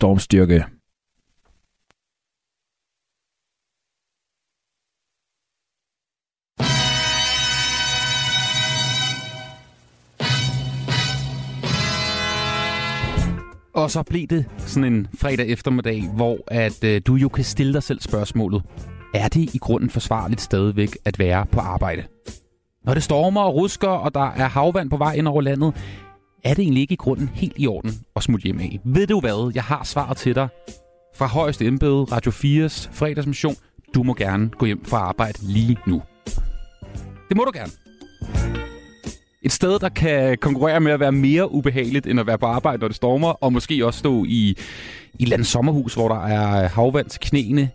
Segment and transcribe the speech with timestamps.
[0.00, 0.64] stormstyrke.
[13.74, 17.72] Og så blev det sådan en fredag eftermiddag, hvor at øh, du jo kan stille
[17.72, 18.62] dig selv spørgsmålet.
[19.14, 22.02] Er det i grunden forsvarligt stadigvæk at være på arbejde?
[22.84, 25.74] Når det stormer og rusker, og der er havvand på vej ind over landet,
[26.44, 28.80] er det egentlig ikke i grunden helt i orden at smutte hjem af?
[28.84, 29.52] Ved du hvad?
[29.54, 30.48] Jeg har svaret til dig
[31.14, 33.54] fra højeste embede, Radio 4's fredagsmission.
[33.94, 36.02] Du må gerne gå hjem fra arbejde lige nu.
[37.28, 37.72] Det må du gerne.
[39.42, 42.80] Et sted, der kan konkurrere med at være mere ubehageligt, end at være på arbejde,
[42.80, 44.56] når det stormer, og måske også stå i,
[45.18, 47.70] i et sommerhus, hvor der er havvand til knæene.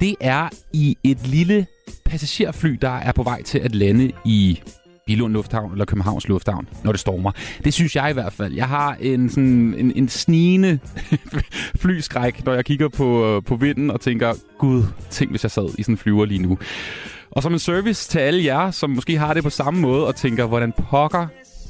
[0.00, 1.66] Det er i et lille
[2.04, 4.60] passagerfly, der er på vej til at lande i
[5.06, 7.32] Bilund Lufthavn eller Københavns Lufthavn, når det stormer.
[7.64, 8.54] Det synes jeg i hvert fald.
[8.54, 10.78] Jeg har en, sådan, en, en snigende
[11.82, 15.68] flyskræk, når jeg kigger på, øh, på vinden og tænker, gud, tænk hvis jeg sad
[15.78, 16.58] i sådan en flyver lige nu.
[17.30, 20.16] Og som en service til alle jer, som måske har det på samme måde og
[20.16, 21.26] tænker, hvordan pokker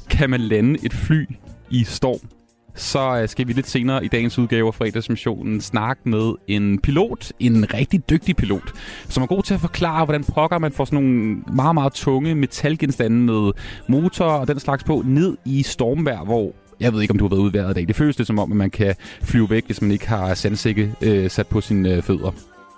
[0.09, 1.25] kan man lande et fly
[1.69, 2.36] i storm?
[2.77, 7.31] Så øh, skal vi lidt senere i dagens udgave af fredagsmissionen snakke med en pilot,
[7.39, 8.73] en rigtig dygtig pilot,
[9.09, 12.35] som er god til at forklare, hvordan pokker man får sådan nogle meget, meget tunge
[12.35, 13.51] metalgenstande med
[13.87, 17.29] motor og den slags på ned i stormvær, hvor jeg ved ikke, om du har
[17.29, 17.87] været ude i dag.
[17.87, 20.93] Det føles det som om, at man kan flyve væk, hvis man ikke har sandsække
[21.01, 22.31] øh, sat på sine øh, fødder.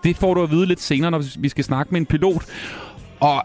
[0.04, 2.44] Det får du at vide lidt senere, når vi skal snakke med en pilot.
[3.20, 3.44] Og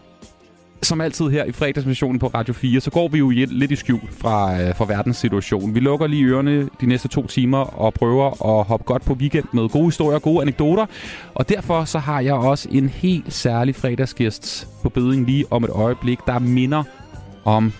[0.85, 3.99] som altid her i fredagsmissionen på Radio 4, så går vi jo lidt i skjul
[4.21, 5.75] fra, øh, fra verdens situation.
[5.75, 9.45] Vi lukker lige ørerne de næste to timer og prøver at hoppe godt på weekend
[9.51, 10.85] med gode historier og gode anekdoter.
[11.33, 15.69] Og derfor så har jeg også en helt særlig fredagsgæst på beding lige om et
[15.69, 16.83] øjeblik, der minder
[17.45, 17.73] om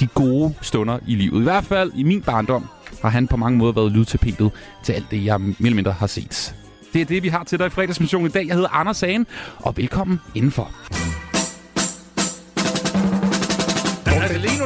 [0.00, 1.40] de gode stunder i livet.
[1.40, 2.66] I hvert fald i min barndom
[3.02, 4.50] har han på mange måder været lydtapetet
[4.84, 6.54] til alt det, jeg mere eller mindre har set.
[6.92, 8.46] Det er det, vi har til dig i fredagsmissionen i dag.
[8.46, 9.26] Jeg hedder Anders Sagen,
[9.58, 10.70] og velkommen indenfor.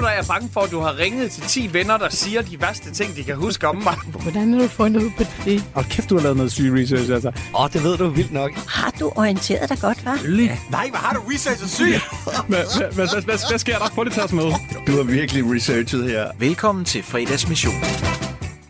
[0.04, 2.60] Der er jeg bange for, at du har ringet til 10 venner, der siger de
[2.60, 3.96] værste ting, de kan huske om mig.
[4.22, 5.64] Hvordan har du fundet ud på det?
[5.74, 7.28] Og kæft, du har lavet noget syg research, altså.
[7.28, 8.50] Åh, oh, det ved du vildt nok.
[8.68, 10.30] Har du orienteret dig godt, hva'?
[10.30, 10.58] Ja.
[10.70, 11.84] Nej, hvad har du researchet syg?
[12.48, 14.04] Hvad sker der?
[14.04, 14.52] Lige at tage os med.
[14.86, 16.26] Du har virkelig researchet her.
[16.38, 17.74] Velkommen til fredagsmission.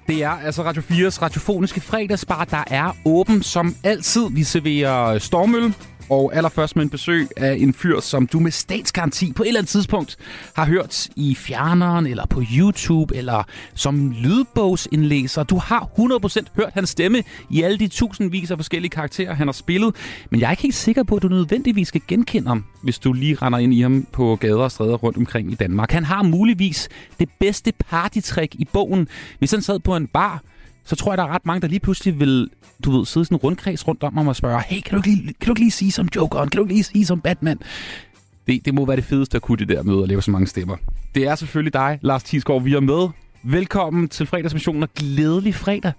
[0.07, 4.27] Det er altså Radio 4's radiofoniske fredagsbar, der er åben som altid.
[4.31, 5.75] Vi serverer stormøl,
[6.11, 9.61] og allerførst med en besøg af en fyr, som du med statsgaranti på et eller
[9.61, 10.17] andet tidspunkt
[10.57, 13.43] har hørt i fjerneren, eller på YouTube, eller
[13.75, 15.43] som lydbogsindlæser.
[15.43, 19.53] Du har 100% hørt hans stemme i alle de tusindvis af forskellige karakterer, han har
[19.53, 19.97] spillet.
[20.31, 23.13] Men jeg er ikke helt sikker på, at du nødvendigvis skal genkende ham, hvis du
[23.13, 25.91] lige render ind i ham på gader og stræder rundt omkring i Danmark.
[25.91, 26.89] Han har muligvis
[27.21, 29.09] det bedste partytrick i bogen.
[29.39, 30.43] Hvis han sad på en bar,
[30.85, 32.51] så tror jeg, der er ret mange, der lige pludselig vil,
[32.85, 35.35] du ved, sidde sådan en rundkreds rundt om og spørge, hey, kan du, ikke lige,
[35.41, 36.49] kan du ikke lige sige som Jokeren?
[36.49, 37.59] Kan du ikke lige sige som Batman?
[38.47, 40.47] Det, det må være det fedeste at kunne det der med at lave så mange
[40.47, 40.77] stemmer.
[41.15, 43.09] Det er selvfølgelig dig, Lars Tisgaard, vi er med.
[43.43, 45.93] Velkommen til fredagsmissionen og glædelig fredag.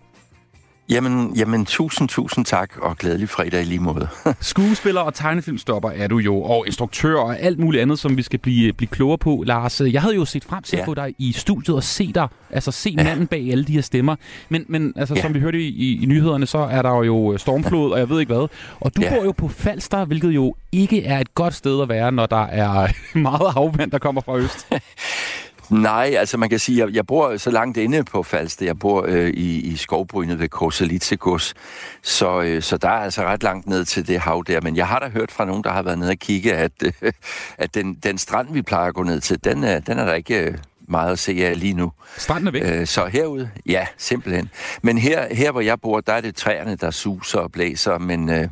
[0.90, 4.08] Jamen, jamen, tusind, tusind tak, og glædelig fredag i lige måde.
[4.42, 8.40] Skuespiller og tegnefilmstopper er du jo, og instruktør og alt muligt andet, som vi skal
[8.40, 9.44] blive, blive klogere på.
[9.46, 10.82] Lars, jeg havde jo set frem til ja.
[10.82, 13.04] at få dig i studiet og se dig, altså se ja.
[13.04, 14.16] manden bag alle de her stemmer.
[14.50, 15.22] Men, men altså, ja.
[15.22, 18.20] som vi hørte i, i, i nyhederne, så er der jo stormflod, og jeg ved
[18.20, 18.48] ikke hvad.
[18.80, 19.16] Og du ja.
[19.16, 22.46] bor jo på Falster, hvilket jo ikke er et godt sted at være, når der
[22.46, 24.68] er meget havvand, der kommer fra øst.
[25.70, 28.66] Nej, altså man kan sige, at jeg, jeg bor så langt inde på Falster.
[28.66, 31.54] Jeg bor øh, i, i skovbrynet ved Korselitsegus,
[32.02, 34.62] Så, øh, så der er altså ret langt ned til det hav der.
[34.62, 37.12] Men jeg har da hørt fra nogen, der har været nede og kigge, at, øh,
[37.58, 40.14] at den, den strand, vi plejer at gå ned til, den øh, den er der
[40.14, 40.40] ikke...
[40.40, 41.92] Øh, meget at se af lige nu.
[42.18, 42.64] Stranden er væk?
[42.66, 44.50] Øh, så herude, ja, simpelthen.
[44.82, 48.30] Men her, her, hvor jeg bor, der er det træerne, der suser og blæser, men,
[48.30, 48.48] øh,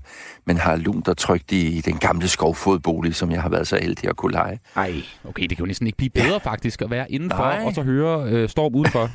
[0.46, 4.10] men har lunt og trygt i den gamle skovfodbolig, som jeg har været så heldig
[4.10, 4.60] at kunne lege.
[4.76, 6.38] Ej, okay, det kan jo næsten ikke blive bedre ja.
[6.38, 7.64] faktisk at være indenfor Nej.
[7.66, 9.10] og så høre øh, storm udenfor.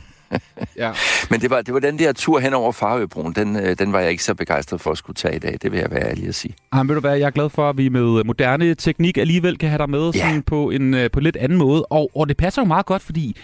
[0.77, 0.93] Ja.
[1.31, 4.01] Men det var, det var den der tur hen over Farøbroen, den, øh, den var
[4.01, 6.29] jeg ikke så begejstret for at skulle tage i dag, det vil jeg være ærlig
[6.29, 6.55] at sige.
[6.73, 9.69] Ah, ved du hvad, jeg er glad for, at vi med moderne teknik alligevel kan
[9.69, 10.21] have dig med ja.
[10.21, 13.03] sådan på en øh, på lidt anden måde, og, og det passer jo meget godt,
[13.03, 13.37] fordi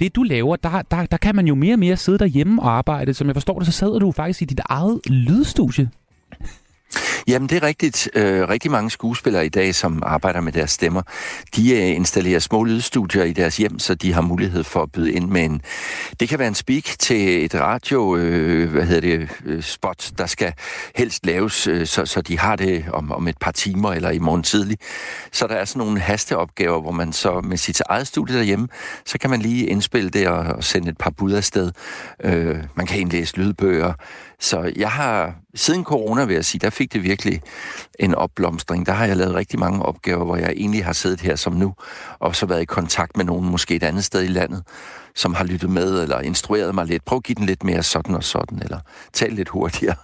[0.00, 2.70] det du laver, der, der, der kan man jo mere og mere sidde derhjemme og
[2.70, 3.14] arbejde.
[3.14, 5.90] Som jeg forstår det, så sidder du faktisk i dit eget lydstudie.
[7.26, 8.10] Jamen, det er rigtigt.
[8.14, 11.02] Øh, rigtig mange skuespillere i dag, som arbejder med deres stemmer,
[11.56, 15.12] de øh, installerer små lydstudier i deres hjem, så de har mulighed for at byde
[15.12, 15.62] ind med en...
[16.20, 20.26] Det kan være en speak til et radio, øh, hvad hedder det, øh, spot, der
[20.26, 20.52] skal
[20.96, 24.18] helst laves, øh, så, så de har det om, om et par timer eller i
[24.18, 24.78] morgen tidlig.
[25.32, 28.68] Så der er sådan nogle hasteopgaver, hvor man så med sit eget studie derhjemme,
[29.06, 31.72] så kan man lige indspille det og, og sende et par bud afsted.
[32.24, 33.92] Øh, man kan indlæse lydbøger.
[34.42, 37.42] Så jeg har, siden corona vil jeg sige, der fik det virkelig
[37.98, 38.86] en opblomstring.
[38.86, 41.74] Der har jeg lavet rigtig mange opgaver, hvor jeg egentlig har siddet her som nu,
[42.18, 44.62] og så været i kontakt med nogen måske et andet sted i landet,
[45.14, 47.04] som har lyttet med eller instrueret mig lidt.
[47.04, 48.78] Prøv at give den lidt mere sådan og sådan, eller
[49.12, 49.96] tal lidt hurtigere.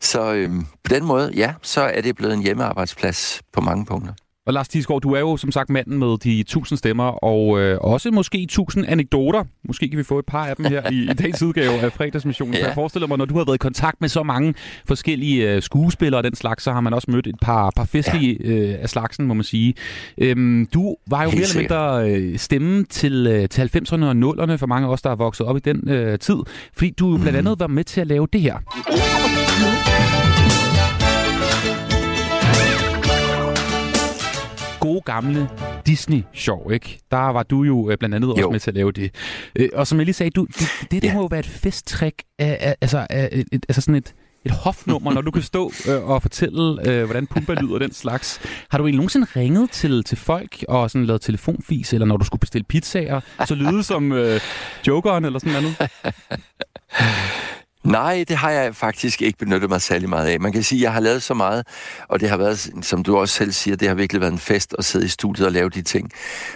[0.00, 4.12] Så øhm, på den måde, ja, så er det blevet en hjemmearbejdsplads på mange punkter.
[4.46, 7.78] Og Lars Tisgaard, du er jo som sagt manden med de tusind stemmer, og øh,
[7.80, 9.44] også måske tusind anekdoter.
[9.68, 12.54] Måske kan vi få et par af dem her i, i dagens udgave af fredagsmissionen.
[12.54, 12.60] Ja.
[12.60, 14.54] Så jeg forestiller mig, når du har været i kontakt med så mange
[14.84, 18.38] forskellige øh, skuespillere og den slags, så har man også mødt et par, par festlige
[18.44, 18.50] ja.
[18.50, 19.74] øh, af slagsen, må man sige.
[20.18, 24.12] Øhm, du var jo Helt mere eller mindre øh, stemme til, øh, til 90'erne og
[24.12, 26.36] 0'erne for mange af os, der er vokset op i den øh, tid,
[26.72, 27.20] fordi du mm.
[27.20, 28.56] blandt andet var med til at lave det her.
[35.06, 35.48] Gamle
[35.86, 36.98] Disney-show, ikke?
[37.10, 38.50] Der var du jo øh, blandt andet også jo.
[38.50, 39.14] med til at lave det.
[39.56, 41.14] Øh, og som jeg lige sagde, du, det, det, det ja.
[41.14, 44.14] må jo være et festtræk, af, af, altså, af, et, et, altså sådan et,
[44.44, 48.40] et hofnummer, når du kan stå øh, og fortælle, øh, hvordan pumper lyder den slags.
[48.70, 52.24] Har du egentlig nogensinde ringet til, til folk og sådan lavet telefonfis, eller når du
[52.24, 54.40] skulle bestille pizzaer, så lyde som øh,
[54.86, 55.76] jokeren eller sådan noget?
[57.86, 60.40] Nej, det har jeg faktisk ikke benyttet mig særlig meget af.
[60.40, 61.66] Man kan sige, at jeg har lavet så meget,
[62.08, 64.74] og det har været, som du også selv siger, det har virkelig været en fest
[64.78, 66.10] at sidde i studiet og lave de ting.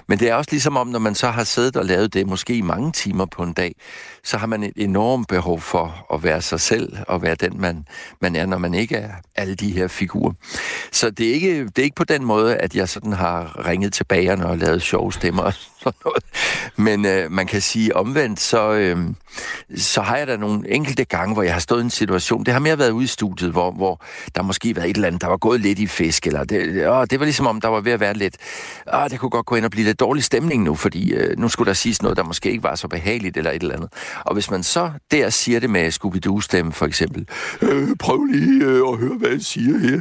[0.07, 2.55] Men det er også ligesom om, når man så har siddet og lavet det, måske
[2.55, 3.75] i mange timer på en dag,
[4.25, 7.85] så har man et enormt behov for at være sig selv og være den, man,
[8.21, 10.33] man er, når man ikke er alle de her figurer.
[10.93, 13.93] Så det er ikke, det er ikke på den måde, at jeg sådan har ringet
[13.93, 15.55] til bagerne og lavet sjove stemmer og
[15.85, 16.25] sådan noget.
[16.77, 18.99] Men øh, man kan sige omvendt, så, øh,
[19.77, 22.53] så har jeg da nogle enkelte gange, hvor jeg har stået i en situation, det
[22.53, 24.05] har mere været ude i studiet, hvor, hvor
[24.35, 27.07] der måske været et eller andet, der var gået lidt i fisk, eller det, åh,
[27.11, 28.37] det var ligesom om, der var ved at være lidt,
[28.95, 31.49] åh, det kunne godt gå ind og blive lidt dårlig stemning nu, fordi øh, nu
[31.49, 33.93] skulle der siges noget, der måske ikke var så behageligt, eller et eller andet.
[34.25, 37.29] Og hvis man så der siger det med Scooby-Doo-stemme, for eksempel,
[37.63, 40.01] øh, prøv lige øh, at høre, hvad jeg siger her,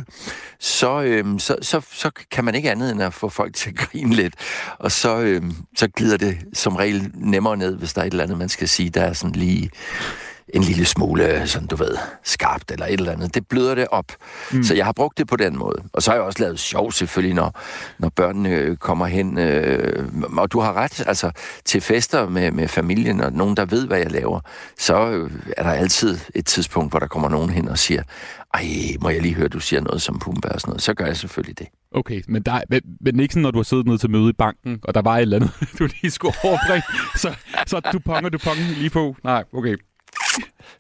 [0.60, 3.76] så, øh, så, så, så kan man ikke andet end at få folk til at
[3.76, 4.34] grine lidt.
[4.80, 5.42] Og så, øh,
[5.76, 8.68] så glider det som regel nemmere ned, hvis der er et eller andet, man skal
[8.68, 9.72] sige, der er sådan lige
[10.54, 13.36] en lille smule, sådan du ved, skarpt eller et eller andet.
[13.36, 14.06] Det bløder det op.
[14.52, 14.64] Mm.
[14.64, 15.84] Så jeg har brugt det på den måde.
[15.94, 17.60] Og så har jeg også lavet sjov selvfølgelig, når,
[18.00, 19.38] når børnene kommer hen.
[19.38, 21.32] Øh, og du har ret, altså
[21.66, 24.40] til fester med, med familien og nogen, der ved, hvad jeg laver,
[24.78, 28.04] så øh, er der altid et tidspunkt, hvor der kommer nogen hen og siger,
[28.54, 28.66] ej,
[29.02, 30.82] må jeg lige høre, du siger noget som Pumba og sådan noget.
[30.82, 31.68] Så gør jeg selvfølgelig det.
[31.92, 32.62] Okay, men, der,
[33.02, 35.18] men, ikke sådan, når du har siddet nede til møde i banken, og der var
[35.18, 36.84] et eller andet, du lige skulle overbringe,
[37.16, 37.36] så,
[37.68, 39.16] så du ponger, du ponger lige på.
[39.24, 39.78] Nej, okay.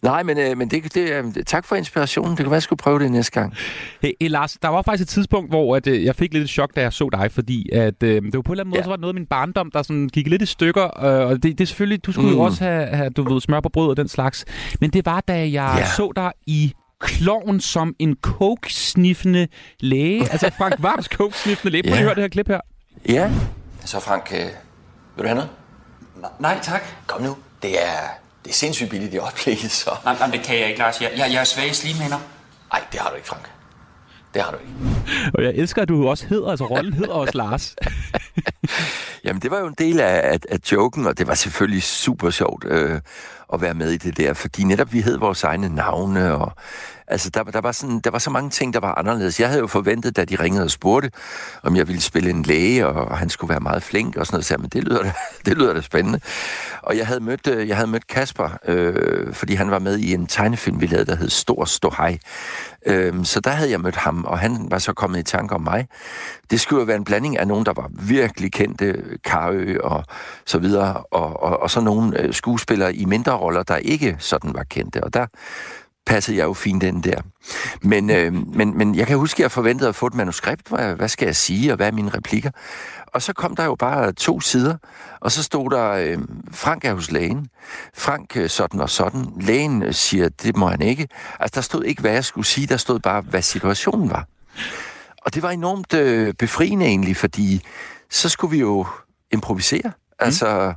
[0.03, 2.31] Nej, men, øh, men det, det, øh, tak for inspirationen.
[2.31, 3.53] Det kan være, jeg skulle prøve det næste gang.
[4.01, 6.50] Hey, hey Lars, der var faktisk et tidspunkt, hvor at, øh, jeg fik lidt et
[6.50, 8.79] chok, da jeg så dig, fordi at, øh, det var på en eller anden måde,
[8.79, 8.83] ja.
[8.83, 11.05] så var det noget af min barndom, der sådan gik lidt i stykker.
[11.05, 12.35] Øh, og det, det er selvfølgelig, du skulle mm.
[12.35, 14.45] jo også have, have, du ved, smør på brød og den slags.
[14.81, 15.85] Men det var, da jeg ja.
[15.85, 19.48] så dig i kloven som en coke-sniffende
[19.80, 20.28] læge.
[20.31, 21.84] altså Frank Varms coke-sniffende læge.
[21.84, 21.98] Prøv ja.
[21.98, 22.60] at høre det her klip her.
[23.10, 23.31] Ja.
[23.86, 25.50] Så Frank, øh, vil du have noget?
[26.40, 26.81] Nej, tak.
[27.07, 27.38] Kom nu.
[27.62, 29.90] Det er det er sindssygt billigt i øjeblikket, så...
[30.06, 31.01] Nej, nej, det kan jeg ikke, Lars.
[31.01, 32.18] Jeg, jeg, jeg er svag slimhænder.
[32.74, 33.50] Nej, det har du ikke, Frank.
[34.34, 34.74] Det har du ikke.
[35.34, 37.75] Og jeg elsker, at du også hedder, altså rollen hedder også Lars.
[39.24, 42.30] Jamen, det var jo en del af, af, af joken, og det var selvfølgelig super
[42.30, 43.01] sjovt øh,
[43.54, 46.51] at være med i det der, fordi netop vi hed vores egne navne, og
[47.09, 49.39] Altså, der, der, var sådan, der var så mange ting, der var anderledes.
[49.39, 51.12] Jeg havde jo forventet, da de ringede og spurgte,
[51.63, 54.45] om jeg ville spille en læge, og han skulle være meget flink og sådan noget.
[54.45, 55.03] Så jeg, men det lyder,
[55.45, 56.19] det lyder da spændende.
[56.81, 60.13] Og jeg havde mødt, øh, jeg havde mødt Kasper, øh, fordi han var med i
[60.13, 62.17] en tegnefilm, vi lavede, der hed Stor Ståhej.
[62.86, 65.62] Øh, så der havde jeg mødt ham, og han var så kommet i tanke om
[65.62, 65.88] mig.
[66.51, 70.03] Det skulle jo være en blanding af nogen, der var virkelig kendte, Karø og
[70.45, 74.53] så videre, og, og, og så nogle øh, skuespillere i mindre roller, der ikke sådan
[74.53, 75.03] var kendte.
[75.03, 75.25] Og der
[76.10, 77.22] passede jeg jo fint ind der.
[77.82, 80.68] Men, øh, men, men jeg kan huske, at jeg forventede at få et manuskript.
[80.70, 82.51] Hvad, hvad skal jeg sige, og hvad er mine replikker?
[83.08, 84.78] Og så kom der jo bare to sider,
[85.20, 86.18] og så stod der, øh,
[86.51, 87.48] Frank er hos lægen.
[87.98, 89.25] Frank øh, sådan og sådan.
[89.39, 91.08] Lægen øh, siger, det må han ikke.
[91.39, 94.28] Altså, der stod ikke, hvad jeg skulle sige, der stod bare, hvad situationen var.
[95.25, 97.62] Og det var enormt øh, befriende egentlig, fordi
[98.10, 98.86] så skulle vi jo
[99.32, 99.92] improvisere.
[100.20, 100.74] Altså,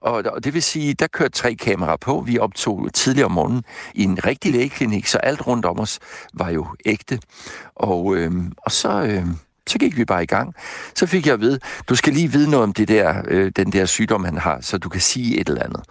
[0.00, 2.20] og, og det vil sige, der kørte tre kameraer på.
[2.26, 3.64] Vi optog tidligere om morgenen
[3.94, 5.98] i en rigtig lægeklinik, så alt rundt om os
[6.34, 7.20] var jo ægte.
[7.74, 9.02] Og, øh, og så...
[9.02, 9.26] Øh,
[9.66, 10.54] så gik vi bare i gang.
[10.94, 13.72] Så fik jeg at vide, du skal lige vide noget om det der, øh, den
[13.72, 15.82] der sygdom, han har, så du kan sige et eller andet.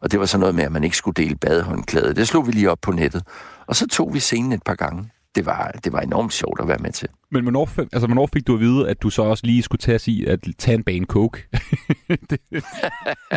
[0.00, 2.14] Og det var så noget med, at man ikke skulle dele badehåndklæde.
[2.14, 3.22] Det slog vi lige op på nettet.
[3.66, 5.10] Og så tog vi scenen et par gange.
[5.34, 7.08] Det var, det var enormt sjovt at være med til.
[7.30, 9.94] Men hvornår, altså, hvornår fik du at vide, at du så også lige skulle tage
[9.94, 11.48] at sige, at tage en bane coke?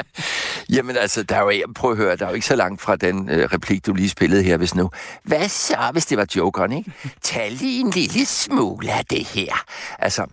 [0.76, 2.96] Jamen altså, der er jo, prøv at høre, der er jo ikke så langt fra
[2.96, 4.90] den øh, replik, du lige spillede her, hvis nu.
[5.24, 6.92] Hvad så, hvis det var jokeren, ikke?
[7.22, 9.54] Tag lige en lille smule af det her.
[10.00, 10.26] Altså,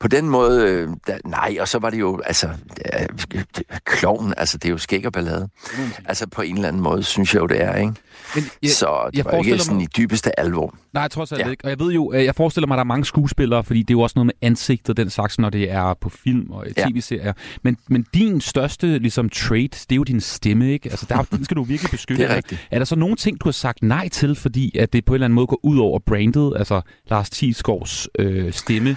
[0.00, 2.48] på den måde, øh, da, nej, og så var det jo, altså,
[2.94, 3.06] øh,
[3.84, 5.48] kloven, altså, det er jo skæg og ballade.
[5.78, 5.84] Mm.
[6.04, 7.92] Altså, på en eller anden måde, synes jeg jo, det er, ikke?
[8.34, 9.84] Men jeg, så det jeg var ikke sådan mig...
[9.84, 10.74] i dybeste alvor.
[10.92, 11.50] Nej, trods alt ja.
[11.50, 11.64] ikke.
[11.64, 13.90] Og jeg ved jo, øh, jeg forestiller mig, at der er mange skuespillere, fordi det
[13.90, 16.66] er jo også noget med ansigt og den slags, når det er på film og
[16.76, 17.32] tv-serier.
[17.62, 20.90] Men, men din største ligesom, trait, det er jo din stemme, ikke?
[20.90, 22.22] Altså, der, den skal du virkelig beskytte.
[22.22, 22.68] det er rigtigt.
[22.70, 25.14] Er der så nogle ting, du har sagt nej til, fordi at det på en
[25.14, 28.96] eller anden måde går ud over brandet, altså Lars Thiesgaards øh, stemme?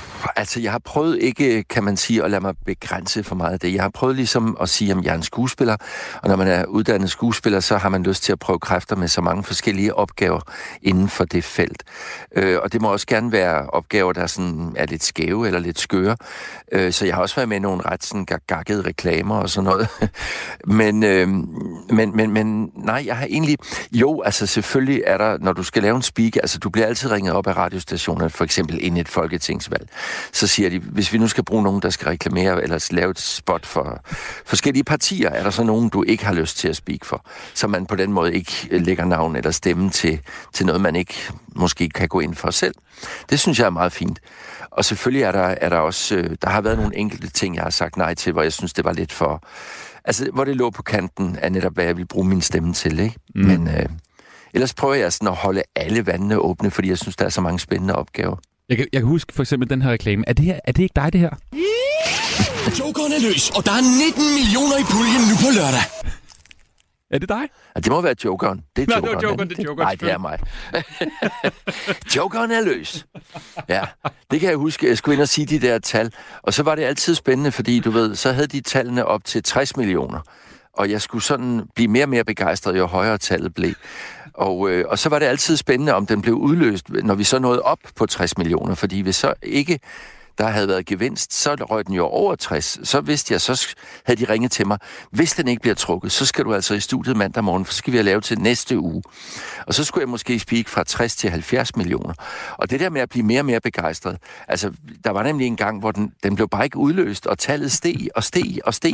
[0.35, 3.59] Altså, jeg har prøvet ikke, kan man sige, at lade mig begrænse for meget af
[3.59, 3.73] det.
[3.73, 5.77] Jeg har prøvet ligesom at sige, at jeg er en skuespiller,
[6.21, 9.07] og når man er uddannet skuespiller, så har man lyst til at prøve kræfter med
[9.07, 10.39] så mange forskellige opgaver
[10.81, 11.83] inden for det felt.
[12.35, 15.79] Øh, og det må også gerne være opgaver, der sådan er lidt skæve eller lidt
[15.79, 16.17] skøre.
[16.71, 19.63] Øh, så jeg har også været med i nogle ret sådan gakkede reklamer og sådan
[19.69, 19.87] noget.
[20.81, 21.27] men, øh,
[21.89, 23.57] men, men, men nej, jeg har egentlig...
[23.91, 27.11] Jo, altså selvfølgelig er der, når du skal lave en speak, altså du bliver altid
[27.11, 29.89] ringet op af radiostationer, for eksempel ind i et folketingsvalg
[30.31, 33.19] så siger de, hvis vi nu skal bruge nogen, der skal reklamere eller lave et
[33.19, 34.01] spot for
[34.45, 37.67] forskellige partier, er der så nogen, du ikke har lyst til at speak for, så
[37.67, 40.19] man på den måde ikke lægger navn eller stemme til,
[40.53, 41.13] til noget, man ikke
[41.55, 42.75] måske kan gå ind for selv.
[43.29, 44.19] Det synes jeg er meget fint.
[44.71, 47.63] Og selvfølgelig er der, er der også, øh, der har været nogle enkelte ting, jeg
[47.63, 49.43] har sagt nej til, hvor jeg synes, det var lidt for,
[50.05, 52.99] altså hvor det lå på kanten af netop, hvad jeg vil bruge min stemme til,
[52.99, 53.15] ikke?
[53.35, 53.45] Mm.
[53.45, 53.85] Men øh,
[54.53, 57.41] ellers prøver jeg sådan at holde alle vandene åbne, fordi jeg synes, der er så
[57.41, 58.35] mange spændende opgaver.
[58.71, 60.23] Jeg kan, jeg kan huske for eksempel den her reklame.
[60.27, 61.29] Er det, her, er det ikke dig, det her?
[62.79, 65.85] Jokeren er løs, og der er 19 millioner i puljen nu på lørdag.
[67.11, 67.41] Er det dig?
[67.75, 68.61] Ja, det må være Jokeren.
[68.75, 69.17] Det er Nej, Jokeren.
[69.19, 69.85] det var Jokeren, det er Jokeren.
[69.87, 70.39] Nej, det er mig.
[72.15, 73.05] jokeren er løs.
[73.69, 73.83] Ja,
[74.31, 74.87] det kan jeg huske.
[74.87, 76.13] Jeg skulle ind og sige de der tal.
[76.43, 79.43] Og så var det altid spændende, fordi du ved, så havde de tallene op til
[79.43, 80.19] 60 millioner.
[80.73, 83.73] Og jeg skulle sådan blive mere og mere begejstret, jo højere tallet blev.
[84.41, 87.39] Og, øh, og så var det altid spændende, om den blev udløst, når vi så
[87.39, 89.79] nåede op på 60 millioner, fordi hvis så ikke
[90.37, 92.79] der havde været gevinst, så røg den jo over 60.
[92.83, 94.77] Så vidste jeg, så havde de ringet til mig,
[95.11, 97.77] hvis den ikke bliver trukket, så skal du altså i studiet mandag morgen, for så
[97.77, 99.03] skal vi have lavet til næste uge.
[99.67, 102.13] Og så skulle jeg måske speak fra 60 til 70 millioner.
[102.57, 104.71] Og det der med at blive mere og mere begejstret, altså
[105.03, 108.07] der var nemlig en gang, hvor den, den blev bare ikke udløst, og tallet steg
[108.15, 108.93] og steg og steg.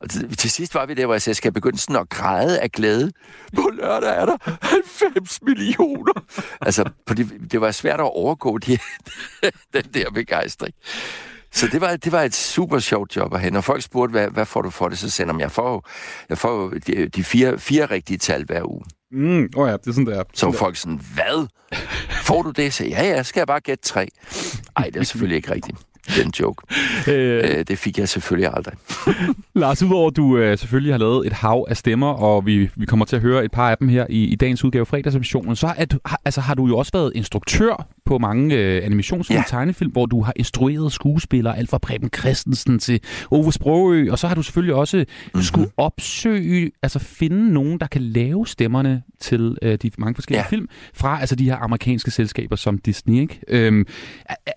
[0.00, 2.08] Og til, til sidst var vi der, hvor jeg sagde, skal jeg begynde sådan at
[2.08, 3.12] græde af glæde?
[3.56, 6.12] På lørdag er der 90 millioner.
[6.60, 8.78] altså, det, det var svært at overgå de,
[9.74, 10.65] den der begejstring.
[11.52, 13.50] Så det var, det var et super sjovt job at have.
[13.50, 15.88] Når folk spurgte, hvad, hvad får du for det, så sender jeg, jeg får,
[16.28, 18.84] jeg får de, de fire, fire rigtige tal hver uge.
[19.12, 20.22] Mm, oh ja, det er sådan, det er.
[20.34, 21.46] Så folk sådan, hvad?
[22.22, 22.74] Får du det?
[22.74, 24.08] Så ja, ja, skal jeg bare gætte tre.
[24.78, 26.62] Nej, det er selvfølgelig ikke rigtigt den joke.
[27.08, 28.74] Øh, øh, det fik jeg selvfølgelig aldrig.
[29.54, 33.04] Lars, udover du øh, selvfølgelig har lavet et hav af stemmer, og vi, vi kommer
[33.04, 35.98] til at høre et par af dem her i, i dagens udgave af så at,
[36.06, 39.44] har, altså, har du jo også været instruktør på mange øh, animationsfilm ja.
[39.48, 44.28] tegnefilm, hvor du har instrueret skuespillere, alt fra Preben Christensen til Ove Sprogø, og så
[44.28, 45.42] har du selvfølgelig også mm-hmm.
[45.42, 50.50] skulle opsøge, altså finde nogen, der kan lave stemmerne til øh, de mange forskellige ja.
[50.50, 53.40] film, fra altså de her amerikanske selskaber som Disney, ikke?
[53.48, 53.86] Øhm,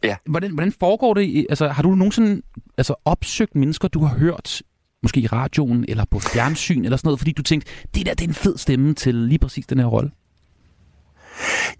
[0.04, 0.16] ja.
[0.26, 1.39] hvordan, hvordan foregår det?
[1.50, 2.42] Altså, har du nogensinde
[2.78, 4.62] altså, opsøgt mennesker, du har hørt
[5.04, 8.24] måske i radioen eller på fjernsyn eller sådan noget, fordi du tænkte, det der det
[8.24, 10.12] er en fed stemme til lige præcis den her rolle?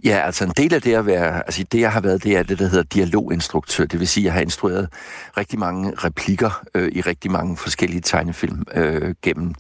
[0.04, 2.44] Ja, altså en del af det at være, altså det jeg har været, det er
[2.44, 3.86] det, der hedder dialoginstruktør.
[3.86, 4.90] Det vil sige, at jeg har instrueret
[5.38, 9.54] rigtig mange replikker øh, i rigtig mange forskellige tegnefilm øh, gennem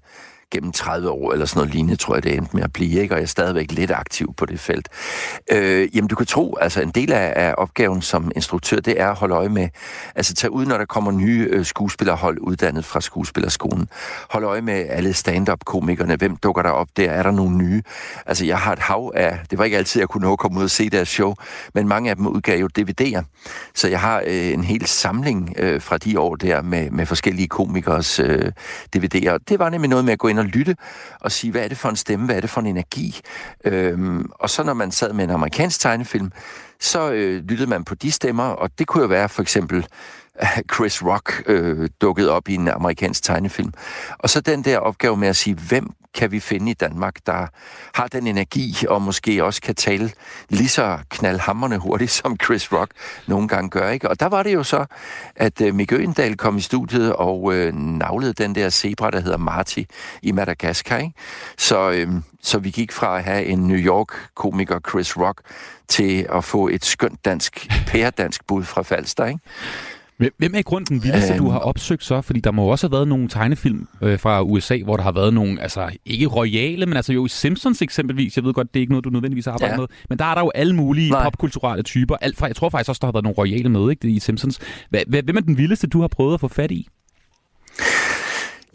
[0.51, 3.13] gennem 30 år, eller sådan noget lignende, tror jeg, det endte med at blive, ikke?
[3.13, 4.89] og jeg er stadigvæk lidt aktiv på det felt.
[5.51, 9.09] Øh, jamen, du kan tro, altså en del af, af opgaven som instruktør, det er
[9.09, 9.69] at holde øje med,
[10.15, 13.89] altså tage ud, når der kommer nye øh, skuespillerhold uddannet fra skuespillerskolen.
[14.29, 17.81] Holde øje med alle stand-up-komikerne, hvem dukker der op der, er der nogle nye?
[18.25, 20.59] Altså, jeg har et hav af, det var ikke altid, jeg kunne nå at komme
[20.59, 21.33] ud og se deres show,
[21.73, 23.23] men mange af dem udgav jo DVD'er,
[23.75, 27.47] så jeg har øh, en hel samling øh, fra de år der med, med forskellige
[27.47, 28.51] komikers øh,
[28.95, 29.37] DVD'er.
[29.49, 30.75] Det var nemlig noget med at gå ind og lytte
[31.19, 33.21] og sige, hvad er det for en stemme, hvad er det for en energi?
[33.65, 36.31] Øhm, og så når man sad med en amerikansk tegnefilm,
[36.79, 39.87] så øh, lyttede man på de stemmer, og det kunne jo være for eksempel
[40.75, 43.73] Chris Rock øh, dukket op i en amerikansk tegnefilm.
[44.17, 47.47] Og så den der opgave med at sige, hvem kan vi finde i Danmark, der
[47.93, 50.11] har den energi, og måske også kan tale
[50.49, 52.91] lige så knaldhammerne hurtigt, som Chris Rock
[53.27, 53.89] nogle gange gør.
[53.89, 54.09] Ikke?
[54.09, 54.85] Og der var det jo så,
[55.35, 59.37] at øh, Mikke Øendal kom i studiet og øh, navlede den der zebra, der hedder
[59.37, 59.83] Marty
[60.21, 60.97] i Madagaskar.
[60.97, 61.13] Ikke?
[61.57, 62.09] Så, øh,
[62.43, 65.41] så vi gik fra at have en New York-komiker, Chris Rock,
[65.87, 69.25] til at få et skønt dansk, pæredansk bud fra Falster.
[69.25, 69.39] Ikke?
[70.19, 72.21] Hvem er i grunden den vildeste, du har opsøgt så?
[72.21, 75.33] Fordi der må også have været nogle tegnefilm øh, fra USA, hvor der har været
[75.33, 78.81] nogle, altså ikke royale, men altså jo i Simpsons eksempelvis, jeg ved godt, det er
[78.81, 79.77] ikke noget, du nødvendigvis har arbejdet ja.
[79.77, 81.23] med, men der er der jo alle mulige Nej.
[81.23, 82.15] popkulturelle typer.
[82.21, 84.59] Alt fra, jeg tror faktisk også, der har været nogle royale med ikke, i Simpsons.
[84.89, 86.87] Hvem er den vildeste, du har prøvet at få fat i?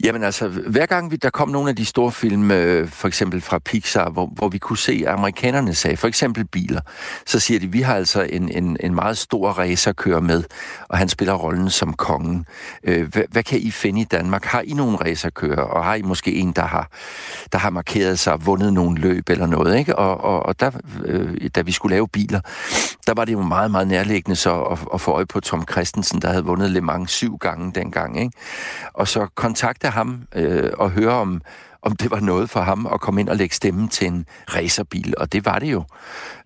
[0.03, 3.41] Jamen altså, hver gang vi, der kom nogle af de store film, øh, for eksempel
[3.41, 6.81] fra Pixar, hvor, hvor vi kunne se, at amerikanerne sagde, for eksempel biler,
[7.25, 10.43] så siger de, vi har altså en, en, en meget stor racerkører med,
[10.89, 12.45] og han spiller rollen som kongen.
[12.83, 14.45] Øh, hvad, hvad kan I finde i Danmark?
[14.45, 16.89] Har I nogen racerkører, og har I måske en, der har,
[17.51, 19.77] der har markeret sig, vundet nogle løb eller noget?
[19.77, 19.95] Ikke?
[19.95, 20.71] Og, og, og der,
[21.05, 22.41] øh, da vi skulle lave biler,
[23.07, 26.21] der var det jo meget, meget nærliggende så at, at få øje på Tom Christensen,
[26.21, 28.19] der havde vundet Le Mans syv gange dengang.
[28.19, 28.31] Ikke?
[28.93, 31.41] Og så kontakt kontakte ham øh, og høre om,
[31.81, 34.25] om det var noget for ham at komme ind og lægge stemmen til en
[34.55, 35.83] racerbil, og det var det jo.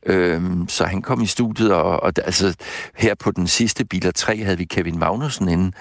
[0.06, 2.56] Øhm, så han kom i studiet, og, og altså,
[2.96, 5.72] her på den sidste Biler 3 havde vi Kevin Magnussen inde,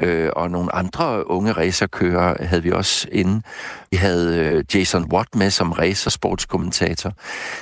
[0.00, 3.42] øh, og nogle andre unge racerkører havde vi også inde.
[3.90, 7.12] Vi havde øh, Jason Watt med som racersportskommentator.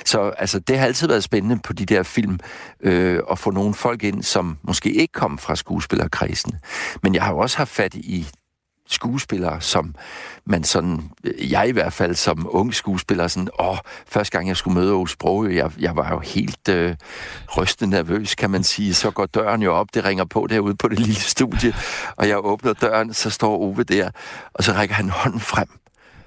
[0.05, 2.39] Så altså, det har altid været spændende på de der film
[2.83, 6.53] øh, at få nogle folk ind, som måske ikke kom fra skuespillerkredsen.
[7.03, 8.27] Men jeg har jo også haft fat i
[8.87, 9.95] skuespillere, som
[10.45, 11.11] man sådan,
[11.49, 15.11] jeg i hvert fald som ung skuespiller, sådan, åh, første gang jeg skulle møde Aarhus
[15.11, 16.95] Sprogø, jeg, jeg var jo helt øh,
[17.57, 18.93] rystet nervøs, kan man sige.
[18.93, 21.73] Så går døren jo op, det ringer på derude på det lille studie,
[22.15, 24.09] og jeg åbner døren, så står Ove der,
[24.53, 25.67] og så rækker han hånden frem,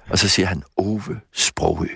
[0.09, 1.87] og så siger han, Ove Sprogø.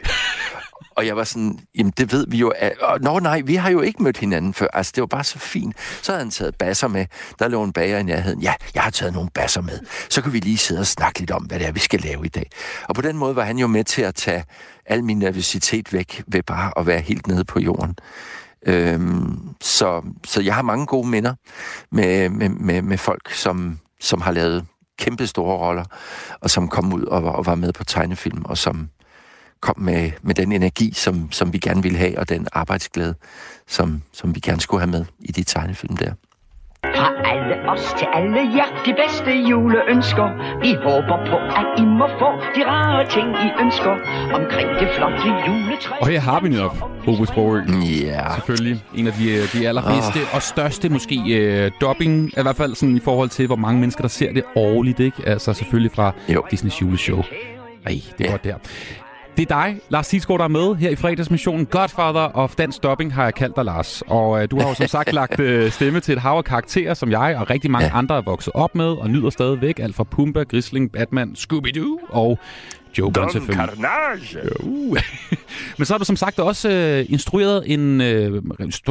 [0.95, 2.49] Og jeg var sådan, jamen det ved vi jo.
[2.49, 4.67] At, og, nå nej, vi har jo ikke mødt hinanden før.
[4.73, 5.75] Altså det var bare så fint.
[6.01, 7.05] Så havde han taget basser med.
[7.39, 8.41] Der lå en bager i nærheden.
[8.41, 9.79] Ja, jeg har taget nogle basser med.
[10.09, 12.25] Så kan vi lige sidde og snakke lidt om, hvad det er, vi skal lave
[12.25, 12.49] i dag.
[12.89, 14.43] Og på den måde var han jo med til at tage
[14.85, 17.95] al min nervøsitet væk ved bare at være helt nede på jorden.
[18.65, 21.33] Øhm, så, så jeg har mange gode minder
[21.91, 24.65] med, med, med, med folk, som, som har lavet
[24.99, 25.85] kæmpe store roller,
[26.41, 28.89] og som kom ud og, og var med på tegnefilm, og som,
[29.61, 33.15] kom med, med den energi, som, som vi gerne ville have, og den arbejdsglæde,
[33.67, 36.11] som, som vi gerne skulle have med i de tegnefilm der.
[36.95, 40.27] Fra alle os til alle jer de bedste juleønsker.
[40.61, 43.91] Vi håber på, at I må få de rare ting, I ønsker
[44.33, 45.95] omkring det flotte juletræ.
[46.01, 46.75] Og her har vi netop
[47.07, 47.57] Ove Sprogø.
[47.57, 48.05] Ja.
[48.07, 48.35] Yeah.
[48.35, 50.35] Selvfølgelig en af de, de allerbedste oh.
[50.35, 54.01] og største måske uh, dubbing, i hvert fald sådan i forhold til, hvor mange mennesker,
[54.01, 55.17] der ser det årligt, ikke?
[55.25, 56.43] Altså selvfølgelig fra jo.
[56.53, 57.23] Disney's juleshow.
[57.85, 58.31] Ej, det er ja.
[58.31, 58.55] godt der.
[59.37, 61.65] Det er dig, Lars Tisgaard, der er med her i fredagsmissionen.
[61.65, 64.03] Godfather of Dansk Dubbing har jeg kaldt dig, Lars.
[64.07, 66.93] Og øh, du har jo som sagt lagt øh, stemme til et hav af karakterer,
[66.93, 67.97] som jeg og rigtig mange ja.
[67.97, 69.79] andre er vokset op med og nyder stadigvæk.
[69.79, 72.39] Alt fra Pumba, Grisling, Batman, Scooby-Doo og
[72.97, 73.69] Jokeren Don selvfølgelig.
[73.81, 74.63] Carnage.
[74.63, 74.97] Uh.
[75.77, 78.41] Men så har du som sagt også øh, instrueret en øh,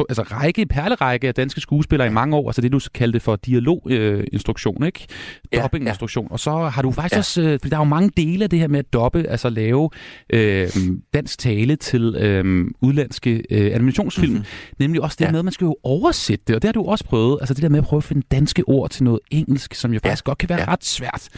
[0.09, 2.49] altså række, perlerække af danske skuespillere i mange år.
[2.49, 5.07] Altså det, du kaldte for dialoginstruktion, øh, ikke?
[5.53, 6.25] Ja, Dobbinginstruktion.
[6.25, 6.33] Ja.
[6.33, 7.19] Og så har du faktisk ja.
[7.19, 9.49] også, øh, fordi der er jo mange dele af det her med at dobbe, altså
[9.49, 9.89] lave
[10.29, 10.69] øh,
[11.13, 14.33] dansk tale til øh, udlandske øh, animationsfilm.
[14.33, 14.45] Mm-hmm.
[14.79, 15.31] Nemlig også det ja.
[15.31, 17.37] med, at man skal jo oversætte det, og det har du også prøvet.
[17.41, 19.99] Altså det der med at prøve at finde danske ord til noget engelsk, som jo
[19.99, 20.29] faktisk ja.
[20.29, 20.71] godt kan være ja.
[20.71, 21.29] ret svært.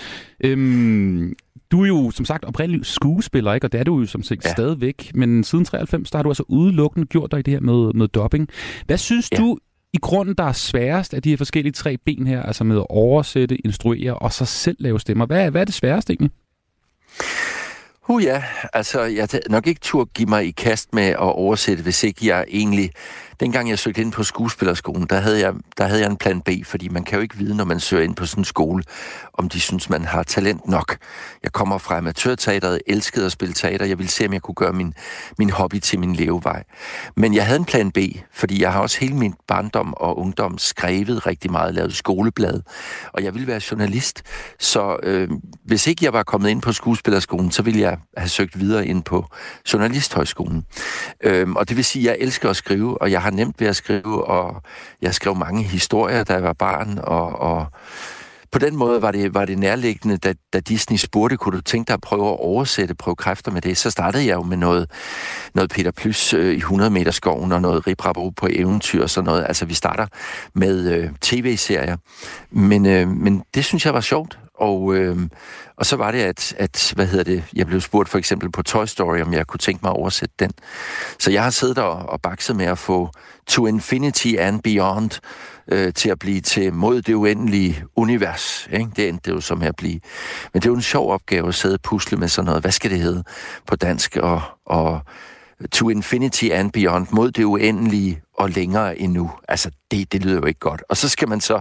[0.44, 1.34] Øhm,
[1.74, 3.68] du er jo som sagt oprindelig skuespiller, ikke?
[3.68, 4.52] og det er du jo som sagt ja.
[4.52, 5.12] stadigvæk.
[5.16, 8.08] Men siden 93, der har du altså udelukkende gjort dig i det her med, med
[8.08, 8.50] dubbing.
[8.86, 9.38] Hvad synes ja.
[9.38, 9.58] du
[9.94, 12.86] i grunden, der er sværest af de her forskellige tre ben her, altså med at
[12.90, 15.26] oversætte, instruere og så selv lave stemmer?
[15.26, 16.32] Hvad, hvad er det sværeste egentlig?
[18.10, 22.04] Uh ja, altså jeg nok ikke tur give mig i kast med at oversætte, hvis
[22.04, 22.90] ikke jeg egentlig
[23.44, 26.50] dengang jeg søgte ind på skuespillerskolen, der havde, jeg, der havde jeg en plan B,
[26.66, 28.84] fordi man kan jo ikke vide, når man søger ind på sådan en skole,
[29.34, 30.98] om de synes, man har talent nok.
[31.44, 33.86] Jeg kommer fra amatørteateret, elskede at spille teater.
[33.86, 34.94] Jeg ville se, om jeg kunne gøre min,
[35.38, 36.64] min hobby til min levevej.
[37.16, 37.98] Men jeg havde en plan B,
[38.34, 42.62] fordi jeg har også hele min barndom og ungdom skrevet rigtig meget, lavet skoleblad,
[43.14, 44.24] og jeg ville være journalist.
[44.60, 45.30] Så øh,
[45.66, 49.04] hvis ikke jeg var kommet ind på skuespillerskolen, så ville jeg have søgt videre ind
[49.04, 49.26] på
[49.74, 50.66] journalisthøjskolen.
[51.24, 53.68] Øh, og det vil sige, at jeg elsker at skrive, og jeg har nemt ved
[53.68, 54.62] at skrive, og
[55.02, 57.68] jeg skrev mange historier, da jeg var barn, og, og
[58.54, 61.88] på den måde var det, var det nærliggende, da, da Disney spurgte, kunne du tænke
[61.88, 64.92] dig at prøve at oversætte, prøve kræfter med det, så startede jeg jo med noget,
[65.54, 68.02] noget Peter Plys øh, i 100 meter skoven og noget Rip
[68.38, 69.46] på eventyr og sådan noget.
[69.48, 70.08] Altså vi starter
[70.54, 71.98] med øh, tv-serier,
[72.52, 74.40] men, øh, men det synes jeg var sjovt.
[74.64, 75.18] Og, øh,
[75.78, 78.64] og så var det, at, at hvad hedder det, jeg blev spurgt for eksempel på
[78.64, 80.52] Toy Story, om jeg kunne tænke mig at oversætte den.
[81.20, 83.10] Så jeg har siddet og, og bakset med at få
[83.48, 85.20] To Infinity and Beyond
[85.68, 88.68] øh, til at blive til mod det uendelige univers.
[88.72, 88.92] Ikke?
[88.96, 90.00] Det endte det jo som at blive.
[90.54, 92.64] Men det er jo en sjov opgave at sidde og pusle med sådan noget.
[92.64, 93.24] Hvad skal det hedde
[93.68, 94.18] på dansk?
[94.18, 95.02] Og, og
[95.72, 99.32] To Infinity and Beyond, mod det uendelige og længere endnu.
[99.48, 100.84] Altså, det, det lyder jo ikke godt.
[100.90, 101.60] Og så skal man så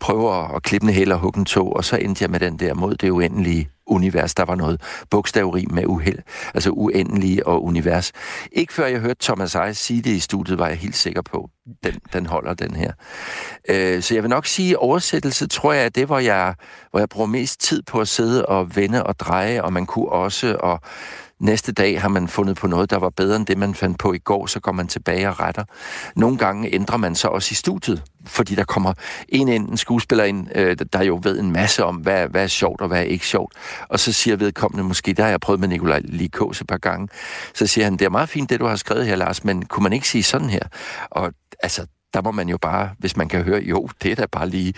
[0.00, 2.58] prøve at, klippe en hæl og hugge en tog, og så endte jeg med den
[2.58, 4.34] der mod det uendelige univers.
[4.34, 6.18] Der var noget bogstaveri med uheld,
[6.54, 8.12] altså uendelige og univers.
[8.52, 11.50] Ikke før jeg hørte Thomas Eje sige det i studiet, var jeg helt sikker på,
[11.84, 12.92] den, den holder den her.
[13.68, 16.54] Øh, så jeg vil nok sige, oversættelse tror jeg er det, hvor jeg,
[16.90, 20.08] hvor jeg bruger mest tid på at sidde og vende og dreje, og man kunne
[20.08, 20.80] også, og
[21.40, 24.12] Næste dag har man fundet på noget, der var bedre end det, man fandt på
[24.12, 25.64] i går, så går man tilbage og retter.
[26.16, 28.92] Nogle gange ændrer man så også i studiet, fordi der kommer
[29.28, 32.46] en ind, en skuespiller ind, øh, der jo ved en masse om, hvad, hvad er
[32.46, 33.52] sjovt og hvad er ikke sjovt.
[33.88, 37.08] Og så siger vedkommende måske, der har jeg prøvet med Nikolaj Likås et par gange,
[37.54, 39.82] så siger han, det er meget fint, det du har skrevet her, Lars, men kunne
[39.82, 40.62] man ikke sige sådan her?
[41.10, 44.26] Og altså, der må man jo bare, hvis man kan høre, jo, det er da
[44.26, 44.74] bare lige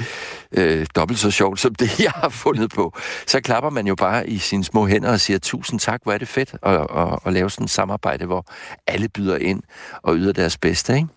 [0.53, 2.94] øh, dobbelt så sjovt som det, jeg har fundet på.
[3.27, 6.18] Så klapper man jo bare i sine små hænder og siger, tusind tak, hvor er
[6.18, 8.46] det fedt at, at, at lave sådan et samarbejde, hvor
[8.87, 9.62] alle byder ind
[10.03, 11.09] og yder deres bedste, ikke?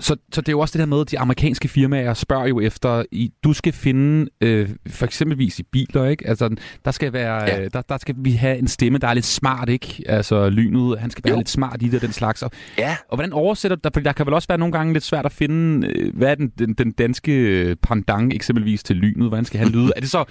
[0.00, 2.60] Så, så det er jo også det der med, at de amerikanske firmaer spørger jo
[2.60, 6.28] efter, i, du skal finde, øh, for eksempelvis i biler, ikke?
[6.28, 7.60] Altså, der skal være, ja.
[7.60, 10.02] øh, der, der skal vi have en stemme, der er lidt smart, ikke?
[10.06, 11.38] Altså, lynet, han skal være jo.
[11.38, 12.42] lidt smart i det, den slags.
[12.42, 12.96] Og, ja.
[13.08, 15.32] og hvordan oversætter du, fordi der kan vel også være nogle gange lidt svært at
[15.32, 19.68] finde, øh, hvad er den, den, den danske pandang eksempelvis til lynet, hvordan skal han
[19.68, 19.92] lyde?
[19.96, 20.24] er det så,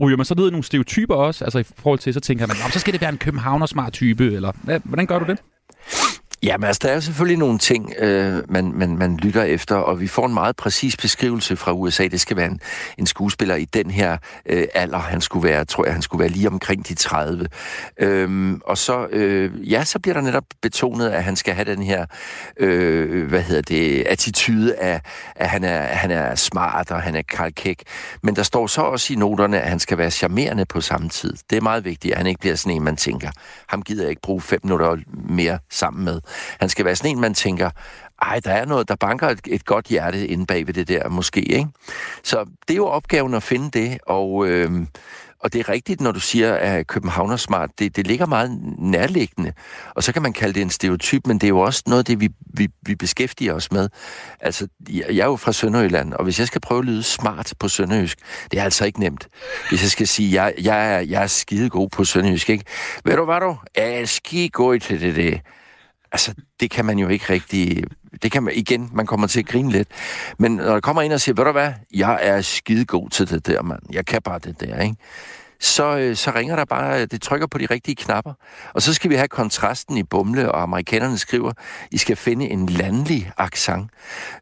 [0.00, 2.56] ryger man så ned i nogle stereotyper også, altså i forhold til, så tænker man,
[2.72, 5.38] så skal det være en københavner smart type, eller hvad, hvordan gør du det?
[6.42, 10.06] Jamen altså, der er selvfølgelig nogle ting, øh, man, man, man lytter efter, og vi
[10.06, 12.06] får en meget præcis beskrivelse fra USA.
[12.06, 12.60] Det skal være en,
[12.98, 14.98] en skuespiller i den her øh, alder.
[14.98, 17.48] Han skulle være, tror jeg, han skulle være lige omkring de 30.
[17.98, 21.82] Øhm, og så, øh, ja, så bliver der netop betonet, at han skal have den
[21.82, 22.06] her,
[22.56, 25.00] øh, hvad hedder det, attitude af,
[25.36, 27.82] at han er, han er smart, og han er kalkæk.
[28.22, 31.34] Men der står så også i noterne, at han skal være charmerende på samme tid.
[31.50, 33.30] Det er meget vigtigt, at han ikke bliver sådan en, man tænker,
[33.68, 34.96] ham gider jeg ikke bruge fem minutter
[35.28, 36.20] mere sammen med.
[36.60, 37.70] Han skal være sådan en, man tænker,
[38.22, 41.08] ej, der er noget, der banker et, et godt hjerte inde bag ved det der,
[41.08, 41.68] måske, ikke?
[42.22, 44.70] Så det er jo opgaven at finde det, og, øh,
[45.40, 48.60] og det er rigtigt, når du siger, at København er smart, det, det ligger meget
[48.78, 49.52] nærliggende,
[49.94, 52.20] og så kan man kalde det en stereotyp, men det er jo også noget det,
[52.20, 53.88] vi, vi, vi beskæftiger os med.
[54.40, 57.54] Altså, jeg, jeg er jo fra Sønderjylland, og hvis jeg skal prøve at lyde smart
[57.58, 58.18] på sønderjysk,
[58.50, 59.28] det er altså ikke nemt.
[59.68, 62.64] Hvis jeg skal sige, jeg, jeg, er, jeg er skide god på sønderjysk, ikke?
[63.04, 63.56] Ved du hvad du?
[63.76, 65.40] Jeg er skide god til det, det
[66.12, 67.84] altså, det kan man jo ikke rigtig...
[68.22, 69.88] Det kan man, igen, man kommer til at grine lidt.
[70.38, 73.30] Men når der kommer ind og siger, ved du hvad, jeg er skide god til
[73.30, 73.80] det der, mand.
[73.90, 74.96] Jeg kan bare det der, ikke?
[75.60, 78.32] Så, øh, så ringer der bare, det trykker på de rigtige knapper.
[78.74, 81.52] Og så skal vi have kontrasten i bumle, og amerikanerne skriver,
[81.90, 83.90] I skal finde en landlig accent.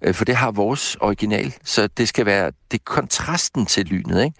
[0.02, 4.36] Øh, for det har vores original, så det skal være det kontrasten til lynet, ikke?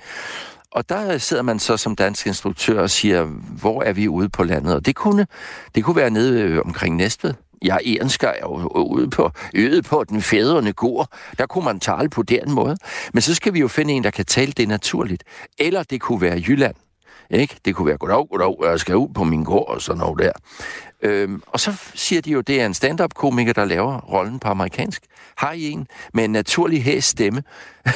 [0.72, 3.24] Og der sidder man så som dansk instruktør og siger,
[3.61, 4.74] hvor er vi ude på landet?
[4.74, 5.26] Og det kunne,
[5.74, 7.35] det kunne være nede øh, omkring Næstved.
[7.62, 11.09] Jeg ønsker jo øh, ude på øde på den fædrende gård.
[11.38, 12.76] Der kunne man tale på den måde.
[13.12, 15.24] Men så skal vi jo finde en, der kan tale det naturligt.
[15.59, 16.74] Eller det kunne være Jylland.
[17.31, 17.57] Ikke?
[17.64, 20.33] Det kunne være, goddag, goddag, jeg skal ud på min gård og sådan noget der.
[21.02, 25.02] Øhm, og så siger de jo, det er en stand-up-komiker, der laver rollen på amerikansk.
[25.37, 27.42] Har I en med en naturlig hæs stemme?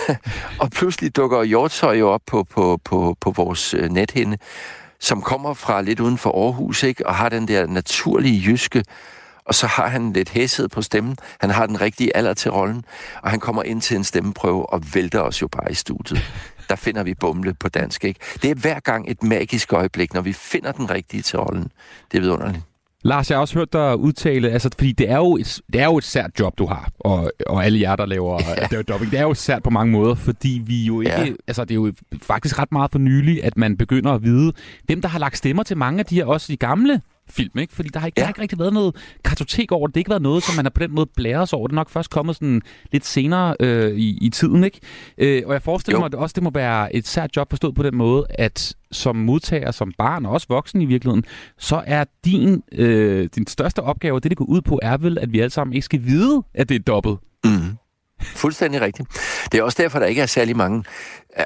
[0.60, 4.38] og pludselig dukker Hjortøj jo op på, på, på, på vores øh, nethinde,
[5.00, 7.06] som kommer fra lidt uden for Aarhus, ikke?
[7.06, 8.84] og har den der naturlige jyske
[9.44, 11.16] og så har han lidt hæshed på stemmen.
[11.40, 12.84] Han har den rigtige alder til rollen,
[13.22, 16.32] og han kommer ind til en stemmeprøve og vælter os jo bare i studiet.
[16.68, 18.20] Der finder vi bumle på dansk, ikke?
[18.42, 21.70] Det er hver gang et magisk øjeblik, når vi finder den rigtige til rollen.
[22.12, 22.62] Det er vidunderligt.
[23.04, 25.84] Lars, jeg har også hørt dig udtale, altså, fordi det er jo et, det er
[25.84, 28.40] jo et sært job, du har, og, og alle jer, der laver
[28.72, 28.76] ja.
[28.76, 31.32] det, dubbing, det er jo sært på mange måder, fordi vi jo ikke, ja.
[31.46, 34.52] altså det er jo faktisk ret meget for nylig, at man begynder at vide,
[34.84, 37.00] hvem der har lagt stemmer til mange af de her, også de gamle
[37.32, 37.74] film, ikke?
[37.74, 38.20] Fordi der har ikke, ja.
[38.20, 39.94] der har ikke rigtig været noget kartotek over det.
[39.94, 41.68] Det har ikke været noget, som man har på den måde blæret sig over.
[41.68, 44.80] Det er nok først kommet sådan lidt senere øh, i, i tiden, ikke?
[45.18, 46.00] Øh, og jeg forestiller jo.
[46.00, 48.74] mig, at det også det må være et sært job forstået på den måde, at
[48.92, 51.24] som modtager, som barn og også voksen i virkeligheden,
[51.58, 55.32] så er din, øh, din største opgave, det det går ud på, er vel, at
[55.32, 57.18] vi alle sammen ikke skal vide, at det er dobbelt.
[57.44, 57.76] Mm.
[58.22, 59.08] Fuldstændig rigtigt.
[59.52, 60.84] Det er også derfor, der ikke er særlig mange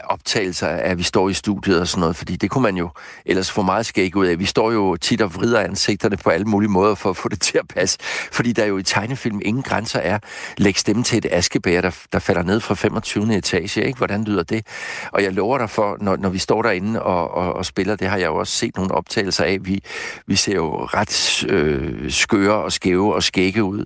[0.04, 2.90] optagelser af, at vi står i studiet og sådan noget, fordi det kunne man jo
[3.26, 4.38] ellers få meget skæg ud af.
[4.38, 7.40] Vi står jo tit og vrider ansigterne på alle mulige måder for at få det
[7.40, 7.98] til at passe,
[8.32, 10.18] fordi der jo i tegnefilm ingen grænser er.
[10.56, 13.36] Læg stemme til et askebær, der, der falder ned fra 25.
[13.36, 13.96] etage, ikke?
[13.98, 14.66] Hvordan lyder det?
[15.12, 18.08] Og jeg lover dig for, når, når vi står derinde og, og, og spiller, det
[18.08, 19.82] har jeg jo også set nogle optagelser af, vi,
[20.26, 23.84] vi ser jo ret øh, skøre og skæve og skægge ud.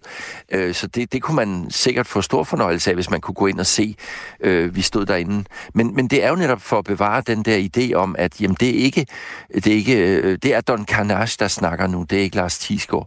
[0.53, 3.47] Øh, så det, det kunne man sikkert få stor fornøjelse af, hvis man kunne gå
[3.47, 3.97] ind og se,
[4.41, 5.45] øh, vi stod derinde.
[5.75, 8.57] Men, men det er jo netop for at bevare den der idé om, at jamen,
[8.61, 9.07] det er ikke,
[9.55, 12.59] det er, ikke, øh, det er Don Carnage, der snakker nu, det er ikke Lars
[12.59, 13.07] Tisgaard.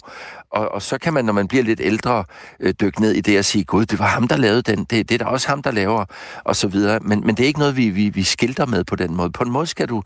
[0.49, 2.25] Og, og så kan man, når man bliver lidt ældre,
[2.59, 5.09] øh, dykke ned i det og sige, gud, det var ham, der lavede den, det,
[5.09, 6.05] det er da også ham, der laver,
[6.43, 6.99] og så videre.
[6.99, 9.31] Men, men det er ikke noget, vi, vi, vi skilter med på den måde.
[9.31, 10.03] På en måde skal du,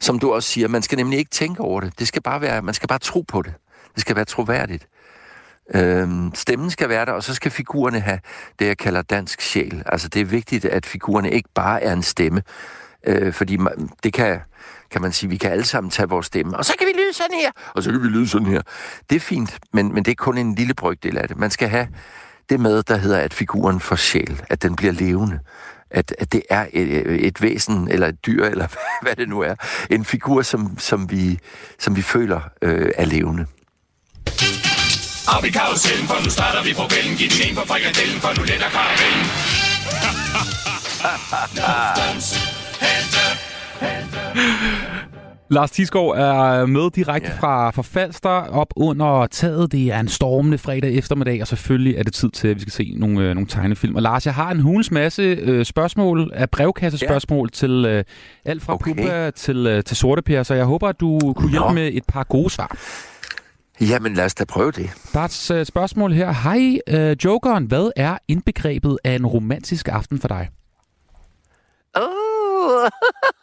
[0.00, 1.98] som du også siger, man skal nemlig ikke tænke over det.
[1.98, 3.54] Det skal bare være, man skal bare tro på det.
[3.94, 4.86] Det skal være troværdigt.
[5.74, 8.20] Øhm, stemmen skal være der, og så skal figurerne have
[8.58, 9.82] det, jeg kalder dansk sjæl.
[9.86, 12.42] Altså, det er vigtigt, at figurerne ikke bare er en stemme,
[13.06, 14.40] øh, fordi man, det kan,
[14.90, 17.12] kan man sige, vi kan alle sammen tage vores stemme, og så kan vi lyde
[17.12, 18.62] sådan her, og så kan vi lyde sådan her.
[19.10, 21.36] Det er fint, men, men det er kun en lille brygdel af det.
[21.36, 21.88] Man skal have
[22.50, 25.38] det med, der hedder, at figuren får sjæl, at den bliver levende,
[25.90, 28.66] at, at det er et, et væsen, eller et dyr, eller
[29.02, 29.54] hvad det nu er.
[29.90, 31.38] En figur, som, som, vi,
[31.78, 33.46] som vi føler øh, er levende.
[35.36, 37.14] Op i karusellen, for nu starter vi på bælgen.
[37.18, 39.24] Giv den en på frikadellen, for nu letter karamellen.
[45.50, 47.36] Lars Tisgaard er med direkte Ja.
[47.40, 49.72] fra, fra Falster op under taget.
[49.72, 52.72] Det er en stormende fredag eftermiddag, og selvfølgelig er det tid til, at vi skal
[52.72, 53.96] se nogle, øh, nogle tegnefilm.
[53.96, 57.56] Og Lars, jeg har en hulens masse øh, spørgsmål, af brevkassespørgsmål ja.
[57.56, 58.04] til øh,
[58.44, 58.94] alt fra Okay.
[58.94, 61.72] Pumba til, øh, til Sorte Per, så jeg håber, at du kunne hjælpe Nå.
[61.74, 62.76] med et par gode svar.
[63.80, 64.90] Jamen, lad os da prøve det.
[65.12, 66.32] Der er et øh, spørgsmål her.
[66.32, 67.64] Hej, øh, Jokeren.
[67.64, 70.48] Hvad er indbegrebet af en romantisk aften for dig?
[71.94, 72.88] Oh.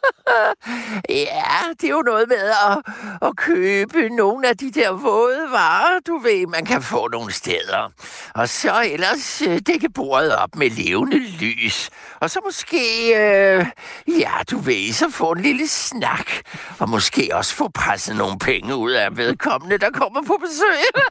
[1.08, 6.00] ja, det er jo noget med at, at købe nogle af de der våde varer,
[6.06, 7.92] du ved, man kan få nogle steder.
[8.34, 11.90] Og så ellers øh, dække bordet op med levende lys.
[12.20, 13.66] Og så måske, øh,
[14.08, 16.30] ja, du ved, så få en lille snak.
[16.78, 20.84] Og måske også få presset nogle penge ud af vedkommende, der kommer på besøg.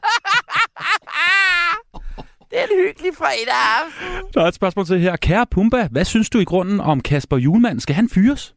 [2.50, 4.28] det er en hyggelig fredag aften.
[4.34, 5.16] Der er et spørgsmål til her.
[5.16, 7.80] Kære Pumba, hvad synes du i grunden om Kasper Julemand?
[7.80, 8.55] Skal han fyres?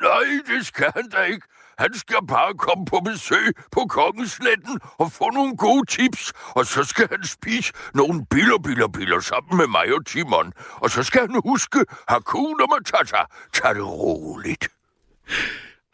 [0.00, 1.46] Nej, det skal han da ikke.
[1.78, 6.32] Han skal bare komme på besøg på Kongesletten og få nogle gode tips.
[6.46, 10.52] Og så skal han spise nogle biller, biller, biller sammen med mig og Timon.
[10.72, 13.16] Og så skal han huske Hakuna Matata.
[13.52, 14.68] Tag det roligt.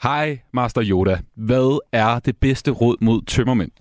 [0.02, 1.20] Hej, Master Yoda.
[1.34, 3.72] Hvad er det bedste råd mod tømmermænd?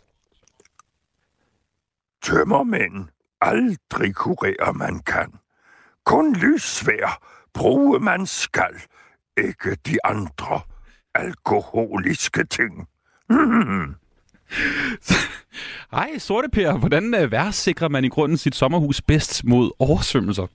[2.23, 3.07] Tømmermænd.
[3.41, 5.33] Aldrig kurerer man kan.
[6.05, 7.19] Kun lyssvær
[7.53, 8.81] bruge man skal.
[9.37, 10.61] Ikke de andre
[11.15, 12.73] alkoholiske ting.
[13.29, 13.95] Mm.
[15.91, 16.77] Hej, Sorte Per.
[16.77, 20.47] Hvordan øh, værsikrer man i grunden sit sommerhus bedst mod oversvømmelser?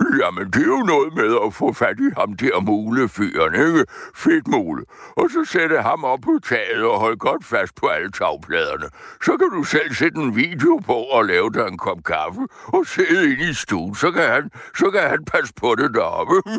[0.00, 3.84] Jamen, det er jo noget med at få fat i ham der mulefyren, ikke?
[4.14, 4.84] Fedt mule.
[5.16, 8.86] Og så sætte ham op på taget og holde godt fast på alle tagpladerne.
[9.24, 12.86] Så kan du selv sætte en video på og lave dig en kop kaffe og
[12.86, 13.94] sidde inde i stuen.
[13.94, 16.34] Så kan han, så kan han passe på det deroppe.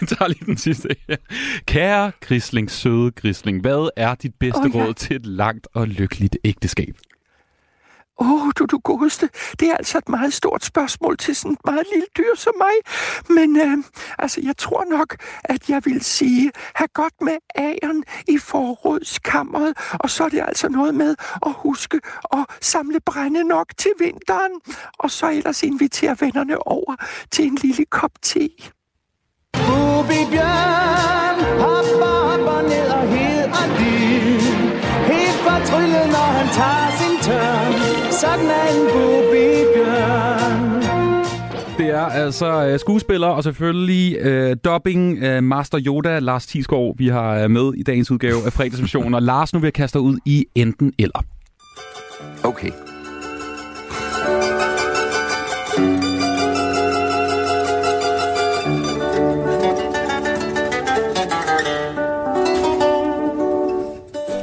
[0.00, 1.16] Vi tager lige den sidste her.
[1.66, 4.84] Kære Grisling, søde Grisling, hvad er dit bedste oh, ja.
[4.84, 6.96] råd til et langt og lykkeligt ægteskab?
[8.18, 9.28] Åh, oh, du, du godeste.
[9.60, 12.76] Det er altså et meget stort spørgsmål til sådan et meget lille dyr som mig.
[13.28, 13.78] Men øh,
[14.18, 19.76] altså, jeg tror nok, at jeg vil sige, have godt med æren i forrådskammeret.
[19.92, 21.14] Og så er det altså noget med
[21.46, 22.00] at huske
[22.32, 24.52] at samle brænde nok til vinteren.
[24.98, 26.96] Og så ellers invitere vennerne over
[27.30, 28.48] til en lille kop te.
[29.52, 34.40] Bubi Bjørn hopper op og ned og hedder lyn.
[35.12, 37.85] Helt fortryllet, når han tager sin tørn.
[38.20, 40.82] Sådan er en Bubi Bjørn.
[41.78, 47.08] Det er altså øh, skuespiller og selvfølgelig øh, dubbing øh, Master Yoda Lars Thiesgaard, vi
[47.08, 49.14] har øh, med i dagens udgave af fredagsmissionen.
[49.14, 51.24] Og Lars, nu vil jeg kaste dig ud i enten eller.
[52.44, 52.70] Okay.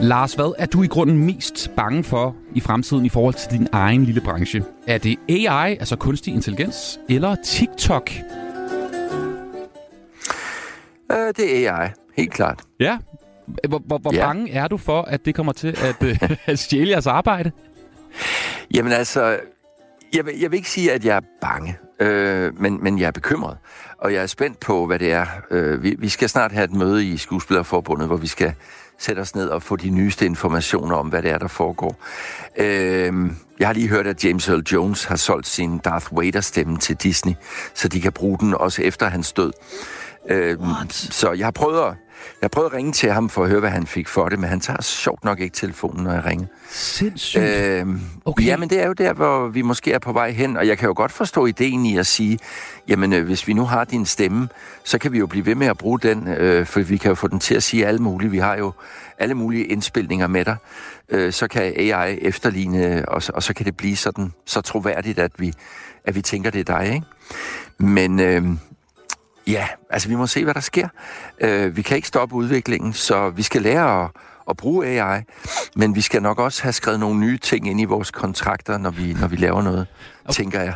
[0.03, 3.67] Lars, hvad er du i grunden mest bange for i fremtiden i forhold til din
[3.71, 4.63] egen lille branche?
[4.87, 8.09] Er det AI, altså kunstig intelligens, eller TikTok?
[11.11, 11.89] Øh, det er AI.
[12.17, 12.61] Helt klart.
[12.79, 12.97] Ja.
[13.67, 14.25] Hvor, hvor, hvor Ja.
[14.25, 17.51] bange er du for, at det kommer til at, øh, at stjæle jeres arbejde?
[18.73, 19.39] Jamen altså,
[20.13, 21.77] jeg vil, jeg vil ikke sige, at jeg er bange.
[21.99, 23.57] Øh, men, men jeg er bekymret,
[23.97, 25.25] og jeg er spændt på, hvad det er.
[25.51, 28.53] Øh, vi, vi skal snart have et møde i Skuespillerforbundet, hvor vi skal
[29.03, 31.95] sætte os ned og få de nyeste informationer om, hvad det er, der foregår.
[32.57, 33.13] Øh,
[33.59, 37.33] jeg har lige hørt, at James Earl Jones har solgt sin Darth Vader-stemme til Disney,
[37.73, 39.51] så de kan bruge den også efter hans død.
[40.29, 40.57] Øh,
[40.89, 41.93] så jeg har prøvet at
[42.41, 44.49] jeg prøvede at ringe til ham for at høre, hvad han fik for det, men
[44.49, 46.45] han tager sjovt nok ikke telefonen, når jeg ringer.
[46.69, 47.43] Sindssygt.
[47.43, 47.87] Øh,
[48.25, 48.45] okay.
[48.45, 50.87] Jamen, det er jo der, hvor vi måske er på vej hen, og jeg kan
[50.87, 52.39] jo godt forstå ideen i at sige,
[52.87, 54.49] jamen, øh, hvis vi nu har din stemme,
[54.83, 57.15] så kan vi jo blive ved med at bruge den, øh, for vi kan jo
[57.15, 58.31] få den til at sige alt muligt.
[58.31, 58.71] Vi har jo
[59.19, 60.55] alle mulige indspilninger med dig.
[61.09, 65.31] Øh, så kan AI efterligne, og, og så kan det blive sådan så troværdigt, at
[65.37, 65.53] vi,
[66.05, 67.05] at vi tænker, det er dig, ikke?
[67.77, 68.43] Men, øh,
[69.47, 70.87] Ja, altså vi må se, hvad der sker.
[71.41, 74.09] Øh, vi kan ikke stoppe udviklingen, så vi skal lære at,
[74.49, 75.21] at bruge AI,
[75.75, 78.89] men vi skal nok også have skrevet nogle nye ting ind i vores kontrakter, når
[78.89, 79.87] vi, når vi laver noget,
[80.25, 80.33] okay.
[80.33, 80.73] tænker jeg.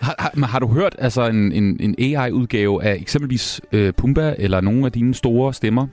[0.00, 4.60] har, har, har du hørt altså en, en, en AI-udgave af eksempelvis øh, Pumba eller
[4.60, 5.86] nogle af dine store stemmer?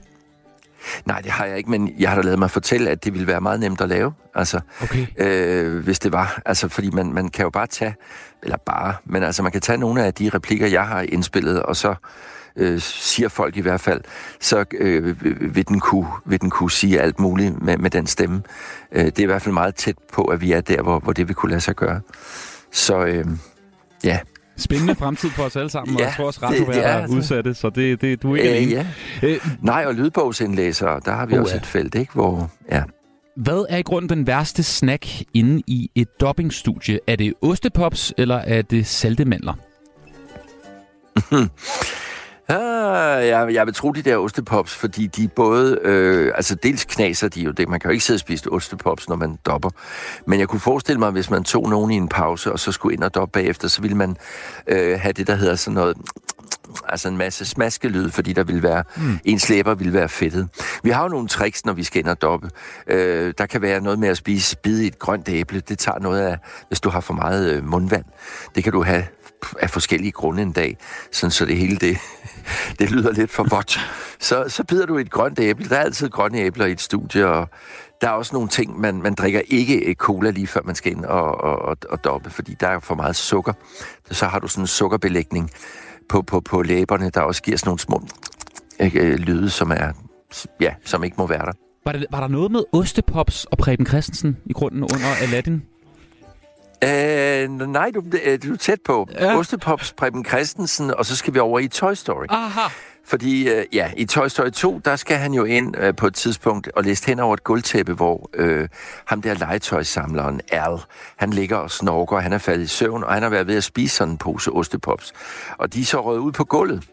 [1.06, 3.26] Nej, det har jeg ikke, men jeg har da lavet mig fortælle, at det ville
[3.26, 5.06] være meget nemt at lave, altså, okay.
[5.18, 6.42] øh, hvis det var.
[6.46, 7.94] Altså, fordi man, man kan jo bare tage,
[8.42, 11.76] eller bare, men altså, man kan tage nogle af de replikker, jeg har indspillet, og
[11.76, 11.94] så
[12.56, 14.00] øh, siger folk i hvert fald,
[14.40, 18.42] så øh, vil, den kunne, vil den kunne sige alt muligt med, med den stemme.
[18.92, 21.12] Øh, det er i hvert fald meget tæt på, at vi er der, hvor, hvor
[21.12, 22.00] det vil kunne lade sig gøre.
[22.72, 23.26] Så øh,
[24.04, 24.18] ja,
[24.56, 27.16] Spændende fremtid for os alle sammen, ja, og jeg tror også, radioværer er altså.
[27.16, 28.86] udsatte, så det, det, du er ikke øh, alene.
[29.22, 29.28] Ja.
[29.28, 32.12] Øh, Nej, og lydbogsindlæsere, der har vi uh, også et felt, ikke?
[32.12, 32.82] Hvor, ja.
[33.36, 37.00] Hvad er i grunden den værste snack inde i et dobbingstudie?
[37.06, 39.54] Er det ostepops, eller er det saltemandler?
[42.48, 45.78] Ah, jeg, jeg vil tro de der ostepops, fordi de både...
[45.82, 47.68] Øh, altså dels knaser de jo det.
[47.68, 49.70] Man kan jo ikke sidde og spise ostepops, når man dopper.
[50.26, 52.94] Men jeg kunne forestille mig, hvis man tog nogen i en pause, og så skulle
[52.94, 54.16] ind og doppe bagefter, så ville man
[54.66, 55.96] øh, have det, der hedder sådan noget
[56.88, 59.18] altså en masse smaskelyd, fordi der vil være, mm.
[59.24, 60.48] en slæber vil være fedtet.
[60.82, 62.50] Vi har jo nogle tricks, når vi skal ind og doppe.
[62.86, 65.60] Øh, der kan være noget med at spise bid i et grønt æble.
[65.60, 68.04] Det tager noget af, hvis du har for meget øh, mundvand.
[68.54, 69.04] Det kan du have
[69.60, 70.78] af forskellige grunde en dag,
[71.12, 71.98] sådan så det hele det,
[72.78, 73.80] det lyder lidt for vådt.
[74.20, 75.68] Så, så bider du et grønt æble.
[75.68, 77.48] Der er altid grønne æbler i et studie, og
[78.00, 81.04] der er også nogle ting, man, man drikker ikke cola lige før man skal ind
[81.04, 83.52] og, og, og, og doppe, fordi der er for meget sukker.
[84.10, 85.50] Så har du sådan en sukkerbelægning
[86.12, 88.02] på, på, på læberne, der også giver sådan nogle små
[88.80, 89.92] øh, lyde, som er
[90.60, 91.52] ja, som ikke må være der.
[91.84, 95.62] Var, det, var der noget med Ostepops og Preben Christensen i grunden under Aladdin?
[96.84, 99.08] Øh, nej, du, øh, du er tæt på.
[99.12, 99.38] Ja.
[99.38, 102.26] Ostepops, Preben Christensen, og så skal vi over i Toy Story.
[102.28, 102.60] Aha.
[103.12, 106.14] Fordi øh, ja, i Toy Story 2, der skal han jo ind øh, på et
[106.14, 108.68] tidspunkt og liste hen over et guldtæppe, hvor øh,
[109.04, 110.78] ham der legetøjssamleren Al,
[111.16, 113.64] han ligger og snorker, han er faldet i søvn, og han har været ved at
[113.64, 115.12] spise sådan en pose ostepops.
[115.58, 116.84] Og de er så røget ud på gulvet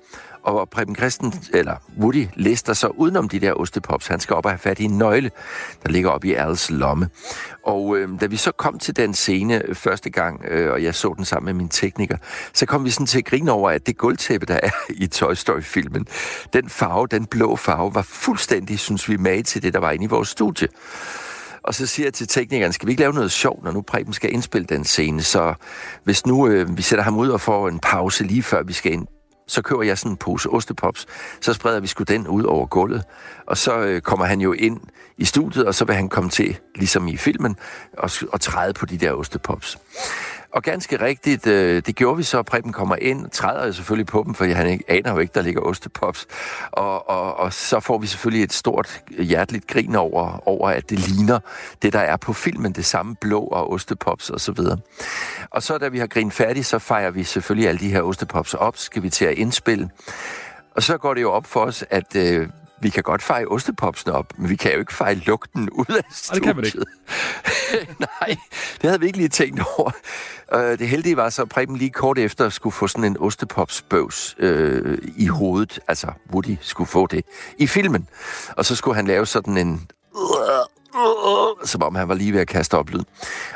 [0.52, 4.08] og Preben Christen, eller Woody, lister så udenom de der ostepops.
[4.08, 5.32] Han skal op og have fat i en nøgle,
[5.84, 7.10] der ligger op i Als lomme.
[7.66, 10.96] Og øh, da vi så kom til den scene øh, første gang, øh, og jeg
[10.96, 12.18] så den sammen med min tekniker,
[12.54, 14.70] så kom vi sådan til at grine over, at det gulvtæppe, der er
[15.04, 16.08] i Toy Story-filmen,
[16.54, 20.06] den farve, den blå farve, var fuldstændig, synes vi, med til det, der var inde
[20.06, 20.68] i vores studie.
[21.64, 24.14] Og så siger jeg til teknikeren, skal vi ikke lave noget sjovt, når nu Preben
[24.14, 25.22] skal indspille den scene?
[25.22, 25.54] Så
[26.04, 28.92] hvis nu øh, vi sætter ham ud og får en pause lige før vi skal
[28.92, 29.08] ind,
[29.50, 31.06] så køber jeg sådan en pose ostepops,
[31.42, 33.04] så spreder vi sgu den ud over gulvet,
[33.46, 34.80] og så øh, kommer han jo ind
[35.18, 37.56] i studiet, og så vil han komme til, ligesom i filmen,
[37.98, 39.78] og, og træde på de der ostepops.
[40.54, 42.44] Og ganske rigtigt, øh, det gjorde vi så.
[42.44, 45.42] Preben kommer ind, træder jo selvfølgelig på dem, for han ikke, aner jo ikke, der
[45.42, 46.28] ligger ostepops.
[46.72, 51.00] Og, og, og så får vi selvfølgelig et stort hjerteligt grin over, over, at det
[51.00, 51.40] ligner
[51.82, 52.72] det, der er på filmen.
[52.72, 54.78] Det samme blå og ostepops og så videre.
[55.50, 58.54] Og så da vi har grinet færdigt, så fejrer vi selvfølgelig alle de her ostepops
[58.54, 58.78] op.
[58.78, 59.90] Skal vi til at indspille.
[60.76, 62.48] Og så går det jo op for os, at øh,
[62.82, 66.04] vi kan godt feje ostepopsen op, men vi kan jo ikke feje lugten ud af
[66.12, 66.34] studiet.
[66.34, 66.78] det kan man ikke.
[68.20, 68.38] Nej,
[68.82, 69.92] det havde vi ikke lige tænkt over.
[70.56, 74.36] Uh, det heldige var så, at Preben lige kort efter skulle få sådan en ostepopsbøvs
[74.40, 75.80] øh, i hovedet.
[75.88, 77.26] Altså, Woody skulle få det
[77.58, 78.08] i filmen.
[78.58, 79.92] Og så skulle han lave sådan en
[81.66, 83.04] som om han var lige ved at kaste op lyd.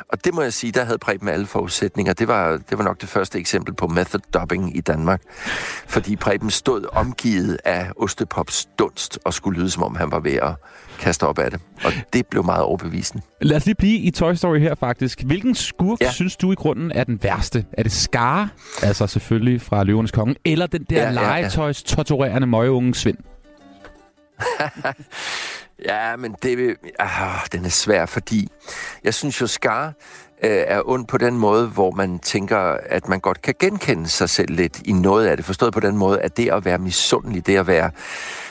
[0.10, 2.14] Og det må jeg sige, der havde Preben alle forudsætninger.
[2.14, 5.22] Det var, det var nok det første eksempel på method dubbing i Danmark.
[5.88, 10.34] Fordi Preben stod omgivet af ostepops dunst og skulle lyde, som om han var ved
[10.34, 10.56] at
[11.00, 11.60] kaste op af det.
[11.86, 13.24] Og det blev meget overbevisende.
[13.42, 15.24] Lad os lige blive i Toy Story her faktisk.
[15.24, 16.12] Hvilken skurk ja.
[16.12, 17.66] synes du i grunden er den værste?
[17.74, 18.50] Er det Scar,
[18.84, 21.42] altså selvfølgelig fra Løvernes Konge, eller den der ja, ja, ja.
[21.42, 23.18] legetøjs torturerende møgeunge Svend?
[25.80, 26.76] Ja, men det, øh,
[27.52, 28.48] den er svær, fordi
[29.04, 29.86] jeg synes jo, Skar
[30.44, 34.30] øh, er ond på den måde, hvor man tænker, at man godt kan genkende sig
[34.30, 35.46] selv lidt i noget af det.
[35.46, 37.92] Forstået på den måde, at det at være misundelig, det at være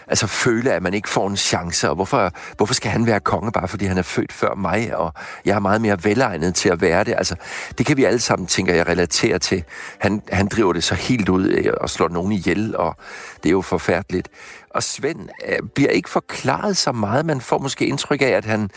[0.06, 3.52] altså føle, at man ikke får en chance, og hvorfor, hvorfor skal han være konge,
[3.52, 5.12] bare fordi han er født før mig, og
[5.44, 7.14] jeg er meget mere velegnet til at være det.
[7.18, 7.34] Altså,
[7.78, 9.64] det kan vi alle sammen, tænker jeg, relatere til.
[9.98, 12.96] Han, han driver det så helt ud øh, og slår nogen ihjel, og
[13.42, 14.28] det er jo forfærdeligt.
[14.74, 17.26] Og Svend øh, bliver ikke forklaret så meget.
[17.26, 18.70] Man får måske indtryk af, at han,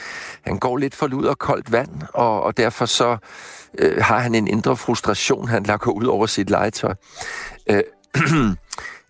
[0.45, 3.17] han går lidt for lud og koldt vand, og, og derfor så
[3.77, 6.93] øh, har han en indre frustration, han lager ud over sit legetøj.
[7.69, 7.83] Øh,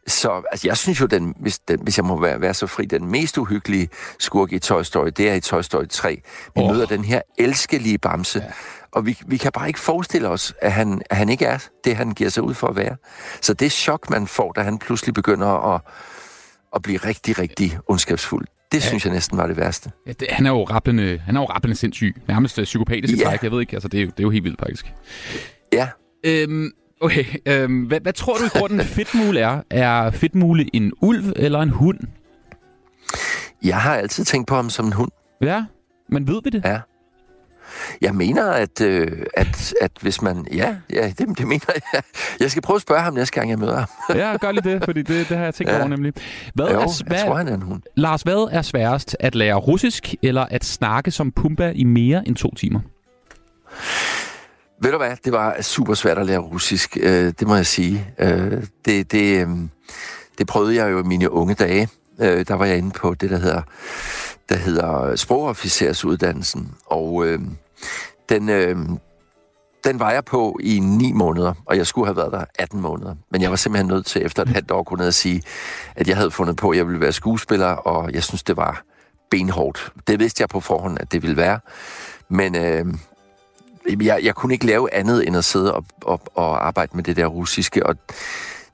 [0.08, 2.86] Så altså, jeg synes jo, den, hvis, den, hvis jeg må være, være så fri,
[2.86, 6.22] den mest uhyggelige skurk i Toy Story, det er i Toy Story 3.
[6.56, 6.72] Vi oh.
[6.72, 8.52] møder den her elskelige bamse, ja.
[8.92, 11.96] og vi, vi kan bare ikke forestille os, at han, at han ikke er det,
[11.96, 12.96] han giver sig ud for at være.
[13.42, 15.82] Så det chok, man får, da han pludselig begynder at,
[16.76, 18.88] at blive rigtig, rigtig ondskabsfuld, det ja.
[18.88, 19.92] synes jeg næsten var det værste.
[20.08, 22.16] Ja, det, han er jo rappelende, han er jo rappelende sindssyg.
[22.28, 23.26] Nærmest psykopatisk ja.
[23.26, 23.76] træk, jeg ved ikke.
[23.76, 24.94] Altså, det, er jo, det er jo helt vildt, faktisk.
[25.74, 25.90] Ja.
[26.26, 26.72] Øhm,
[27.02, 29.62] Okay, øhm, hvad, hvad tror du i grunden fedtmule er?
[29.70, 32.00] Er fedtmule en ulv eller en hund?
[33.64, 35.12] Jeg har altid tænkt på ham som en hund.
[35.42, 35.66] Ja,
[36.10, 36.66] men ved vi det?
[36.66, 36.80] Ja.
[38.02, 40.48] Jeg mener, at, øh, at, at hvis man...
[40.54, 42.02] Ja, ja det, det mener jeg.
[42.40, 43.88] Jeg skal prøve at spørge ham næste gang, jeg møder ham.
[44.20, 45.78] ja, gør lige det, fordi det, det har jeg tænkt ja.
[45.78, 46.14] over nemlig.
[46.54, 47.82] Hvad jo, er, hvad, jeg tror, han er en hund.
[47.96, 49.18] Lars, hvad er sværest?
[49.20, 52.80] At lære russisk, eller at snakke som Pumba i mere end to timer?
[54.82, 58.08] Ved du hvad, det var super svært at lære russisk, øh, det må jeg sige.
[58.20, 59.48] Øh, det, det, øh,
[60.38, 61.88] det prøvede jeg jo i mine unge dage.
[62.22, 63.62] Øh, der var jeg inde på det, der hedder,
[64.50, 67.40] der hedder sprogofficersuddannelsen, og øh,
[68.30, 68.78] den, øh,
[69.84, 73.16] den var jeg på i 9 måneder, og jeg skulle have været der 18 måneder.
[73.32, 75.42] Men jeg var simpelthen nødt til efter et halvt år kunne sige,
[75.96, 78.84] at jeg havde fundet på, at jeg ville være skuespiller, og jeg synes, det var
[79.32, 79.92] benhårdt.
[80.08, 81.60] Det vidste jeg på forhånd, at det ville være.
[82.30, 82.86] Men øh,
[84.06, 87.18] jeg, jeg kunne ikke lave andet end at sidde og, og, og arbejde med det
[87.18, 87.96] der russiske, og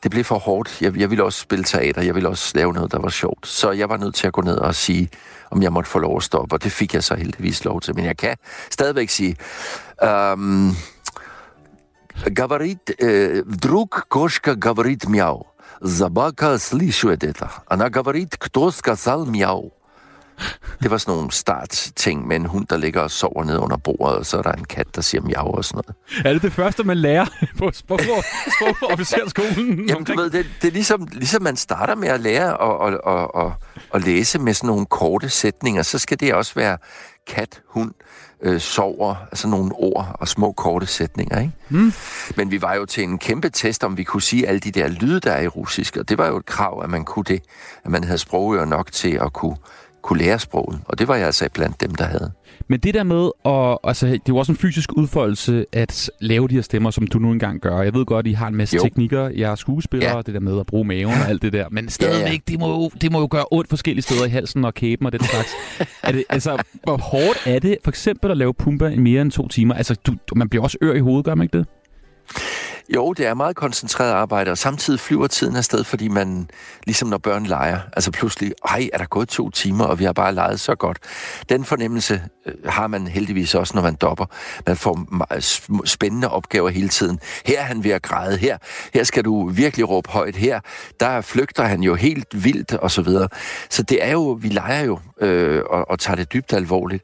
[0.03, 0.83] det blev for hårdt.
[0.83, 3.47] Jeg, jeg ville også spille teater, jeg ville også lave noget, der var sjovt.
[3.47, 5.11] Så jeg var nødt til at gå ned og sige,
[5.51, 7.95] om jeg måtte få lov at stoppe, og det fik jeg så heldigvis lov til.
[7.95, 8.37] Men jeg kan
[8.71, 9.37] stadigvæk sige,
[10.03, 10.77] um,
[12.25, 15.47] говорит, э, вдруг кошка говорит мяу.
[15.81, 17.51] Забака слышит это.
[17.67, 19.73] Она говорит, кто сказал мяу?
[20.84, 24.18] Det var sådan nogle start-ting med en hund, der ligger og sover ned under bordet,
[24.18, 26.26] og så er der en kat, der siger miau og sådan noget.
[26.26, 27.26] Er det det første, man lærer
[27.60, 29.90] på sprogofficerskolen?
[29.90, 33.00] Jamen, du ved, det, det er ligesom, ligesom man starter med at lære at, at,
[33.08, 33.52] at, at,
[33.94, 36.78] at læse med sådan nogle korte sætninger, så skal det også være
[37.28, 37.94] kat, hund,
[38.42, 41.52] øh, sover, altså nogle ord og små korte sætninger, ikke?
[41.70, 41.94] Mm.
[42.36, 44.88] Men vi var jo til en kæmpe test, om vi kunne sige alle de der
[44.88, 47.42] lyde, der er i russisk, og det var jo et krav, at man kunne det,
[47.86, 49.56] at man havde sprogører nok til at kunne
[50.02, 50.80] kunne lære sproget.
[50.86, 52.32] Og det var jeg altså blandt dem, der havde.
[52.68, 56.48] Men det der med, at, altså, det er jo også en fysisk udfoldelse at lave
[56.48, 57.82] de her stemmer, som du nu engang gør.
[57.82, 58.84] Jeg ved godt, I har en masse jo.
[58.84, 59.30] teknikker.
[59.30, 60.22] Jeg er skuespiller, ja.
[60.22, 61.66] det der med at bruge maven og alt det der.
[61.72, 62.38] Men stadigvæk, ja, ja.
[62.48, 65.12] Det, må jo, det må jo gøre ondt forskellige steder i halsen og kæben og
[65.12, 65.50] den slags.
[66.04, 69.32] er det, altså, hvor hårdt er det for eksempel at lave pumper i mere end
[69.32, 69.74] to timer?
[69.74, 71.68] Altså, du, man bliver også ør i hovedet, gør man ikke det?
[72.96, 76.50] Jo, det er meget koncentreret arbejde, og samtidig flyver tiden afsted, fordi man,
[76.86, 80.14] ligesom når børn leger, altså pludselig, ej, er der gået to timer, og vi har
[80.14, 81.00] bare leget så godt.
[81.50, 84.26] Den fornemmelse øh, har man heldigvis også, når man dopper.
[84.68, 87.20] Man får spændende opgaver hele tiden.
[87.46, 88.58] Her er han ved at græde, her,
[88.94, 90.60] her skal du virkelig råbe højt, her,
[91.00, 93.28] der flygter han jo helt vildt, og så videre.
[93.70, 97.04] Så det er jo, vi leger jo, øh, og, og tager det dybt alvorligt.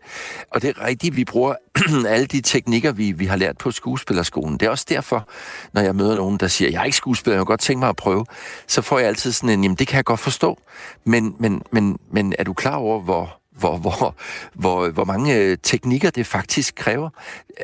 [0.52, 1.56] Og det er rigtigt, vi bruger
[2.14, 4.58] alle de teknikker, vi, vi har lært på skuespillerskolen.
[4.58, 5.28] Det er også derfor,
[5.74, 7.90] når jeg møder nogen, der siger, jeg er ikke skuespiller, jeg vil godt tænke mig
[7.90, 8.26] at prøve,
[8.68, 10.60] så får jeg altid sådan en, jamen det kan jeg godt forstå,
[11.04, 14.16] men, men, men, men er du klar over, hvor, hvor, hvor,
[14.54, 17.10] hvor, hvor mange øh, teknikker det faktisk kræver.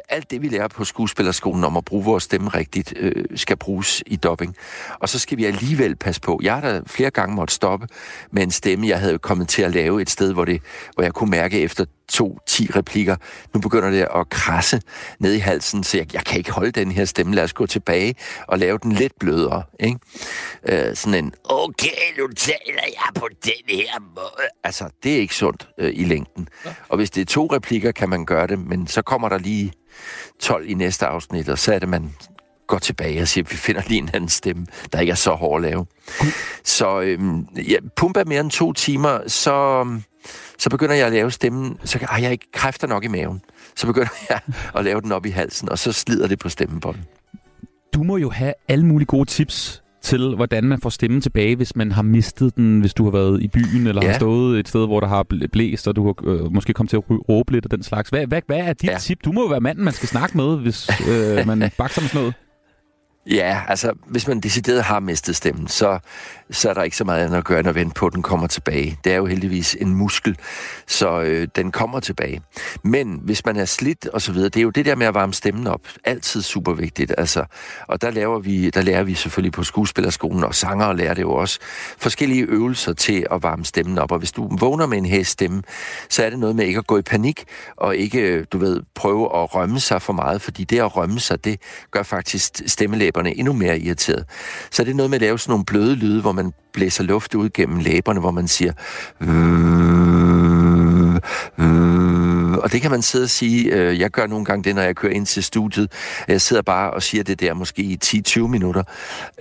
[0.10, 4.04] Alt det, vi lærer på skuespillerskolen om at bruge vores stemme rigtigt, øh, skal bruges
[4.06, 4.56] i dubbing.
[5.00, 6.40] Og så skal vi alligevel passe på.
[6.44, 7.88] Jeg har da flere gange måtte stoppe
[8.32, 10.62] med en stemme, jeg havde kommet til at lave et sted, hvor, det,
[10.94, 13.16] hvor jeg kunne mærke efter to, ti replikker.
[13.54, 14.82] Nu begynder det at krasse
[15.20, 17.36] ned i halsen, så jeg, jeg kan ikke holde den her stemme.
[17.36, 18.16] Lad os gå tilbage
[18.48, 19.64] og lave den lidt blødere.
[19.80, 20.00] Ikke?
[20.70, 24.48] Øh, sådan en, okay, nu taler jeg på den her måde.
[24.64, 26.48] Altså, det er ikke sundt øh, i længden.
[26.66, 26.74] Ja.
[26.90, 29.74] Og hvis det er to replikker, kan man gøre det, men så kommer der lige
[30.40, 32.14] 12 i næste afsnit, og så er det, man
[32.68, 35.32] går tilbage og siger, at vi finder lige en anden stemme, der ikke er så
[35.32, 35.86] hård at lave.
[36.64, 39.86] Så øhm, ja, pumper mere end to timer, så
[40.58, 43.42] så begynder jeg at lave stemmen, så har jeg ikke kræfter nok i maven.
[43.76, 44.40] Så begynder jeg
[44.76, 47.04] at lave den op i halsen, og så slider det på stemmebåndet.
[47.94, 51.76] Du må jo have alle mulige gode tips til, hvordan man får stemmen tilbage, hvis
[51.76, 54.12] man har mistet den, hvis du har været i byen, eller ja.
[54.12, 56.90] har stået et sted, hvor der har bl- blæst, og du har øh, måske kommet
[56.90, 58.10] til at råbe lidt og den slags.
[58.10, 58.98] Hvad, hvad, hvad er dit ja.
[58.98, 59.18] tip?
[59.26, 62.22] Du må jo være manden, man skal snakke med, hvis øh, man bakser med sådan
[62.22, 62.34] noget.
[63.30, 66.00] Ja, altså, hvis man decideret har mistet stemmen, så,
[66.52, 68.22] så er der ikke så meget andet at gøre, end at vente på, at den
[68.22, 69.00] kommer tilbage.
[69.04, 70.38] Det er jo heldigvis en muskel,
[70.88, 72.42] så øh, den kommer tilbage.
[72.84, 75.14] Men hvis man er slidt og så videre, det er jo det der med at
[75.14, 75.82] varme stemmen op.
[76.04, 77.46] Altid super vigtigt, altså.
[77.88, 81.34] Og der, laver vi, der lærer vi selvfølgelig på skuespillerskolen, og sanger lærer det jo
[81.34, 81.60] også,
[81.98, 84.12] forskellige øvelser til at varme stemmen op.
[84.12, 85.64] Og hvis du vågner med en hæs stemme,
[86.10, 87.44] så er det noget med ikke at gå i panik,
[87.76, 91.20] og ikke, øh, du ved, prøve at rømme sig for meget, fordi det at rømme
[91.20, 91.60] sig, det
[91.92, 94.26] gør faktisk stemmelæben læberne endnu mere irriteret.
[94.72, 97.36] Så det er noget med at lave sådan nogle bløde lyde, hvor man blæser luft
[97.36, 98.74] ud gennem læberne, hvor man siger...
[102.64, 104.96] Og det kan man sidde og sige, øh, jeg gør nogle gange det, når jeg
[104.96, 105.92] kører ind til studiet.
[106.28, 108.84] Jeg sidder bare og siger det der måske i 10-20 minutter.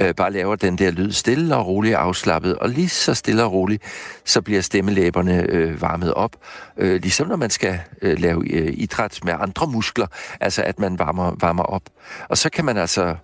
[0.01, 2.59] Øh, bare laver den der lyd stille og roligt afslappet.
[2.59, 3.83] Og lige så stille og roligt,
[4.25, 6.37] så bliver stemmelæberne øh, varmet op.
[6.77, 10.07] Øh, ligesom når man skal øh, lave øh, idræt med andre muskler.
[10.41, 11.83] Altså at man varmer, varmer op.
[12.29, 13.17] Og så kan man altså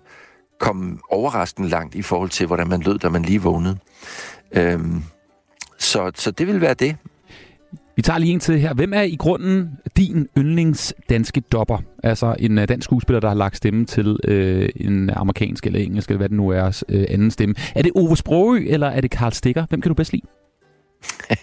[0.59, 3.77] komme overraskende langt i forhold til, hvordan man lød, da man lige vågnede.
[4.51, 5.03] Øhm,
[5.77, 6.97] så, så det vil være det.
[7.99, 8.73] Vi tager lige en til her.
[8.73, 11.77] Hvem er i grunden din yndlings danske dopper?
[12.03, 16.09] Altså en uh, dansk skuespiller, der har lagt stemme til øh, en amerikansk eller engelsk,
[16.09, 17.55] eller hvad det nu er, øh, anden stemme.
[17.75, 19.65] Er det Ove Sprogø, eller er det Karl Stikker?
[19.69, 20.25] Hvem kan du bedst lide?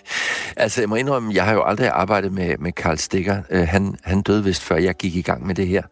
[0.57, 3.43] altså, jeg må indrømme, jeg har jo aldrig arbejdet med, med Karl Stikker.
[3.55, 5.83] Uh, han, han døde vist, før jeg gik i gang med det her.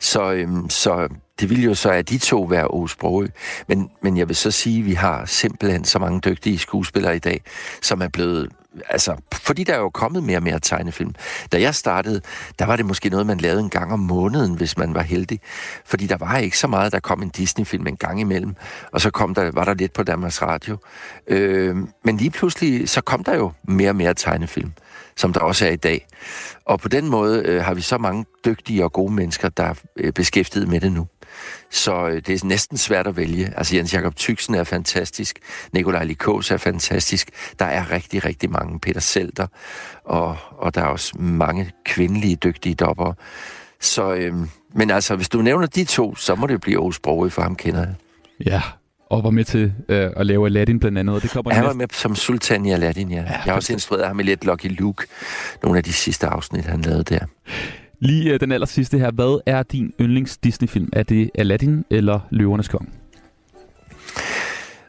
[0.00, 1.08] Så, øhm, så
[1.40, 3.26] det ville jo så af de to være Aarhus Brogø.
[3.68, 7.18] Men, men jeg vil så sige, at vi har simpelthen så mange dygtige skuespillere i
[7.18, 7.42] dag,
[7.82, 8.48] som er blevet
[8.88, 11.14] altså, fordi der er jo kommet mere og mere tegnefilm.
[11.52, 12.20] Da jeg startede,
[12.58, 15.40] der var det måske noget, man lavede en gang om måneden, hvis man var heldig.
[15.84, 18.54] Fordi der var ikke så meget, der kom en Disney-film en gang imellem,
[18.92, 20.76] og så kom der, var der lidt på Danmarks Radio.
[21.26, 24.72] Øh, men lige pludselig, så kom der jo mere og mere tegnefilm
[25.16, 26.06] som der også er i dag.
[26.64, 29.74] Og på den måde øh, har vi så mange dygtige og gode mennesker, der er
[29.96, 31.06] øh, beskæftiget med det nu.
[31.72, 33.52] Så øh, det er næsten svært at vælge.
[33.56, 35.38] Altså Jens Jakob Tyksen er fantastisk,
[35.72, 39.46] Nikolaj Likos er fantastisk, der er rigtig, rigtig mange, Peter Selter,
[40.04, 43.12] og, og der er også mange kvindelige dygtige dopper.
[43.80, 44.34] Så, øh,
[44.74, 47.56] men altså, hvis du nævner de to, så må det blive Aarhus Borge, for ham
[47.56, 47.94] kender jeg.
[48.46, 48.62] Ja,
[49.10, 51.14] og var med til øh, at lave Aladdin blandt andet.
[51.14, 53.16] Og det kommer han var med som sultan i Aladdin, ja.
[53.16, 55.06] ja jeg har også instrueret ham i lidt Lucky Luke,
[55.62, 57.26] nogle af de sidste afsnit, han lavede der.
[58.02, 59.10] Lige øh, den aller sidste her.
[59.10, 60.88] Hvad er din yndlings Disney-film?
[60.92, 62.92] Er det Aladdin eller Løvernes Kong?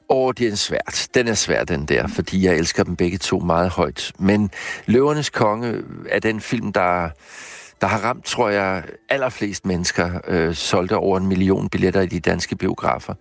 [0.10, 1.08] Åh, oh, det er svært.
[1.14, 4.12] Den er svær, den der, fordi jeg elsker dem begge to meget højt.
[4.20, 4.52] Men
[4.86, 7.10] Løvernes Konge er den film, der,
[7.82, 10.20] der har ramt, tror jeg, allerflest mennesker.
[10.28, 13.14] Øh, solgte over en million billetter i de danske biografer.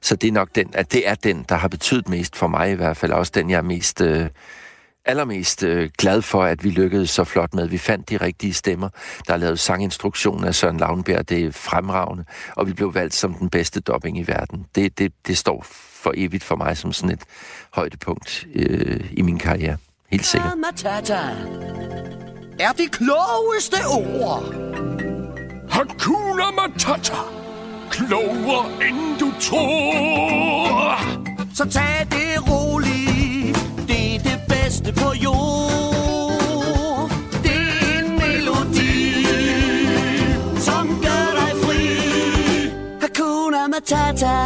[0.00, 2.70] Så det er nok den, at det er den, der har betydet mest for mig
[2.70, 3.12] i hvert fald.
[3.12, 4.00] Også den, jeg er mest...
[4.00, 4.26] Øh,
[5.04, 7.68] allermest øh, glad for, at vi lykkedes så flot med.
[7.68, 8.88] Vi fandt de rigtige stemmer.
[9.26, 11.28] Der er lavet sanginstruktion af Søren Lavnberg.
[11.28, 12.24] Det er fremragende.
[12.56, 14.66] Og vi blev valgt som den bedste dobbing i verden.
[14.74, 15.66] Det, det, det står
[16.02, 17.22] for evigt for mig som sådan et
[17.72, 19.76] højdepunkt øh, i min karriere.
[20.10, 20.52] Helt sikkert.
[20.58, 21.20] Matata
[22.60, 24.44] er det klogeste ord.
[25.70, 27.16] Hakuna Matata.
[27.90, 30.98] Klogere end du tror.
[31.54, 33.01] Så tag det roligt.
[34.72, 37.10] Bedste på jord.
[37.42, 39.24] Det er en melodi,
[40.60, 41.82] som gør dig fri.
[43.00, 44.36] Hakuna Matata.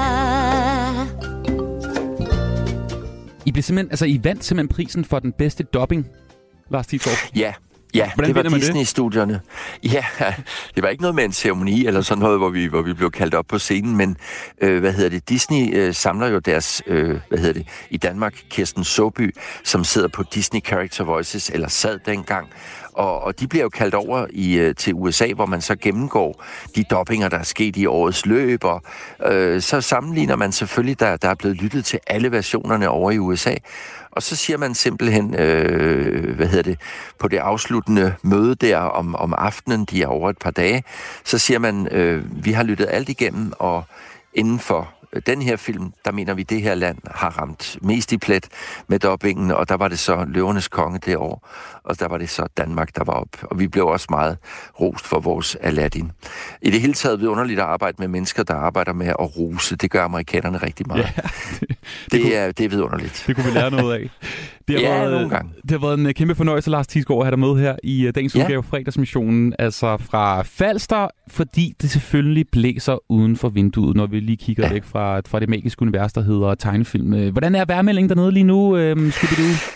[3.45, 6.07] I blev simpelthen, altså I vandt simpelthen prisen for den bedste dubbing,
[6.71, 7.15] Lars Titsov.
[7.37, 7.55] Ja,
[7.95, 9.41] Ja, Hvordan det var Disney-studierne.
[9.83, 10.05] Ja,
[10.75, 13.11] det var ikke noget med en ceremoni eller sådan noget, hvor vi, hvor vi blev
[13.11, 14.17] kaldt op på scenen, men
[14.61, 15.29] øh, hvad hedder det?
[15.29, 19.35] Disney øh, samler jo deres, øh, hvad hedder det, i Danmark, Kirsten Soby,
[19.65, 22.49] som sidder på Disney Character Voices, eller sad dengang,
[22.97, 26.45] og, og de bliver jo kaldt over i, øh, til USA, hvor man så gennemgår
[26.77, 28.83] de doppinger, der er sket i årets løb, og
[29.27, 33.19] øh, så sammenligner man selvfølgelig, der, der er blevet lyttet til alle versionerne over i
[33.19, 33.55] USA,
[34.17, 36.81] og så siger man simpelthen, øh, hvad hedder det,
[37.19, 40.85] på det afsluttende møde der om, om aftenen, de er over et par dage,
[41.25, 43.85] så siger man, øh, vi har lyttet alt igennem, og
[44.35, 48.13] inden for øh, den her film, der mener vi, det her land har ramt mest
[48.13, 48.49] i plet
[48.89, 51.49] med dobbingen, og der var det så Løvernes Konge det år,
[51.87, 53.29] og der var det så Danmark, der var op.
[53.43, 54.37] Og vi blev også meget
[54.81, 56.13] rost for vores Aladdin.
[56.63, 59.77] I det hele taget er underligt at arbejde med mennesker, der arbejder med at rose.
[59.77, 61.01] Det gør amerikanerne rigtig meget.
[61.05, 61.11] Ja,
[61.61, 61.77] det, det,
[62.13, 63.25] det, kunne, er, det er vidunderligt.
[63.27, 64.11] Det kunne vi lære noget af.
[64.69, 65.53] Det har, Ja, været, nogle gange.
[65.63, 68.15] det har været en kæmpe fornøjelse, Lars Tisgaard, at have dig med her i øh,
[68.15, 68.43] dagens Ja.
[68.43, 69.55] udgave fredagsmissionen.
[69.59, 74.73] Altså fra Falster, fordi det selvfølgelig blæser uden for vinduet, når vi lige kigger ja.
[74.73, 77.15] væk fra, fra det magiske univers, der hedder tegnefilm.
[77.15, 79.76] Øh, Hvordan er vejrmeldingen dernede lige nu, øh, Scooby-Doo?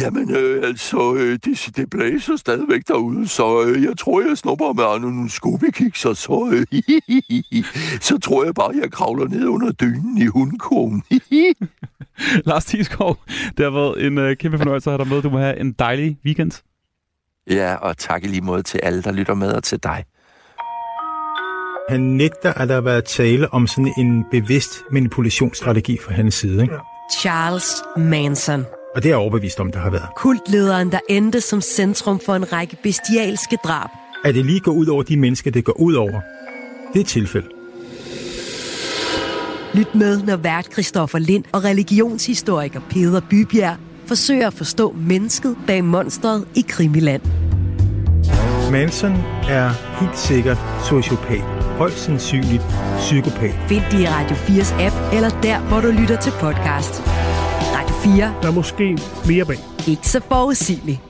[0.00, 4.72] Jamen, øh, altså, øh, det, det blæser stadigvæk derude, så øh, jeg tror, jeg snupper
[4.72, 7.62] med nogle skubikiks, og så, øh,
[8.08, 11.02] så tror jeg bare, jeg kravler ned under dynen i hundkrogen.
[12.48, 13.18] Lars Tisgaard,
[13.56, 15.22] det har været en øh, kæmpe fornøjelse at have dig med.
[15.22, 16.52] Du må have en dejlig weekend.
[17.50, 20.04] Ja, og tak i lige måde til alle, der lytter med, og til dig.
[21.88, 26.62] Han nægter, at der har været tale om sådan en bevidst manipulationsstrategi fra hans side.
[26.62, 26.74] Ikke?
[27.20, 28.64] Charles Manson.
[28.98, 30.08] Og det er jeg overbevist om, der har været.
[30.16, 33.90] Kultlederen, der endte som centrum for en række bestialske drab.
[34.24, 36.20] At det lige går ud over de mennesker, det går ud over,
[36.92, 37.46] det er et tilfælde.
[39.74, 43.76] Lyt med, når vært Christoffer Lind og religionshistoriker Peder Bybjerg
[44.06, 47.22] forsøger at forstå mennesket bag monstret i Krimiland.
[48.70, 49.12] Manson
[49.48, 51.42] er helt sikkert sociopat.
[51.78, 52.62] Højst sandsynligt
[52.98, 53.54] psykopat.
[53.68, 57.07] Find det i Radio 4's app, eller der, hvor du lytter til podcast.
[58.04, 58.34] 4.
[58.42, 59.58] Der er måske mere bag.
[59.88, 61.00] Ikke så forudsigeligt.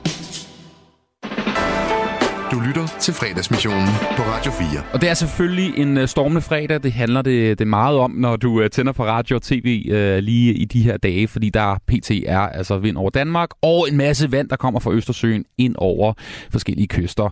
[2.52, 4.82] Du lytter til fredagsmissionen på Radio 4.
[4.92, 6.82] Og det er selvfølgelig en stormende fredag.
[6.82, 10.54] Det handler det, det meget om, når du tænder for radio og tv øh, lige
[10.54, 12.10] i de her dage, fordi der pt.
[12.26, 16.12] er altså vind over Danmark, og en masse vand, der kommer fra Østersøen ind over
[16.50, 17.30] forskellige kyster.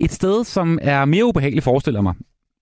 [0.00, 2.14] Et sted, som er mere ubehageligt, forestiller mig,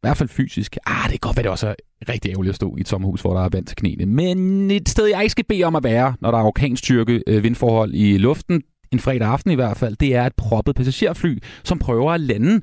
[0.03, 0.77] i hvert fald fysisk.
[0.87, 1.75] Ah, det kan godt være, det også er
[2.09, 4.07] rigtig ærgerligt at stå i et sommerhus, hvor der er vand til knæene.
[4.07, 7.43] Men et sted, jeg ikke skal bede om at være, når der er orkanstyrke øh,
[7.43, 11.79] vindforhold i luften, en fredag aften i hvert fald, det er et proppet passagerfly, som
[11.79, 12.61] prøver at lande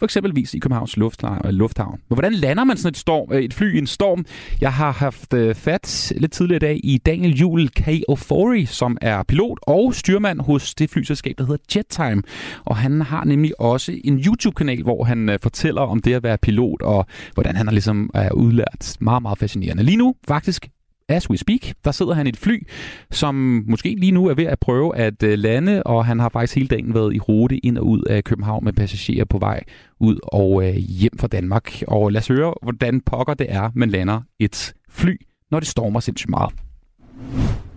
[0.00, 1.40] for eksempelvis i Københavns Lufthavn.
[1.44, 1.98] Øh, lufthavn.
[2.08, 4.24] Men hvordan lander man sådan et, storm, øh, et fly i en storm?
[4.60, 7.88] Jeg har haft øh, fat lidt tidligere i dag i Daniel Juel K.
[8.08, 12.22] Ofori, e, som er pilot og styrmand hos det flyselskab, der hedder JetTime.
[12.64, 16.82] Og han har nemlig også en YouTube-kanal, hvor han fortæller om det at være pilot,
[16.82, 18.96] og hvordan han har ligesom er udlært.
[19.00, 19.82] Meget, meget fascinerende.
[19.82, 20.68] Lige nu, faktisk,
[21.10, 22.66] as we speak, der sidder han i et fly,
[23.10, 26.54] som måske lige nu er ved at prøve at øh, lande, og han har faktisk
[26.54, 29.60] hele dagen været i rute ind og ud af København med passagerer på vej
[30.00, 31.82] ud og øh, hjem fra Danmark.
[31.88, 35.16] Og lad os høre, hvordan pokker det er, man lander et fly,
[35.50, 36.54] når det stormer sindssygt meget.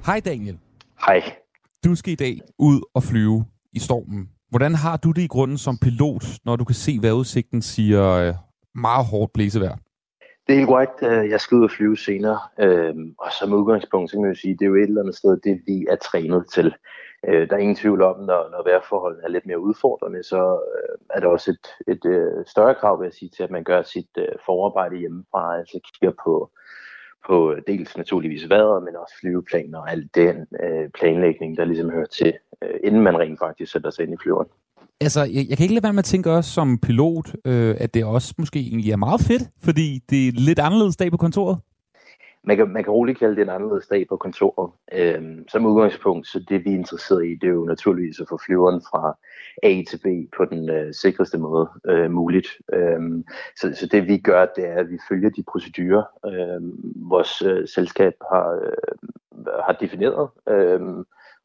[0.05, 0.57] Hej Daniel.
[1.05, 1.21] Hej.
[1.85, 4.29] Du skal i dag ud og flyve i stormen.
[4.49, 8.33] Hvordan har du det i grunden som pilot, når du kan se vejrudsigten siger øh,
[8.75, 9.77] meget hårdt blæsevejr?
[10.47, 11.03] Det er helt korrekt.
[11.03, 14.39] Øh, jeg skal ud og flyve senere, øhm, og som udgangspunkt, så kan man jo
[14.39, 16.75] sige, det er jo et eller andet sted, det vi er trænet til.
[17.27, 20.97] Øh, Der er ingen tvivl om, når, når vejrforholdene er lidt mere udfordrende, så øh,
[21.09, 23.81] er der også et, et øh, større krav, vil jeg sige, til at man gør
[23.81, 26.51] sit øh, forarbejde hjemmefra, altså kigger på,
[27.27, 31.89] på øh, dels naturligvis vejret, men også flyveplaner og al den øh, planlægning, der ligesom
[31.91, 32.33] hører til,
[32.63, 34.47] øh, inden man rent faktisk sætter sig ind i flyveren.
[35.01, 37.93] Altså, jeg, jeg kan ikke lade være med at tænke også som pilot, øh, at
[37.93, 41.57] det også måske egentlig er meget fedt, fordi det er lidt anderledes dag på kontoret.
[42.45, 44.71] Man kan, man kan roligt kalde det en anderledes dag på kontoret.
[44.93, 48.39] Øhm, som udgangspunkt, så det vi er interesseret i, det er jo naturligvis at få
[48.45, 49.17] flyveren fra
[49.63, 52.47] A til B på den øh, sikreste måde øh, muligt.
[52.73, 53.23] Øhm,
[53.59, 56.61] så, så det vi gør, det er, at vi følger de procedurer, øh,
[57.09, 60.29] vores øh, selskab har, øh, har defineret.
[60.49, 60.81] Øh,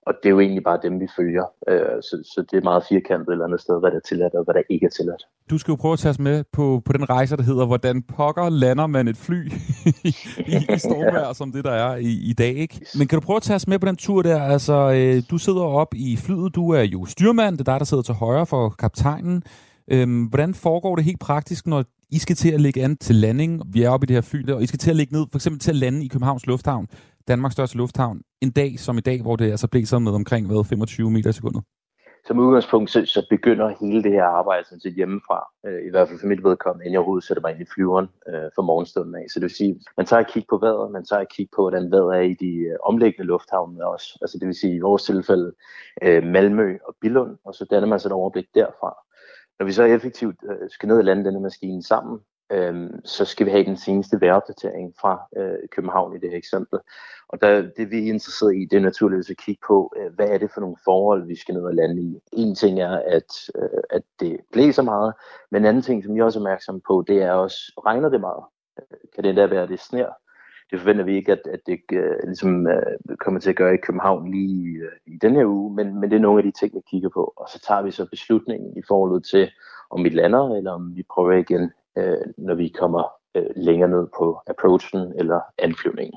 [0.09, 1.45] og det er jo egentlig bare dem, vi følger.
[1.69, 4.35] Øh, så, så det er meget firkantet et eller andet sted, hvad der er tilladt
[4.35, 5.23] og hvad der ikke er tilladt.
[5.51, 8.03] Du skal jo prøve at tage os med på, på den rejse, der hedder, hvordan
[8.03, 9.41] pokker lander man et fly
[10.11, 10.15] i,
[10.47, 12.55] i stormvejr, som det der er i, i dag.
[12.55, 12.87] Ikke?
[12.99, 14.43] Men kan du prøve at tage os med på den tur der?
[14.43, 17.87] Altså, øh, du sidder op i flyet, du er jo styrmand, det er dig, der
[17.87, 19.43] sidder til højre for kaptajnen.
[19.91, 23.63] Øhm, hvordan foregår det helt praktisk, når I skal til at lægge an til landing?
[23.67, 25.27] Vi er oppe i det her fly der, og I skal til at lægge ned,
[25.33, 26.87] for eksempel til at lande i Københavns Lufthavn,
[27.29, 30.65] Danmarks største lufthavn, en dag som i dag, hvor det altså blæser med omkring hvad,
[30.65, 31.63] 25 meter i sekundet.
[32.27, 35.39] Som udgangspunkt, så, så begynder hele det her arbejde sådan set hjemmefra.
[35.67, 38.09] Øh, I hvert fald for mit vedkommende, inden jeg overhovedet sætter mig ind i flyveren
[38.29, 39.25] øh, for morgenstunden af.
[39.29, 41.63] Så det vil sige, man tager et kig på vejret, man tager et kig på,
[41.63, 44.19] hvordan vejret er i de øh, omliggende lufthavne også.
[44.23, 45.53] Altså det vil sige, i vores tilfælde
[46.03, 48.91] øh, Malmø og Billund, og så danner man sig et overblik derfra.
[49.59, 52.19] Når vi så effektivt øh, skal ned og lande denne maskine sammen,
[52.53, 56.79] øh, så skal vi have den seneste vejropdatering fra øh, København i det her eksempel.
[57.29, 60.29] Og der, det vi er interesseret i, det er naturligvis at kigge på, øh, hvad
[60.29, 62.21] er det for nogle forhold, vi skal ned og lande i.
[62.33, 65.15] En ting er, at, øh, at det blæser meget,
[65.51, 68.21] men en anden ting, som jeg også er opmærksom på, det er også, regner det
[68.21, 68.45] meget?
[68.79, 70.09] Øh, kan det endda være, at det sner?
[70.71, 73.85] Det forventer vi ikke, at, at det øh, ligesom, øh, kommer til at gøre i
[73.87, 76.75] København lige øh, i den her uge, men, men det er nogle af de ting,
[76.75, 77.33] vi kigger på.
[77.37, 79.51] Og så tager vi så beslutningen i forhold til,
[79.91, 83.05] om vi lander, eller om vi prøver igen, øh, når vi kommer
[83.37, 86.15] øh, længere ned på approachen eller anflyvningen.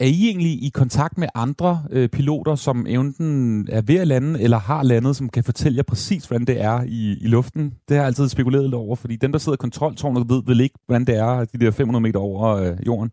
[0.00, 4.42] er I egentlig i kontakt med andre øh, piloter, som enten er ved at lande
[4.42, 7.64] eller har landet, som kan fortælle jer præcis, hvordan det er i, i luften?
[7.88, 10.60] Det har jeg altid spekuleret lidt over, fordi dem, der sidder i kontroltårnet, ved vel
[10.60, 13.10] ikke, hvordan det er de der 500 meter over øh, jorden.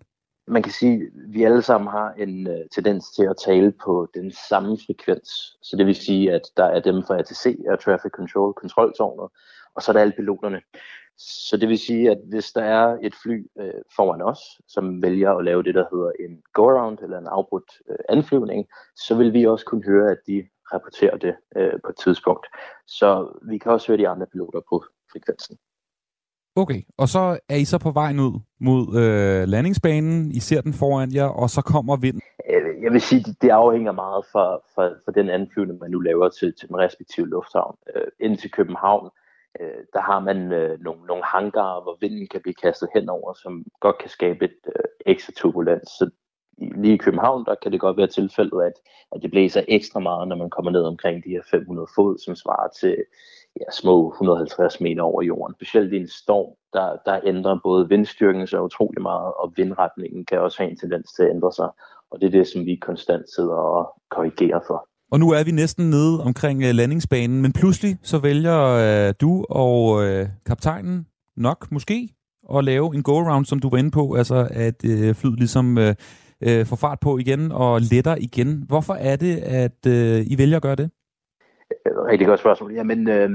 [0.47, 4.07] Man kan sige, at vi alle sammen har en øh, tendens til at tale på
[4.13, 5.30] den samme frekvens.
[5.61, 9.28] Så det vil sige, at der er dem fra ATC, Air Traffic Control, kontroltårnet,
[9.76, 10.59] og så er der alle piloterne.
[11.18, 15.32] Så det vil sige, at hvis der er et fly øh, foran os, som vælger
[15.34, 18.65] at lave det, der hedder en go-around eller en afbrudt øh, anflyvning,
[18.95, 22.47] så vil vi også kunne høre, at de rapporterer det øh, på et tidspunkt.
[22.88, 25.57] Så vi kan også høre de andre piloter på frekvensen.
[26.55, 30.74] Okay, og så er I så på vej ud mod øh, landingsbanen, I ser den
[30.74, 32.22] foran jer, og så kommer vinden.
[32.49, 35.99] Øh, Jeg vil sige, det- det afhænger meget fra, fra, fra den anflyvning, man nu
[35.99, 37.76] laver til, til den respektive lufthavn.
[37.95, 39.11] Øh, ind til København, øh,
[39.60, 43.66] Øh, der har man øh, nogle, nogle hangarer, hvor vinden kan blive kastet henover, som
[43.80, 45.89] godt kan skabe et øh, ekstra turbulens.
[45.89, 46.10] Så
[46.58, 48.74] lige i København, der kan det godt være tilfældet, at,
[49.12, 52.36] at det blæser ekstra meget, når man kommer ned omkring de her 500 fod, som
[52.36, 52.97] svarer til
[53.60, 55.55] ja, små 150 meter over jorden.
[55.55, 60.39] Specielt i en storm, der, der ændrer både vindstyrken sig utrolig meget, og vindretningen kan
[60.39, 61.70] også have en tendens til at ændre sig.
[62.12, 64.86] Og det er det, som vi konstant sidder og korrigerer for.
[65.12, 69.45] Og nu er vi næsten nede omkring øh, landingsbanen, men pludselig så vælger øh, du
[69.49, 72.10] og øh, kaptajnen nok måske
[72.55, 75.95] at lave en go-around, som du var inde på, altså at øh, flyet ligesom øh,
[76.41, 78.64] øh, får fart på igen og letter igen.
[78.68, 80.91] Hvorfor er det, at øh, I vælger at gøre det?
[81.86, 82.74] Rigtig godt spørgsmål.
[82.74, 83.30] Jamen, øh,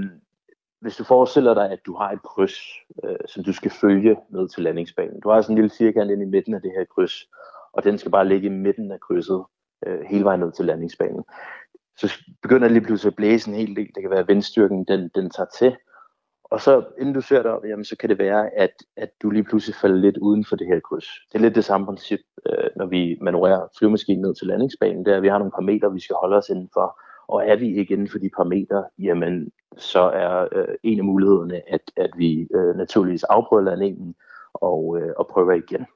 [0.81, 2.59] hvis du forestiller dig, at du har et kryds,
[3.05, 5.21] øh, som du skal følge ned til landingsbanen.
[5.21, 7.29] Du har sådan en lille firkant ind i midten af det her kryds,
[7.73, 9.45] og den skal bare ligge i midten af krydset
[9.87, 11.25] øh, hele vejen ned til landingsbanen.
[12.03, 13.91] Så begynder det lige pludselig at blæse en hel del.
[13.95, 15.77] Det kan være, at vindstyrken den, den tager til.
[16.45, 19.31] Og så inden du ser dig op, jamen, så kan det være, at, at du
[19.31, 21.07] lige pludselig falder lidt uden for det her kryds.
[21.33, 25.05] Det er lidt det samme princip, øh, når vi manøvrerer flyvemaskinen ned til landingsbanen.
[25.05, 27.01] Det er, at vi har nogle parametre, vi skal holde os indenfor.
[27.29, 31.73] Og er vi ikke inden for de parametre, jamen så er øh, en af mulighederne,
[31.73, 34.15] at, at vi øh, naturligvis afbryder landingen
[34.55, 35.87] og, øh, og prøver igen.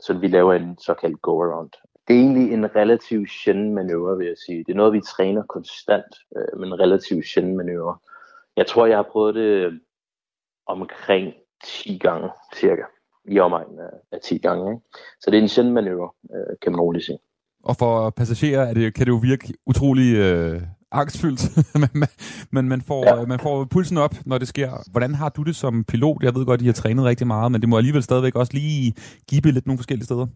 [0.00, 1.70] Så vi laver en såkaldt go-around.
[2.08, 4.58] Det er egentlig en relativt sjælden manøvre, vil jeg sige.
[4.58, 7.96] Det er noget, vi træner konstant, øh, men en relativt sjælden manøvre.
[8.56, 9.80] Jeg tror, jeg har prøvet det
[10.66, 11.34] omkring
[11.64, 12.82] 10 gange, cirka.
[13.28, 14.72] I omegnen af, af 10 gange.
[14.72, 14.82] Ikke?
[15.20, 17.18] Så det er en sjælden manøvre, øh, kan man roligt sige.
[17.64, 21.42] Og for passagerer er det, kan det jo virke utrolig øh, angstfyldt,
[21.82, 22.08] men man,
[22.50, 23.26] men man, får, ja.
[23.26, 24.90] man får pulsen op, når det sker.
[24.90, 26.22] Hvordan har du det som pilot?
[26.22, 28.94] Jeg ved godt, I har trænet rigtig meget, men det må alligevel stadigvæk også lige
[29.30, 30.26] give lidt nogle forskellige steder.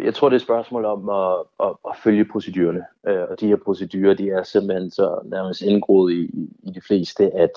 [0.00, 1.36] Jeg tror, det er et spørgsmål om at,
[1.68, 2.84] at, at følge procedurerne.
[3.06, 6.20] Øh, og de her procedurer, de er simpelthen så nærmest indgroet i,
[6.62, 7.52] i- de fleste, at,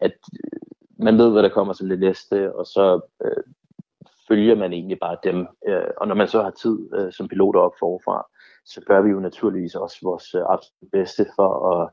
[0.00, 0.12] at
[0.44, 0.60] øh,
[0.96, 3.42] man ved, hvad der kommer som det næste, og så øh,
[4.28, 5.46] følger man egentlig bare dem.
[5.68, 8.26] Øh, Og når man så har tid øh, som piloter op forfra,
[8.64, 11.90] så gør vi jo naturligvis også vores øh, absolut bedste for at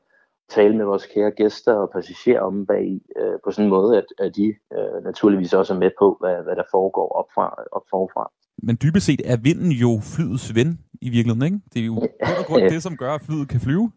[0.50, 4.06] tale med vores kære gæster og passagerer om bag øh, på sådan en måde, at,
[4.20, 7.82] at de øh, naturligvis også er med på, hvad, hvad der foregår op, fra, op
[7.90, 8.32] forfra.
[8.64, 11.60] Men dybest set er vinden jo flyets ven i virkeligheden, ikke?
[11.74, 11.96] Det er jo
[12.40, 13.92] og grund det, som gør, at flyet kan flyve.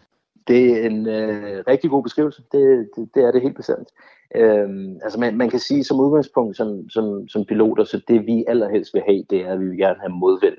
[0.48, 2.42] Det er en øh, rigtig god beskrivelse.
[2.52, 3.88] Det, det, det er det helt bestemt.
[4.36, 8.44] Øhm, altså man, man kan sige som udgangspunkt som, som, som piloter, så det vi
[8.48, 10.54] allerhelst vil have, det er, at vi vil gerne have modvind.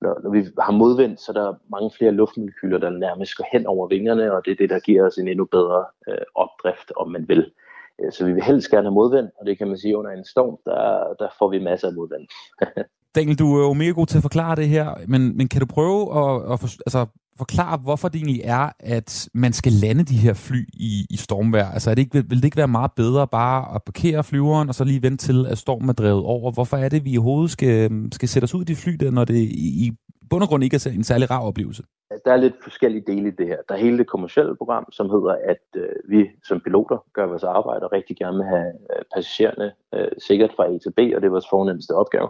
[0.00, 3.66] Når, når vi har modvind, så er der mange flere luftmolekyler, der nærmest går hen
[3.66, 7.10] over vingerne, og det er det, der giver os en endnu bedre øh, opdrift, om
[7.10, 7.52] man vil.
[8.00, 10.24] Øh, så vi vil helst gerne have modvind, og det kan man sige under en
[10.24, 12.28] storm, der, der får vi masser af modvind.
[13.14, 15.66] Daniel, du er jo mega god til at forklare det her, men, men kan du
[15.66, 17.06] prøve at, at for, altså,
[17.38, 21.70] forklare, hvorfor det egentlig er, at man skal lande de her fly i, i stormvejr?
[21.70, 24.68] Altså er det ikke, vil, vil det ikke være meget bedre bare at parkere flyveren,
[24.68, 26.52] og så lige vente til, at stormen er drevet over?
[26.52, 29.10] Hvorfor er det, vi i hovedet skal, skal sætte os ud i de fly der,
[29.10, 29.92] når det i, i
[30.30, 31.82] bund og grund ikke er en særlig rar oplevelse?
[32.24, 33.56] Der er lidt forskellige dele i det her.
[33.68, 37.44] Der er hele det kommercielle program, som hedder, at øh, vi som piloter gør vores
[37.44, 41.20] arbejde og rigtig gerne vil have øh, passagererne øh, sikkert fra A til B, og
[41.20, 42.28] det er vores fornemmeste opgave.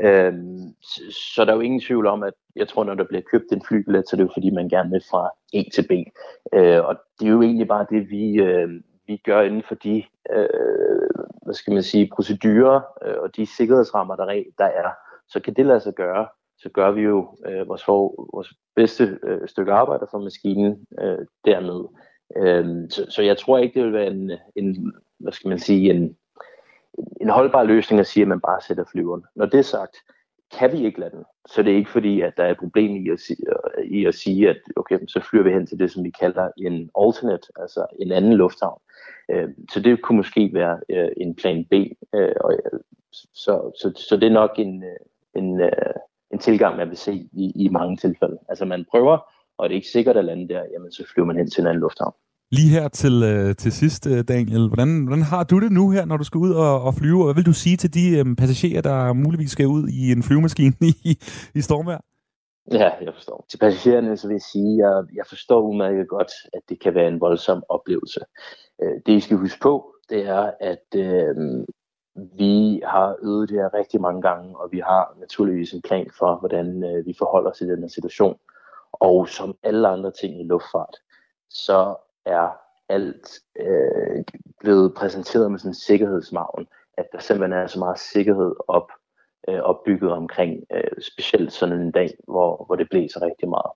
[0.00, 1.00] Øhm, så,
[1.34, 3.62] så der er jo ingen tvivl om, at jeg tror, når der bliver købt en
[3.68, 5.92] flybillet, så er det jo fordi, man gerne vil fra A til B.
[6.54, 8.68] Øh, og det er jo egentlig bare det, vi, øh,
[9.06, 11.08] vi gør inden for de øh,
[11.44, 14.90] hvad skal man sige, procedurer øh, og de sikkerhedsrammer, der, er- der er.
[15.28, 16.26] Så kan det lade sig gøre,
[16.58, 21.18] så gør vi jo øh, vores, for, vores bedste øh, stykke arbejde for maskinen øh,
[21.44, 21.88] dernede.
[22.36, 25.90] Øh, så, så jeg tror ikke, det vil være en, en hvad skal man sige,
[25.94, 26.16] en,
[27.20, 29.24] en holdbar løsning at sige, at man bare sætter flyveren.
[29.36, 29.96] Når det er sagt,
[30.58, 32.96] kan vi ikke lade den, så det er ikke fordi, at der er et problem
[32.96, 33.36] i at, sige,
[33.84, 36.90] i at sige, at okay, så flyver vi hen til det, som vi kalder en
[36.98, 38.80] alternate, altså en anden lufthavn.
[39.30, 41.72] Øh, Så det kunne måske være øh, en plan B.
[42.14, 42.80] øh, og, øh,
[43.12, 45.00] Så, så, så det er nok en, øh,
[45.34, 45.70] en, øh,
[46.30, 48.38] en tilgang, man vil se i, i mange tilfælde.
[48.48, 49.18] Altså man prøver,
[49.58, 51.66] og det er ikke sikkert at lande der, jamen så flyver man hen til en
[51.66, 52.14] anden lufthavn.
[52.50, 54.68] Lige her til, øh, til sidst, øh, Daniel.
[54.68, 57.24] Hvordan, hvordan har du det nu her, når du skal ud og, og flyve?
[57.24, 60.74] Hvad vil du sige til de øh, passagerer, der muligvis skal ud i en flyvemaskine
[61.10, 61.18] i,
[61.54, 62.00] i stormvejr?
[62.72, 63.46] Ja, jeg forstår.
[63.50, 66.94] Til passagererne så vil jeg sige, at jeg, jeg forstår udmærket godt, at det kan
[66.94, 68.20] være en voldsom oplevelse.
[68.82, 71.36] Øh, det, I skal huske på, det er, at øh,
[72.38, 76.36] vi har øvet det her rigtig mange gange, og vi har naturligvis en plan for,
[76.38, 78.36] hvordan øh, vi forholder os til den her situation.
[78.92, 80.96] Og som alle andre ting i luftfart,
[81.50, 81.96] så
[82.36, 82.46] er
[82.88, 83.26] alt
[83.60, 84.24] øh,
[84.60, 86.66] blevet præsenteret med sådan en sikkerhedsmagen,
[86.98, 88.88] at der simpelthen er så meget sikkerhed op,
[89.48, 93.72] øh, opbygget omkring, øh, specielt sådan en dag, hvor, hvor det blæser rigtig meget.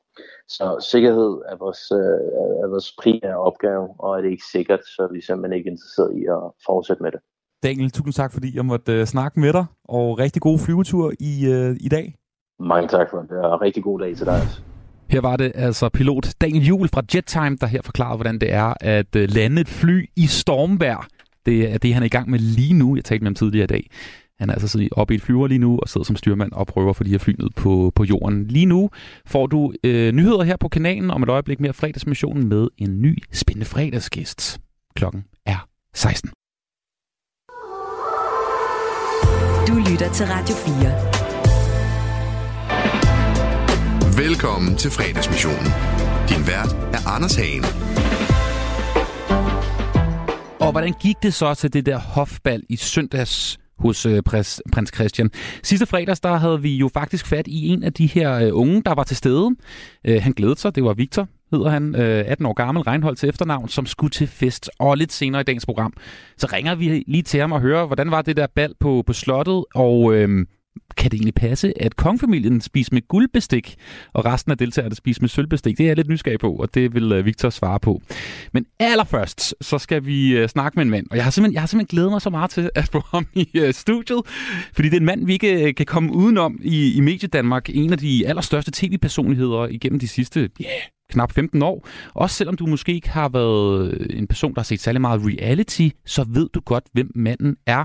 [0.48, 2.20] Så sikkerhed er vores, øh,
[2.62, 6.12] er vores primære opgave, og er det ikke sikkert, så er vi simpelthen ikke interesseret
[6.20, 7.20] i at fortsætte med det.
[7.62, 11.32] Daniel, tusind tak, fordi jeg måtte uh, snakke med dig, og rigtig god flyvetur i,
[11.54, 12.16] uh, i dag.
[12.58, 14.71] Mange tak for det, og rigtig god dag til dig også.
[15.12, 18.74] Her var det altså pilot Daniel Juhl fra JetTime, der her forklarede, hvordan det er
[18.80, 21.06] at øh, lande et fly i stormvejr.
[21.46, 22.96] Det er det, han er i gang med lige nu.
[22.96, 23.90] Jeg talte med ham tidligere i dag.
[24.40, 26.66] Han er altså siddet oppe i et flyver lige nu og sidder som styrmand og
[26.66, 28.48] prøver for de her fly ned på, på jorden.
[28.48, 28.90] Lige nu
[29.26, 33.22] får du øh, nyheder her på kanalen om et øjeblik mere fredagsmissionen med en ny
[33.32, 34.60] spændende fredagsgæst.
[34.96, 36.30] Klokken er 16.
[39.68, 41.11] Du lytter til Radio 4.
[44.28, 45.68] Velkommen til fredagsmissionen.
[46.30, 47.64] Din vært er Anders Hagen.
[50.60, 54.90] Og hvordan gik det så til det der hofbal i søndags hos øh, prins, prins
[54.94, 55.30] Christian.
[55.62, 58.82] Sidste fredags, der havde vi jo faktisk fat i en af de her øh, unge,
[58.82, 59.50] der var til stede.
[60.06, 63.28] Øh, han glædede sig, det var Victor, hedder han, øh, 18 år gammel, Reinhold til
[63.28, 64.70] efternavn, som skulle til fest.
[64.78, 65.92] Og lidt senere i dagens program,
[66.36, 69.12] så ringer vi lige til ham og hører, hvordan var det der bal på, på
[69.12, 70.46] slottet, og øh,
[70.96, 73.76] kan det egentlig passe, at kongfamilien spiser med guldbestik,
[74.12, 75.78] og resten af deltagerne spiser med sølvbestik?
[75.78, 78.02] Det er jeg lidt nysgerrig på, og det vil øh, Victor svare på.
[78.52, 81.62] Men allerførst, så skal vi øh, snakke med en mand, og jeg har simpelthen, jeg
[81.62, 84.20] har simpelthen glædet mig så meget til at få ham i øh, studiet,
[84.72, 87.70] fordi det er en mand, vi ikke kan komme udenom i, i Mediedanmark.
[87.74, 91.88] En af de allerstørste tv-personligheder igennem de sidste, ja, yeah, knap 15 år.
[92.14, 95.88] Også selvom du måske ikke har været en person, der har set særlig meget reality,
[96.06, 97.84] så ved du godt, hvem manden er.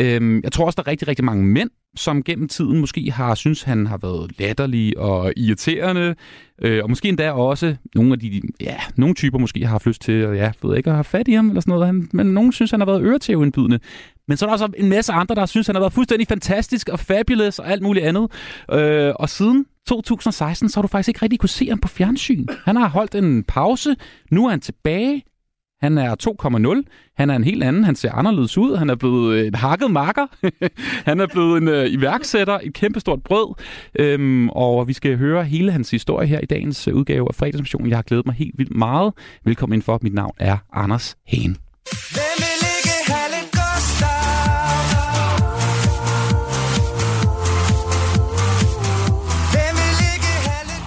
[0.00, 3.34] Øhm, jeg tror også, der er rigtig, rigtig mange mænd, som gennem tiden måske har
[3.34, 6.14] synes han har været latterlig og irriterende,
[6.62, 10.02] øh, og måske endda også nogle af de, ja, nogle typer måske har haft lyst
[10.02, 12.52] til, at ja, ved ikke, at have fat i ham eller sådan noget, men nogen
[12.52, 13.78] synes, han har været øretæveindbydende.
[14.28, 16.88] Men så er der også en masse andre, der synes, han har været fuldstændig fantastisk
[16.88, 18.30] og fabulous og alt muligt andet.
[18.72, 22.46] Øh, og siden 2016, så har du faktisk ikke rigtig kunne se ham på fjernsyn.
[22.64, 23.96] Han har holdt en pause.
[24.30, 25.22] Nu er han tilbage.
[25.82, 26.14] Han er
[26.84, 27.12] 2,0.
[27.16, 27.84] Han er en helt anden.
[27.84, 28.76] Han ser anderledes ud.
[28.76, 30.26] Han er blevet en hakket marker.
[31.10, 32.58] han er blevet en uh, iværksætter.
[32.62, 33.54] Et kæmpestort brød.
[33.98, 37.88] Øhm, og vi skal høre hele hans historie her i dagens uh, udgave af fredagsmissionen.
[37.88, 39.12] Jeg har glædet mig helt vildt meget.
[39.44, 39.98] Velkommen ind for.
[40.02, 41.56] Mit navn er Anders Hagen.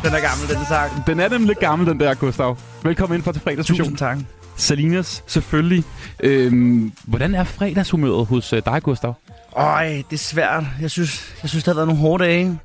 [0.03, 1.07] Den er gammel, den sang.
[1.07, 2.57] Den er nemlig lidt gammel, den der, Gustav.
[2.83, 3.85] Velkommen ind for til fredagsmission.
[3.85, 4.17] Tusind tak.
[4.55, 5.83] Salinas, selvfølgelig.
[6.19, 9.13] Øhm, hvordan er fredagshumøret hos øh, dig, Gustav?
[9.55, 10.63] Øj, det er svært.
[10.81, 12.59] Jeg synes, jeg synes, det har været nogle hårde dage.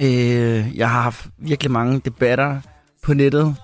[0.00, 2.60] Øh, jeg har haft virkelig mange debatter
[3.02, 3.56] på nettet.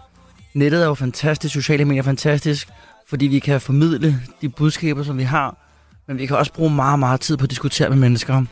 [0.55, 2.68] Nettet er jo fantastisk, sociale medier er fantastisk,
[3.09, 5.57] fordi vi kan formidle de budskaber, som vi har.
[6.09, 8.45] Men vi kan også bruge meget, meget tid på at diskutere med mennesker.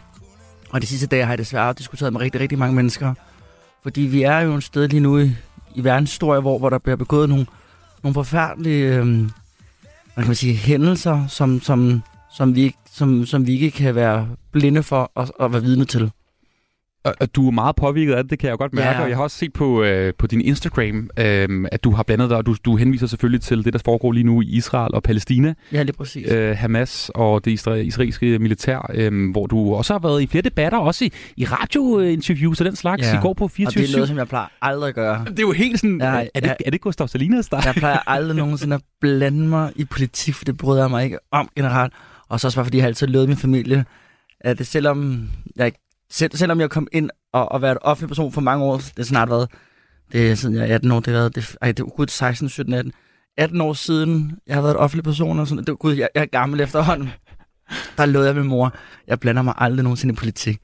[0.71, 3.15] Og de sidste dage har jeg desværre diskuteret med rigtig, rigtig mange mennesker.
[3.83, 5.37] Fordi vi er jo et sted lige nu i,
[5.75, 7.47] i verdenshistorie, hvor, hvor der bliver begået nogle,
[8.07, 9.07] nogle forfærdelige øh,
[10.15, 14.29] hvad kan man sige, hændelser, som, som, som, vi, som, som vi ikke kan være
[14.53, 16.11] blinde for og, og være vidne til.
[17.21, 18.99] Og du er meget påvirket af det, det kan jeg jo godt mærke.
[18.99, 19.03] Ja.
[19.03, 22.31] Og jeg har også set på, øh, på din Instagram, øh, at du har blandet
[22.31, 25.03] dig, og du, du henviser selvfølgelig til det, der foregår lige nu i Israel og
[25.03, 25.55] Palæstina.
[25.73, 26.33] Ja, lige præcis.
[26.33, 30.79] Øh, Hamas og det israelske militær, øh, hvor du også har været i flere debatter,
[30.79, 33.19] også i, i radiointerviews og den slags, ja.
[33.19, 35.25] i går på 24 Og det er noget, som jeg plejer aldrig at gøre.
[35.25, 37.61] Det er jo helt sådan, ja, er, det, er det Gustav Salinas, der?
[37.65, 41.19] Jeg plejer aldrig nogensinde at blande mig i politik, for det bryder jeg mig ikke
[41.33, 41.93] om generelt.
[42.29, 43.85] Og så også bare, fordi jeg har altid løbet min familie,
[44.41, 45.73] at det, selvom jeg
[46.11, 49.03] selv, selvom jeg kom ind og, og været offentlig person for mange år, det er
[49.03, 49.51] snart været,
[50.13, 52.07] det er siden jeg er 18 år, det har været, det, ej, det er gud
[52.07, 52.93] 16, 17, 18,
[53.37, 56.27] 18 år siden, jeg har været offentlig person, og sådan, det gud, jeg, jeg er
[56.27, 57.11] gammel efterhånden.
[57.97, 58.75] Der lød jeg med mor,
[59.07, 60.61] jeg blander mig aldrig nogensinde i politik.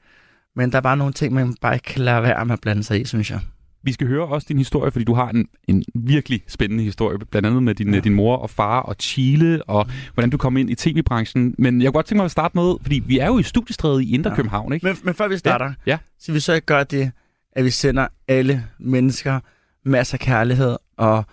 [0.55, 2.83] Men der er bare nogle ting, man bare ikke kan lade være med at blande
[2.83, 3.39] sig i, synes jeg.
[3.83, 7.45] Vi skal høre også din historie, fordi du har en, en virkelig spændende historie, blandt
[7.47, 7.99] andet med din, ja.
[7.99, 11.55] din mor og far og Chile, og hvordan du kom ind i tv-branchen.
[11.57, 14.01] Men jeg kunne godt tænke mig at starte med, fordi vi er jo i studiestredet
[14.01, 14.35] i Indre ja.
[14.35, 14.85] København, ikke?
[14.85, 15.91] Men, men før vi starter, Ja.
[15.91, 15.97] ja.
[16.19, 17.11] så vi så ikke gøre det,
[17.53, 19.39] at vi sender alle mennesker
[19.85, 21.23] masser af kærlighed, og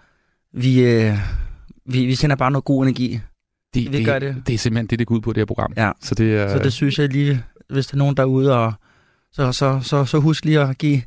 [0.55, 1.15] vi, øh,
[1.87, 3.21] vi, vi sender bare noget god energi.
[3.75, 4.43] Det, vi det, gør det.
[4.47, 5.73] det er simpelthen det, det går ud på, det her program.
[5.77, 5.93] Ja.
[6.01, 8.73] Så det, er, Så det synes jeg lige, hvis der er nogen derude, og
[9.33, 11.03] så, så, så, så husk lige at give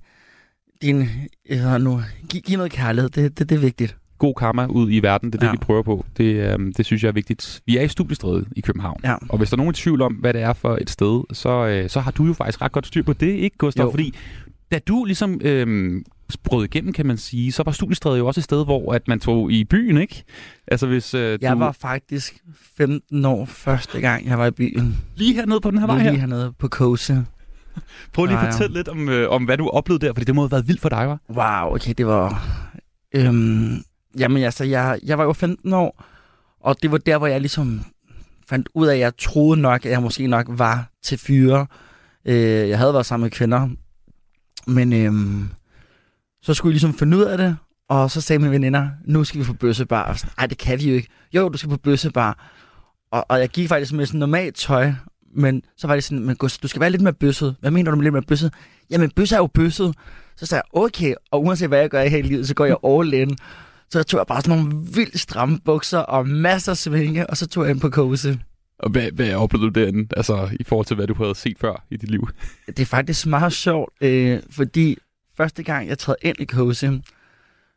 [0.82, 1.07] din,
[1.49, 3.09] øh, nu, give, give noget kærlighed.
[3.09, 3.97] Det, det, det er vigtigt.
[4.17, 5.30] god karma ud i verden.
[5.32, 5.51] Det er det, Ja.
[5.51, 6.05] vi prøver på.
[6.17, 7.61] Det, øhm, det synes jeg er vigtigt.
[7.65, 8.99] Vi er i studiestredet i København.
[9.03, 9.15] Ja.
[9.30, 11.49] Og hvis der er nogen i tvivl om, hvad det er for et sted, så,
[11.67, 13.86] øh, så har du jo faktisk ret godt styr på det, ikke Gustav?
[13.86, 13.91] Jo.
[13.91, 14.13] Fordi
[14.71, 16.03] da du ligesom øhm,
[16.43, 19.19] brød igennem, kan man sige, så var studiestredet jo også et sted, hvor at man
[19.19, 20.24] tog i byen, ikke?
[20.67, 21.57] Altså hvis øh, Jeg du...
[21.59, 22.38] var faktisk
[22.78, 24.97] 15 år første gang, jeg var i byen.
[25.15, 26.19] Lige hernede på den her vej Lige her?
[26.19, 27.26] hernede på Kose.
[28.13, 30.41] Prøv lige at fortælle lidt om, øh, om, hvad du oplevede der, fordi det må
[30.41, 31.19] have været vildt for dig, var?
[31.30, 32.47] Wow, okay, det var...
[33.15, 33.84] Øhm,
[34.17, 36.03] jamen altså, jeg, jeg var jo 15 år,
[36.59, 37.82] og det var der, hvor jeg ligesom
[38.49, 41.67] fandt ud af, at jeg troede nok, at jeg måske nok var til fyre.
[42.26, 43.69] Øh, jeg havde været sammen med kvinder,
[44.67, 45.49] men øhm,
[46.41, 47.57] så skulle jeg ligesom finde ud af det,
[47.89, 50.03] og så sagde mine veninder, nu skal vi på bøssebar.
[50.03, 51.07] Og sådan, Ej, det kan vi jo ikke.
[51.34, 52.51] Jo, du skal på bøssebar.
[53.11, 54.91] Og, og jeg gik faktisk med sådan normalt tøj,
[55.36, 57.55] men så var det sådan, men du skal være lidt mere bøsset.
[57.59, 58.53] Hvad mener du med lidt mere bøsset?
[58.89, 59.95] Jamen, bøsset er jo bøsset.
[60.36, 62.77] Så sagde jeg, okay, og uanset hvad jeg gør i hele livet, så går jeg
[62.84, 63.38] all in.
[63.89, 67.38] Så jeg tog jeg bare sådan nogle vildt stramme bukser og masser af svinge, og
[67.38, 68.39] så tog jeg ind på kose.
[68.79, 71.86] Og hvad, hvad oplevede du derinde, altså i forhold til, hvad du havde set før
[71.91, 72.29] i dit liv?
[72.67, 74.97] Det er faktisk meget sjovt, øh, fordi
[75.38, 77.01] første gang jeg træder ind i kose,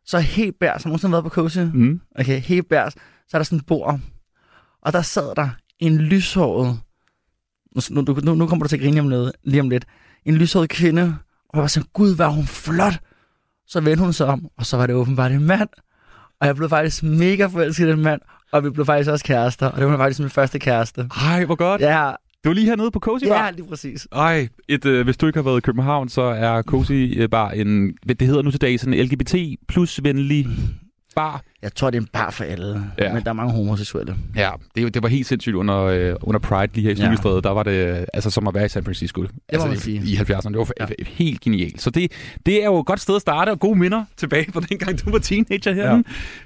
[0.04, 1.70] så helt bærs, har nogensinde været på kose?
[1.74, 2.00] Mm.
[2.18, 2.92] Okay, helt bærs,
[3.28, 4.00] så er der sådan et bord,
[4.82, 5.48] og der sad der
[5.78, 6.80] en lyshåret,
[7.90, 9.84] nu, nu, nu, kommer du til at grine om noget, lige om lidt,
[10.24, 11.02] en lyshåret kvinde,
[11.48, 12.94] og jeg var sådan, gud, hvor hun flot.
[13.66, 15.68] Så vendte hun sig om, og så var det åbenbart en mand,
[16.40, 18.20] og jeg blev faktisk mega forelsket i den mand,
[18.52, 21.08] og vi blev faktisk også kærester, og det var faktisk min første kæreste.
[21.24, 21.80] Ej, hvor godt.
[21.80, 22.10] Ja,
[22.44, 23.44] Du er lige hernede på Cozy Bar?
[23.44, 24.08] ja lige præcis.
[24.12, 27.50] Ej, et, øh, hvis du ikke har været i København, så er Cozy øh, Bar
[27.50, 29.34] en, det hedder nu til dag, sådan en LGBT
[29.68, 30.46] plus venlig
[31.16, 31.42] bar.
[31.62, 33.04] Jeg tror, det er en bar for alle, Ja.
[33.06, 33.12] ja.
[33.14, 34.16] men der er mange homoseksuelle.
[34.36, 37.02] Ja, det, det var helt sindssygt under, øh, under Pride lige her i Ja.
[37.04, 37.44] Studiestrædet.
[37.44, 39.22] Der var det altså som at være i San Francisco.
[39.22, 40.02] Det altså, i- sige.
[40.04, 40.48] I 70'erne.
[40.48, 40.86] Det var ja.
[41.06, 41.82] helt genialt.
[41.82, 42.12] Så det,
[42.46, 45.10] det er jo et godt sted at starte, og gode minder tilbage fra dengang, du
[45.10, 45.94] var teenager her.
[45.94, 46.02] Ja.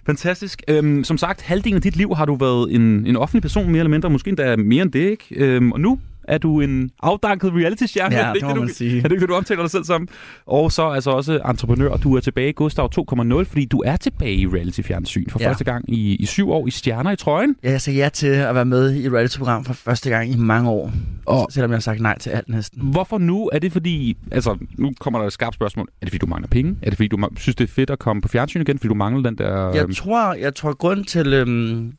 [0.06, 0.62] Fantastisk.
[0.68, 3.78] Øhm, som sagt, halvdelen af dit liv har du været en, en offentlig person, mere
[3.78, 4.10] eller mindre.
[4.10, 5.24] Måske endda mere end det, ikke?
[5.30, 8.14] Øhm, og nu er du en afdanket reality-stjerne.
[8.16, 8.98] Ja, Er det må du, man sige.
[8.98, 10.08] Er det ikke det, du omtaler dig selv som?
[10.46, 11.96] Og så altså også entreprenør.
[11.96, 15.48] Du er tilbage i Gustav 2.0, fordi du er tilbage i reality-fjernsyn for ja.
[15.48, 17.56] Første gang i, i syv år i Stjerner i trøjen.
[17.64, 20.70] Ja, jeg sagde ja til at være med i reality-program for første gang i mange
[20.70, 20.92] år.
[21.26, 21.46] Og-.
[21.50, 22.82] Selvom jeg har sagt nej til alt næsten.
[22.82, 23.50] Hvorfor nu?
[23.52, 25.86] Er det fordi, altså nu kommer der et skarpt spørgsmål.
[26.00, 26.76] Er det fordi, du mangler penge?
[26.82, 28.94] Er det fordi, du synes, det er fedt at komme på fjernsyn igen, fordi du
[28.94, 29.66] mangler den der...
[29.68, 31.92] øhm, Jeg tror, jeg tror grund til, øhm,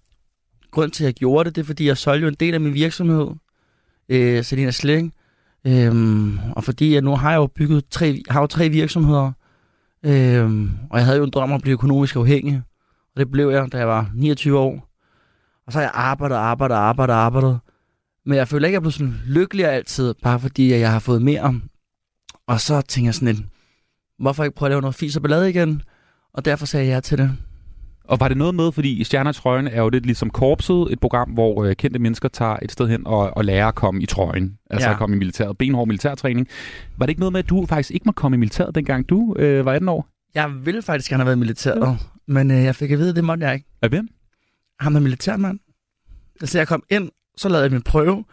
[0.72, 2.62] grund til, at jeg gjorde det, det er, fordi jeg solgte jo en del af
[2.62, 3.28] min virksomhed,
[4.12, 5.14] øh, Selina Sling.
[5.68, 9.32] Øhm, og fordi jeg nu har jeg jo bygget tre, har jo tre virksomheder,
[10.06, 12.62] øhm, og jeg havde jo en drøm om at blive økonomisk afhængig.
[13.16, 14.88] Og det blev jeg, da jeg var 29 år.
[15.68, 17.60] Og så har jeg arbejdet, arbejdet, arbejdet, arbejdet.
[18.26, 21.00] Men jeg føler ikke, at jeg blev sådan lykkeligere altid, bare fordi at jeg har
[21.00, 21.62] fået mere.
[22.48, 23.46] Og så tænker jeg sådan lidt,
[24.20, 25.82] hvorfor ikke prøve at lave noget fis og ballade igen?
[26.34, 27.38] Og derfor sagde jeg ja til det.
[28.12, 31.00] Og var det noget med, fordi Stjerner i trøjen er jo lidt ligesom korpset, et
[31.00, 34.06] program, hvor øh, kendte mennesker tager et sted hen og, og lærer at komme i
[34.06, 34.58] trøjen.
[34.70, 34.94] Altså Ja.
[34.94, 35.58] at komme i militæret.
[35.58, 36.48] Benhård militærtræning.
[36.98, 39.36] Var det ikke noget med, at du faktisk ikke må komme i militæret, dengang du
[39.40, 40.08] øh, var 18 år?
[40.36, 41.96] Jeg ville faktisk gerne have været i militæret, ja.
[42.28, 43.66] men øh, jeg fik at vide, at det måtte jeg ikke.
[43.82, 44.08] Af hvem?
[44.80, 45.60] Ham er militærmand.
[46.44, 48.24] Så jeg kom ind, så lavede jeg min prøve,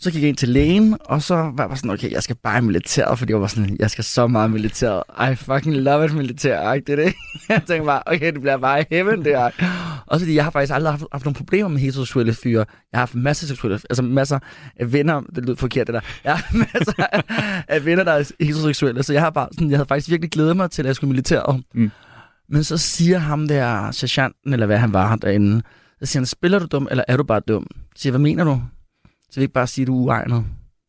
[0.00, 2.58] så gik jeg ind til lægen, og så var jeg sådan, okay, jeg skal bare
[2.58, 5.02] i militæret, fordi jeg var sådan, jeg skal så meget militæret.
[5.32, 6.86] I fucking love it militær, ikke?
[6.86, 7.14] Det er det.
[7.48, 9.50] Jeg tænkte bare, okay, det bliver bare heaven, det her.
[10.06, 12.64] Også fordi jeg har faktisk aldrig haft, haft nogle problemer med heteroseksuelle fyre.
[12.92, 14.38] Jeg har haft masser af seksuelle, altså masser
[14.76, 16.00] af venner, det lyder forkert det der.
[16.24, 17.22] Jeg har masser af,
[17.68, 20.56] af venner, der er heteroseksuelle, så jeg har bare sådan, jeg havde faktisk virkelig glædet
[20.56, 21.62] mig til, at jeg skulle i militæret.
[21.74, 21.90] Mm.
[22.48, 25.62] Men så siger ham der, sergeanten, eller hvad han var derinde,
[26.00, 27.66] så siger han, spiller du dum, eller er du bare dum?
[27.96, 28.62] Så siger jeg, hvad mener du?
[29.30, 30.44] Så vil jeg ikke bare sige, at du er uegnet.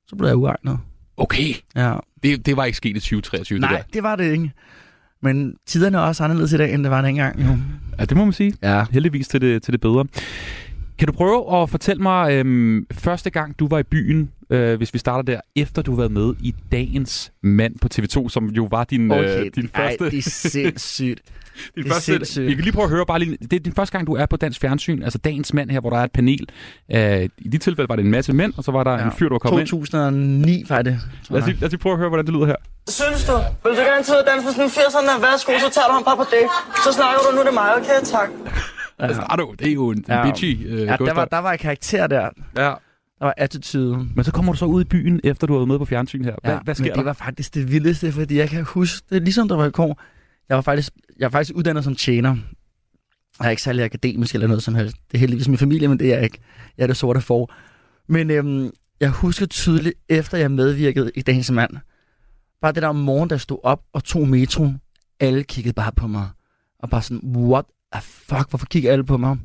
[0.08, 0.80] Så blev jeg uegnet.
[1.18, 1.54] Okay.
[1.76, 1.96] Ja.
[2.24, 3.84] Det, det var ikke sket i 2023, Nej, det der.
[3.94, 4.52] det var det ikke.
[5.22, 7.40] Men tiderne er også anderledes i dag, end det var dengang.
[7.42, 7.58] Jo.
[8.00, 8.54] Ja, det må man sige.
[8.64, 8.86] Ja.
[8.92, 10.06] Heldigvis til det, til det bedre.
[10.98, 14.94] Kan du prøve at fortælle mig, øhm, første gang du var i byen, øh, hvis
[14.94, 18.68] vi starter der, efter du har været med i Dagens Mand på TV2, som jo
[18.72, 20.06] var din, Okay, øh, din ej, første...
[20.12, 21.22] det er sindssygt.
[21.76, 22.48] din det er første, sindssygt.
[22.48, 24.26] Vi kan lige prøve at høre bare lige, det er din første gang, du er
[24.26, 26.50] på dansk fjernsyn, altså Dagens Mand her, hvor der er et panel.
[26.96, 29.06] Øh, I de tilfælde var det en masse mænd, og så var der ja.
[29.06, 29.68] en fyr, der var kommet ind.
[29.68, 31.00] 2009 var det.
[31.30, 31.48] Lad os, jeg.
[31.48, 32.56] lige, lad os lige prøve at høre, hvordan det lyder her.
[32.90, 33.34] Synes du?
[33.64, 35.22] Vil du gerne tage ud og danse på sådan en 80'erne?
[35.26, 36.46] Værsgo, så tager du ham bare på det.
[36.86, 38.00] Så snakker du, nu er det mig, okay?
[38.04, 38.30] Tak.
[38.46, 38.52] Ja.
[39.08, 40.24] Altså, er du, det er jo en, en Ja.
[40.26, 42.30] bitchy øh, Ja, der var, der var en karakter der.
[42.58, 42.74] Ja.
[43.22, 44.08] Der var attitude.
[44.16, 46.24] Men så kommer du så ud i byen, efter du har været med på fjernsyn
[46.24, 46.36] her.
[46.44, 46.96] Hvad, Ja, hvad sker men der?
[46.96, 50.02] det var faktisk det vildeste, fordi jeg kan huske, det ligesom der var i går.
[50.50, 52.36] Jeg var faktisk, jeg var faktisk uddannet som tjener.
[53.40, 54.96] Jeg er ikke særlig akademisk eller noget som helst.
[55.12, 56.38] Det er heldigvis min familie, men det er jeg ikke.
[56.78, 57.52] Jeg er det sorte for.
[58.08, 61.72] Men øhm, jeg husker tydeligt, efter jeg medvirkede i Dagens Mand,
[62.62, 64.74] bare det der om morgenen, der stod op og tog metro,
[65.20, 66.30] alle kiggede bare på mig.
[66.80, 69.38] Og bare sådan, what the fuck, hvorfor kigger alle på mig?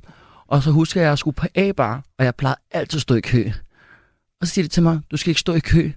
[0.47, 3.14] Og så husker jeg, at jeg skulle på A-bar, og jeg plejede altid at stå
[3.14, 3.51] i kø.
[4.41, 5.91] Og så siger de til mig, du skal ikke stå i kø.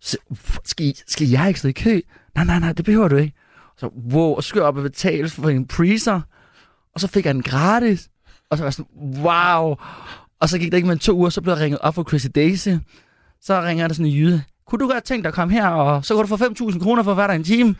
[0.00, 0.16] Så,
[0.64, 2.00] skal, skal jeg ikke stå i kø?
[2.34, 3.34] Nej, nej, nej, det behøver du ikke.
[3.76, 6.20] Så, wow, og så skulle jeg op og betale for en priser.
[6.94, 8.08] Og så fik jeg den gratis.
[8.50, 9.76] Og så var jeg sådan, wow.
[10.40, 12.26] Og så gik det ikke med to uger, så blev jeg ringet op for Chrissy
[12.34, 12.68] Daisy.
[13.40, 14.42] Så ringer der sådan en jyde.
[14.66, 17.02] Kunne du godt tænke dig at komme her, og så kunne du få 5.000 kroner
[17.02, 17.74] for at være en time?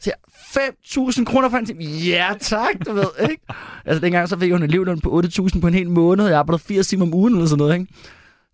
[0.00, 0.72] Så jeg,
[1.18, 1.84] 5.000 kroner for en time?
[1.84, 3.42] Ja, tak, du ved, ikke?
[3.84, 6.26] altså dengang så fik hun en elevløn på 8.000 på en hel måned.
[6.26, 7.92] Jeg arbejdede 80 timer om ugen eller sådan noget, ikke?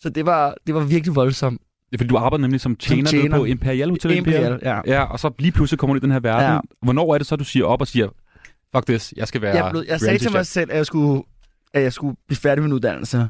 [0.00, 1.60] Så det var, det var virkelig voldsomt.
[1.92, 3.36] Ja, fordi du arbejder nemlig som tjener, som tjener.
[3.36, 4.16] på Imperial Hotel.
[4.16, 4.80] Imperial, ja.
[4.86, 5.02] ja.
[5.02, 6.52] og så lige pludselig kommer du i den her verden.
[6.52, 6.60] Ja.
[6.82, 8.08] Hvornår er det så, du siger op og siger,
[8.74, 11.22] fuck this, jeg skal være jeg, blev, jeg sagde til mig selv, at jeg skulle,
[11.74, 13.28] at jeg skulle blive færdig med en uddannelse.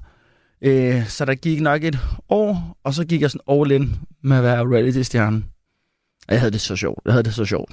[0.62, 1.99] Øh, så der gik nok et
[2.29, 5.43] år, og så gik jeg sådan all in med at være reality-stjerne.
[6.29, 7.01] Og jeg havde det så sjovt.
[7.05, 7.73] Jeg havde det så sjovt.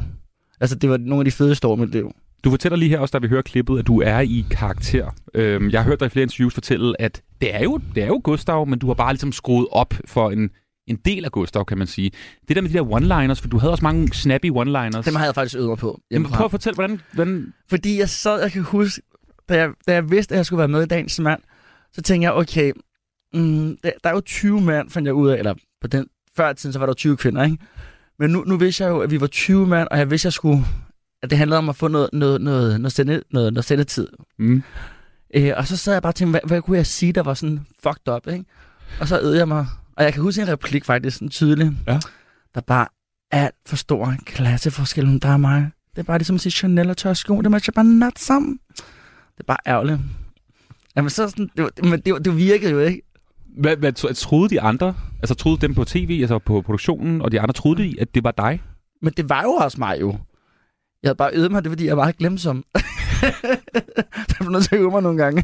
[0.59, 2.11] Altså, det var nogle af de fedeste år i mit liv.
[2.47, 5.15] Du fortæller lige her også, da vi hører klippet, at du er i karakter.
[5.33, 8.07] Øhm, jeg har hørt dig i flere interviews fortælle, at det er, jo, det er
[8.07, 10.49] jo Gustav, men du har bare ligesom skruet op for en,
[10.87, 12.11] en del af Gustav, kan man sige.
[12.47, 15.01] Det der med de der one-liners, for du havde også mange snappy one-liners.
[15.01, 16.01] Dem har jeg faktisk øvet mig på.
[16.11, 17.01] Jamen, prøv at fortælle, hvordan...
[17.13, 17.53] hvordan...
[17.69, 19.01] Fordi jeg sad, jeg kan huske,
[19.49, 21.39] da jeg, da jeg vidste, at jeg skulle være med i Dagens Mand,
[21.93, 22.71] så tænkte jeg, okay,
[23.33, 26.53] mm, der, der er jo 20 mand, fandt jeg ud af, eller på den, før
[26.53, 27.57] tiden, så var der jo 20 kvinder, ikke?
[28.19, 30.29] Men nu, nu vidste jeg jo, at vi var 20 mand, og jeg vidste, at
[30.29, 30.65] jeg skulle,
[31.23, 34.07] at det handlede om at få noget, noget, noget, noget, sende, noget, noget sendetid.
[34.39, 34.63] Mm.
[35.35, 37.33] Øh, og så sad jeg bare og tænkte, hvad, hvad kunne jeg sige, der var
[37.33, 38.45] sådan fucked up, ikke?
[38.99, 41.99] Og så øvede jeg mig, og jeg kan huske en replik faktisk sådan tydeligt, ja.
[42.55, 42.87] der bare
[43.31, 45.69] alt for stor klasseforskel mellem dig og mig.
[45.95, 48.59] Det er bare ligesom at sige Chanel og tør sko, det matcher bare nat sammen.
[49.37, 49.99] Det er bare ærgerligt.
[50.95, 53.01] Jamen så sådan, det, men det, det virkede jo ikke.
[53.57, 54.93] Hvad, hvad tro- troede de andre?
[55.19, 58.23] Altså troede dem på tv, altså på produktionen, og de andre troede de, at det
[58.23, 58.61] var dig?
[59.01, 60.17] Men det var jo også mig jo.
[61.03, 62.63] Jeg havde bare øvet mig, det er, fordi jeg var glemsom.
[64.13, 65.43] jeg blev nødt til at øve mig nogle gange.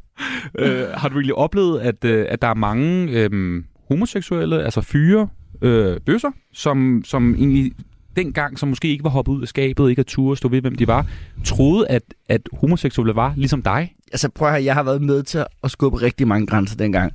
[0.58, 5.28] øh, har du egentlig oplevet, at, øh, at der er mange øh, homoseksuelle, altså fyre,
[5.62, 7.72] øh, bøsser, som, som egentlig
[8.16, 10.74] dengang, som måske ikke var hoppet ud af skabet, ikke at turde stå ved, hvem
[10.74, 11.06] de var,
[11.44, 13.94] troede, at, at homoseksuelle var ligesom dig?
[14.12, 17.12] Altså prøv at høre, jeg har været med til at skubbe rigtig mange grænser dengang.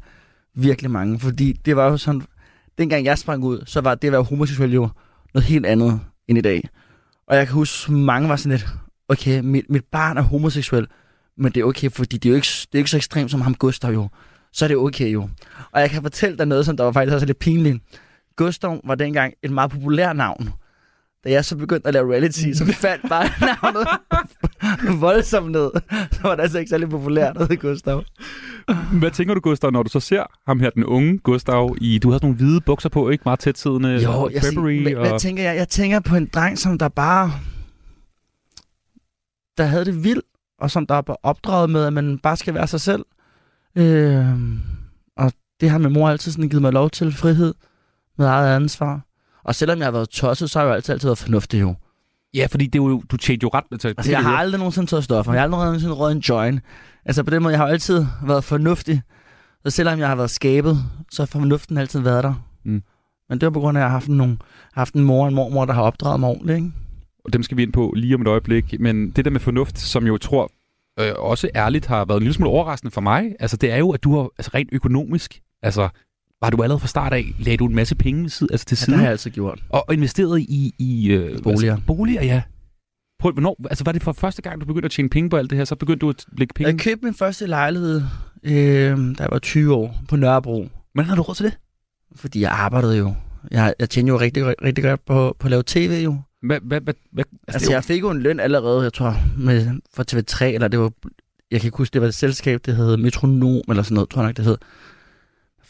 [0.55, 2.21] Virkelig mange, fordi det var jo sådan...
[2.77, 4.89] Dengang jeg sprang ud, så var det at være homoseksuel jo
[5.33, 6.69] noget helt andet end i dag.
[7.31, 8.67] Og jeg kan huske, mange var sådan lidt,
[9.09, 10.87] okay, mit, mit barn er homoseksuel,
[11.37, 13.41] men det er okay, fordi det er jo ikke, det er ikke så ekstremt som
[13.41, 14.09] ham Gustav jo.
[14.53, 15.29] Så er det okay jo.
[15.71, 17.83] Og jeg kan fortælle dig noget, som der var faktisk også lidt pinligt.
[18.35, 20.49] Gustav var dengang et meget populært navn.
[21.23, 23.29] Da jeg så begyndte at lave reality, så faldt bare
[23.61, 23.87] navnet
[24.99, 25.71] voldsomt ned.
[26.11, 28.03] Så var det altså ikke særlig populært, at Gustav.
[28.99, 32.09] Hvad tænker du, Gustav, når du så ser ham her, den unge Gustav, i, du
[32.09, 35.07] har sådan nogle hvide bukser på, ikke meget tæt siddende, Jo, jeg, February, hvad, og...
[35.07, 35.55] hvad tænker jeg?
[35.55, 37.31] Jeg tænker på en dreng, som der bare...
[39.57, 40.25] Der havde det vildt,
[40.59, 43.05] og som der var opdraget med, at man bare skal være sig selv.
[43.75, 44.25] Øh,
[45.17, 47.53] og det har min mor altid sådan givet mig lov til, frihed
[48.17, 49.01] med eget ansvar.
[49.43, 51.75] Og selvom jeg har været tosset, så har jeg jo altid, altid været fornuftig jo.
[52.33, 53.63] Ja, fordi det er jo, du tjente jo ret...
[53.71, 55.33] Altså, Altså, jeg har aldrig nogensinde taget stoffer.
[55.33, 56.61] Jeg har aldrig nogensinde røget en joint.
[57.05, 59.01] Altså, på den måde, jeg har jo altid været fornuftig.
[59.65, 60.77] Så selvom jeg har været skabet,
[61.11, 62.33] så har fornuften altid været der.
[62.65, 62.83] Mm.
[63.29, 64.37] Men det var på grund af, at jeg har haft, nogle,
[64.73, 66.71] haft en mor og en mormor, der har opdraget mig ordentligt, ikke?
[67.25, 68.79] og dem skal vi ind på lige om et øjeblik.
[68.79, 70.51] Men det der med fornuft, som jo tror
[70.99, 73.89] øh, også ærligt har været en lille smule overraskende for mig, altså det er jo,
[73.91, 75.89] at du har altså rent økonomisk, altså
[76.41, 78.79] var du allerede fra start af, lagde du en masse penge ved altså til Ja,
[78.85, 79.59] side, det har jeg altid gjort.
[79.69, 81.71] og, investeret i, i øh, Boliger.
[81.73, 82.41] Altså, boliger, ja.
[83.19, 85.49] Prøv, hvornår, altså var det for første gang, du begyndte at tjene penge på alt
[85.49, 86.71] det her, så begyndte du at lægge penge?
[86.71, 88.01] Jeg købte min første lejlighed,
[88.43, 90.69] øh, da jeg var 20 år, på Nørrebro.
[90.93, 91.57] Hvordan har du råd til det?
[92.15, 93.13] Fordi jeg arbejdede jo.
[93.51, 96.17] Jeg, jeg tjente jo rigtig, rigtig godt på, på at lave tv jo.
[96.43, 96.81] Hvad, hvad,
[97.11, 100.67] hvad, Altså, jo- jeg fik jo en løn allerede, jeg tror, med, fra TV3, eller
[100.67, 100.91] det var,
[101.51, 104.21] jeg kan ikke huske, det var et selskab, det hed Metronom, eller sådan noget, tror
[104.21, 104.57] jeg nok, det hed.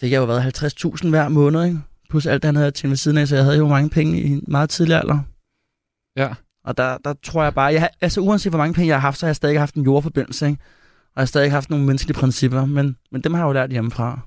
[0.02, 1.80] Fik jeg jo været 50.000 hver måned, ikke?
[2.10, 4.22] Plus alt det andet, jeg tjente ved siden af, så jeg havde jo mange penge
[4.22, 5.20] i en meget tidlig alder.
[6.18, 6.34] Ja.
[6.66, 9.18] Og der, der tror jeg bare, jeg altså uanset hvor mange penge jeg har haft,
[9.20, 10.60] så har jeg stadig haft en jordforbindelse, ikke?
[11.06, 13.70] Og jeg har stadig haft nogle menneskelige principper, men, men dem har jeg jo lært
[13.72, 14.20] hjemmefra.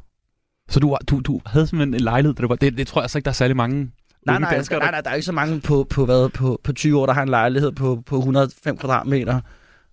[0.68, 3.18] Så du, du, du havde simpelthen en lejlighed, der var, det, det tror jeg så
[3.18, 3.90] ikke, der er særlig mange
[4.26, 6.60] Nej, nej, danskere, nej, der- nej, der er ikke så mange på, på, hvad, på,
[6.64, 9.40] på 20 år, der har en lejlighed på, på 105 kvadratmeter.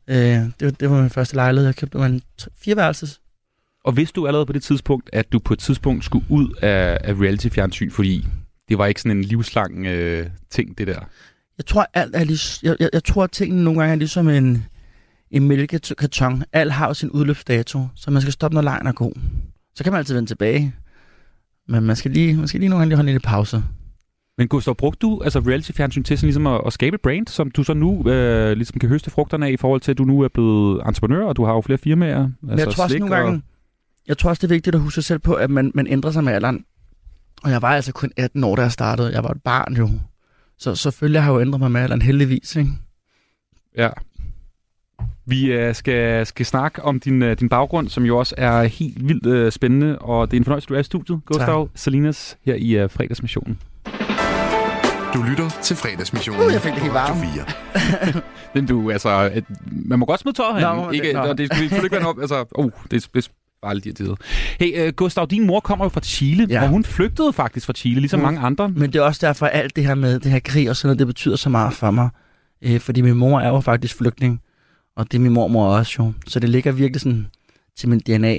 [0.08, 1.94] Øh, det, var- det var min første lejlighed, jeg købte.
[1.94, 2.22] Det var en
[2.58, 3.21] fireværelses.
[3.84, 6.98] Og vidste du allerede på det tidspunkt, at du på et tidspunkt skulle ud af,
[7.04, 8.28] af reality-fjernsyn, fordi
[8.70, 11.00] det var ikke sådan en livslang øh, ting, det der?
[11.58, 14.30] Jeg tror, alt er lige, jeg, jeg, jeg tror, at tingene nogle gange er ligesom
[14.30, 14.66] en,
[15.32, 16.44] en mælkekarton.
[16.54, 19.14] Alt har jo sin udløbsdato, så man skal stoppe, når lejen er god.
[19.76, 20.76] Så kan man altid vende tilbage.
[21.68, 23.64] Men man skal lige, man skal lige nogle gange lige holde en lille pause.
[24.38, 27.52] Men Gustav, brugte du altså reality-fjernsyn til sådan ligesom at, at skabe et brand, som
[27.52, 30.22] du så nu øh, ligesom kan høste frugterne af i forhold til, at du nu
[30.22, 32.30] er blevet entreprenør, og du har jo flere firmaer?
[32.42, 33.42] Men altså jeg tror også nogle gange,
[34.08, 36.12] jeg tror også, det er vigtigt at huske sig selv på, at man, man ændrer
[36.12, 36.66] sig med alderen.
[37.44, 39.12] Og jeg var altså kun 18 år, da jeg startede.
[39.14, 39.90] Jeg var et barn jo.
[40.60, 42.56] Så selvfølgelig har jeg jo ændret mig med alderen, heldigvis.
[42.56, 42.72] Ikke?
[43.78, 43.90] Ja.
[45.26, 49.08] Vi øh, skal, skal snakke om din, øh, din baggrund, som jo også er helt
[49.08, 52.56] vildt øh, spændende, og det er en fornøjelse, du er i studiet, Gustav Salinas, her
[52.56, 53.60] i øh, fredagsmissionen.
[55.14, 57.26] Du lytter til fredagsmissionen Uh, jeg fik det helt varmt.
[58.14, 58.22] 4.
[58.56, 60.84] Men du, altså, et, man må godt smide tøjet Nå, herinde.
[60.86, 61.20] må- Ikke, nå.
[61.20, 63.30] og det skal selvfølgelig ikke være nok, altså, oh, det er det er
[63.62, 64.18] bare lidt irriteret.
[64.60, 66.64] Hey, uh, Gustav, din mor kommer jo fra Chile, ja.
[66.64, 68.70] Og hun flygtede faktisk fra Chile, ligesom Hun- mange andre.
[68.70, 70.88] Men det er også derfor, at alt det her med det her krig og sådan
[70.88, 72.10] noget, det betyder så meget for mig.
[72.62, 74.42] Øh, fordi min mor er jo faktisk flygtning,
[74.98, 76.14] og det er min mormor også jo.
[76.28, 77.28] Så det ligger virkelig sådan
[77.78, 78.36] til min DNA.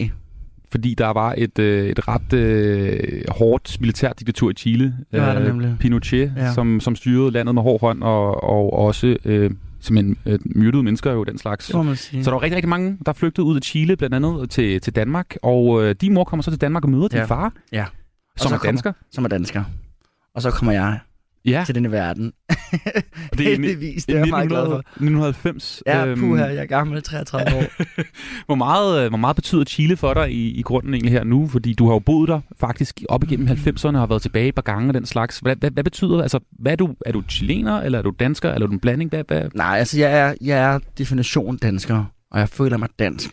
[0.70, 4.85] Fordi der var et, øh, et ret øh, hårdt militærdiktatur i Chile.
[5.12, 5.77] Det var der øh, nemlig.
[5.81, 6.32] Pinochet.
[6.36, 6.53] Ja.
[6.55, 9.51] som, som styrede landet med hård hånd, og, og også øh,
[9.83, 11.65] simpelthen øh, myrdede mennesker jo den slags.
[11.95, 12.25] Sige.
[12.25, 14.97] Så der var rigtig, rigtig mange, der flygtede ud af Chile, blandt andet til, til
[14.97, 15.37] Danmark.
[15.43, 17.25] Og øh, din mor kommer så til Danmark og møder din Ja.
[17.25, 17.85] far, Ja.
[18.35, 18.93] Og som så er dansker.
[18.93, 19.65] Kommer, som er dansker.
[20.35, 20.99] Og så kommer jeg
[21.44, 21.62] Ja.
[21.66, 22.32] til denne verden.
[23.32, 24.78] Det er Heldigvis, det er jeg meget glad for.
[24.78, 25.82] 1990.
[25.86, 27.64] Ja, øhm, puha, jeg er gammel, 33 år.
[28.47, 31.48] Hvor meget, øh, hvor meget betyder Chile for dig i, i grunden egentlig her nu?
[31.48, 34.55] Fordi du har jo boet der faktisk op igennem 90'erne og har været tilbage et
[34.55, 35.39] par gange og den slags.
[35.39, 38.52] Hvad, hvad, hvad betyder, altså, hvad er du, er du chilener, eller er du dansker,
[38.52, 39.10] eller er du en blanding?
[39.10, 39.43] Hvad, hvad?
[39.55, 43.31] Nej, altså jeg er, jeg er definition dansker, og jeg føler mig dansk.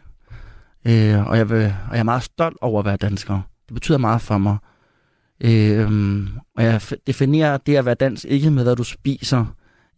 [0.87, 3.41] Øh, og, jeg vil, og jeg er meget stolt over at være dansker.
[3.67, 4.57] Det betyder meget for mig.
[5.41, 9.45] Øh, og jeg definerer det at være dansk ikke med, hvad du spiser,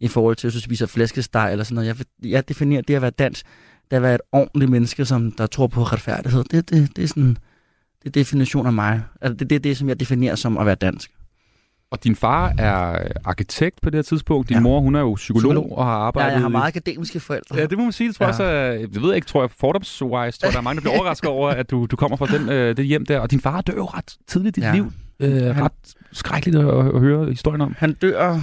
[0.00, 1.88] i forhold til, hvis du spiser flæskesteg eller sådan noget.
[2.22, 3.46] Jeg, jeg definerer det at være dansk,
[3.90, 6.44] det at være et ordentligt menneske, som der tror på retfærdighed.
[6.44, 7.36] Det, det, det er sådan,
[8.02, 9.02] det er definition af mig.
[9.20, 11.10] Altså, det, det er det, som jeg definerer som at være dansk.
[11.90, 14.48] Og din far er arkitekt på det her tidspunkt.
[14.48, 14.58] Din ja.
[14.58, 14.62] Ja.
[14.62, 15.78] mor, hun er jo psykolog, psykolog.
[15.78, 16.32] Og har Ja, arbejdet...
[16.32, 17.56] jeg har meget akademiske forældre.
[17.56, 18.08] Ja, det må man sige.
[18.08, 18.32] Det tror ja.
[18.32, 18.70] jeg Ja.
[18.72, 20.96] også, det ved jeg ikke, tror jeg, fordomswise, tror jeg, der er mange, der bliver
[20.96, 23.18] overrasket over, at du, du kommer fra den, øh, det hjem der.
[23.20, 24.68] Og din far dør jo ret tidligt i dit ja.
[24.68, 24.74] Ja.
[24.74, 24.92] liv.
[25.20, 27.74] Øh, Han- ret skrækkeligt at, at høre historien om.
[27.78, 28.40] Han dør,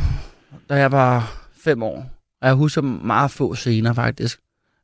[0.69, 2.11] da jeg var fem år.
[2.41, 4.39] Og jeg husker meget få scener, faktisk.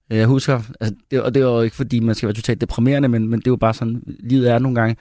[0.10, 3.10] Jeg husker, altså, det, og det er jo ikke, fordi man skal være totalt deprimerende,
[3.10, 4.96] men, men det er jo bare sådan, livet er nogle gange.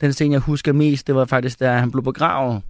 [0.00, 2.62] Den scene, jeg husker mest, det var faktisk, da han blev begravet.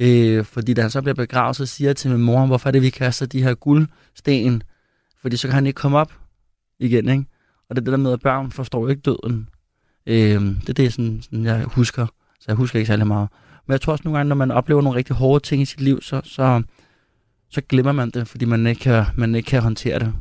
[0.00, 2.72] Øh, fordi da han så bliver begravet, så siger jeg til min mor, hvorfor er
[2.72, 4.62] det, vi kaster de her guldsten?
[5.22, 6.12] Fordi så kan han ikke komme op
[6.78, 7.24] igen, ikke?
[7.68, 9.48] Og det er det der med, at børn forstår ikke døden.
[10.06, 12.06] Øh, det er det, sådan, sådan, jeg husker.
[12.40, 13.28] Så jeg husker ikke særlig meget.
[13.66, 15.80] Men jeg tror også nogle gange, når man oplever nogle rigtig hårde ting i sit
[15.80, 16.62] liv, så, så,
[17.50, 20.12] så glemmer man det, fordi man ikke kan, man ikke kan håndtere det.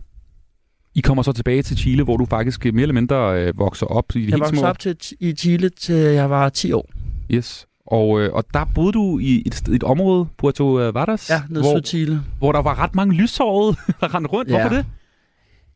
[0.95, 4.15] I kommer så tilbage til Chile, hvor du faktisk mere eller mindre øh, vokser op
[4.15, 6.89] i de Jeg voksede op til, i Chile, til jeg var 10 år.
[7.31, 7.65] Yes.
[7.87, 11.59] Og, øh, og der boede du i et, et område, Puerto øh, Varas, Ja, nede
[11.59, 12.21] i hvor, Sydchile.
[12.37, 14.49] hvor der var ret mange lyshårede, der rendte rundt.
[14.49, 14.85] Hvorfor det?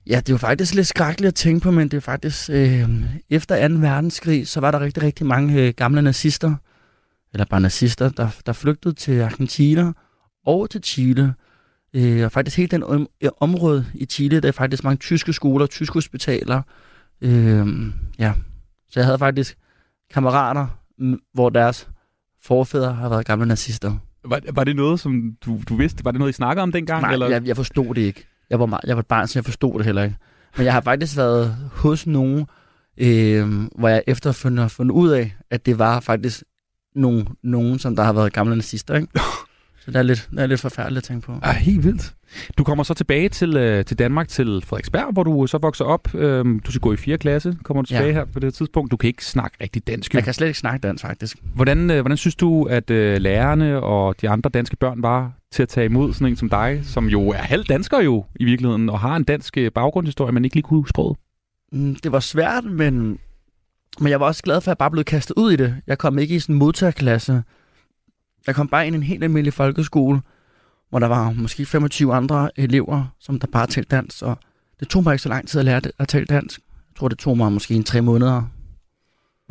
[0.07, 2.49] Ja, det jo faktisk lidt skrækkeligt at tænke på, men det er faktisk...
[2.49, 2.89] Øh,
[3.29, 3.73] efter 2.
[3.75, 6.55] verdenskrig, så var der rigtig, rigtig mange øh, gamle nazister,
[7.33, 9.91] eller bare nazister, der, der flygtede til Argentina
[10.45, 11.33] og til Chile.
[11.93, 15.33] Øh, og faktisk hele den om, øh, område i Chile, der er faktisk mange tyske
[15.33, 16.61] skoler, tyske hospitaler.
[17.21, 17.67] Øh,
[18.19, 18.33] ja,
[18.89, 19.57] så jeg havde faktisk
[20.13, 20.67] kammerater,
[21.33, 21.89] hvor deres
[22.43, 23.97] forfædre har været gamle nazister.
[24.25, 26.05] Var, var det noget, som du, du vidste?
[26.05, 27.01] Var det noget, I snakkede om dengang?
[27.01, 27.29] Nej, eller?
[27.29, 28.27] jeg, jeg forstod det ikke.
[28.49, 30.15] Jeg var, meget, jeg var et barn, så jeg forstod det heller ikke.
[30.57, 32.45] Men jeg har faktisk været hos nogen,
[32.97, 33.47] øh,
[33.79, 36.43] hvor jeg efterfølgende har fundet ud af, at det var faktisk
[36.95, 38.95] nogen, nogen som der har været gamle nazister.
[38.95, 39.07] Ikke?
[39.85, 41.33] Så det er, lidt, det er lidt forfærdeligt at tænke på.
[41.41, 42.13] Ah, helt vildt.
[42.57, 46.15] Du kommer så tilbage til, øh, til Danmark, til Frederiksberg, hvor du så vokser op.
[46.15, 47.17] Øhm, du skal gå i 4.
[47.17, 48.13] klasse, kommer du tilbage Ja.
[48.13, 48.91] her på det her tidspunkt.
[48.91, 50.13] Du kan ikke snakke rigtig dansk.
[50.13, 50.17] jo.
[50.17, 51.37] Jeg kan slet ikke snakke dansk, faktisk.
[51.55, 55.63] Hvordan, øh, hvordan synes du, at øh, lærerne og de andre danske børn var til
[55.63, 58.89] at tage imod sådan en som dig, som jo er halv dansker jo i virkeligheden,
[58.89, 61.17] og har en dansk øh, baggrundshistorie, men ikke lige kunne sproget?
[61.71, 63.19] Mm, det var svært, men
[63.99, 65.75] Men jeg var også glad for, at jeg bare blev kastet ud i det.
[65.87, 67.43] Jeg kom ikke i sådan en modtagerklasse.
[68.47, 70.21] Jeg kom bare ind i en helt almindelig folkeskole,
[70.89, 74.21] hvor der var måske 25 andre elever, som der bare talte dansk.
[74.23, 74.37] Og
[74.79, 76.59] det tog mig ikke så lang tid at lære at tale dansk.
[76.59, 78.43] Jeg tror, det tog mig måske en tre måneder.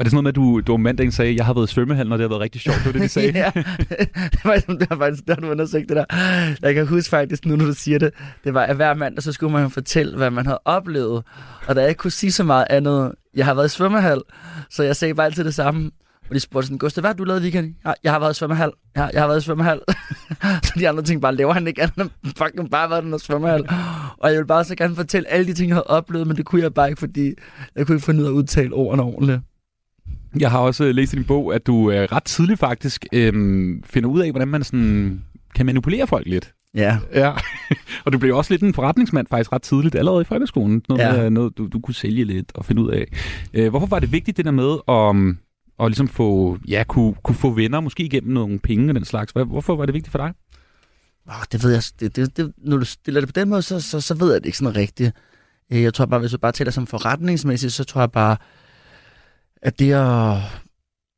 [0.02, 1.74] Var det sådan noget med, at du, du om mandagen sagde, jeg har været i
[1.74, 2.76] svømmehallen, og det har været rigtig sjovt?
[2.78, 3.32] Det var det, de sagde.
[3.34, 3.50] ja,
[4.32, 6.04] det var, det var faktisk, der du undersøgt det der.
[6.62, 8.10] Jeg kan huske faktisk nu, når du siger det,
[8.44, 11.22] det var, at hver mandag, så skulle man jo fortælle, hvad man havde oplevet.
[11.66, 14.20] Og da jeg ikke kunne sige så meget andet, jeg har været i svømmehal,
[14.70, 15.90] så jeg sagde bare altid det samme.
[16.28, 17.76] Og de spurgte sådan, Gustav, hvad har du lavet i weekenden?
[17.86, 18.70] Ja, jeg har været i svømmehal.
[18.96, 19.80] Ja, jeg har været i svømmehal.
[20.64, 23.18] så de andre ting bare, lever han ikke andet end fucking bare været i den
[23.18, 23.64] svømmehal.
[24.18, 26.44] Og jeg ville bare så gerne fortælle alle de ting, jeg havde oplevet, men det
[26.44, 27.34] kunne jeg bare ikke, fordi
[27.76, 29.40] jeg kunne ikke finde ud af at udtale ordene ordentligt.
[30.38, 33.82] Jeg har også øh, læst i din bog, at du øh, ret tidligt faktisk øhm,
[33.86, 35.22] finder ud af, hvordan man sådan
[35.54, 36.52] kan manipulere folk lidt.
[36.74, 36.98] Ja.
[37.14, 37.32] Ja,
[38.04, 40.82] og du blev også lidt en forretningsmand faktisk ret tidligt, allerede i folkeskolen.
[40.88, 41.12] Noget, Ja.
[41.16, 43.04] med, noget du, du kunne sælge lidt og finde ud af.
[43.54, 45.36] Øh, hvorfor var det vigtigt det der med at,
[45.84, 49.32] at ligesom få, ja, kunne, kunne få venner, måske igennem nogle penge og den slags?
[49.32, 50.32] Hvorfor var det vigtigt for dig?
[51.28, 53.80] Oh, det ved jeg, det, det, det, når du stiller det på den måde, så,
[53.80, 55.12] så, så ved jeg det ikke sådan rigtigt.
[55.72, 58.36] Øh, Jeg tror bare, hvis du bare taler som forretningsmæssigt, så tror jeg bare,
[59.62, 60.40] at det er...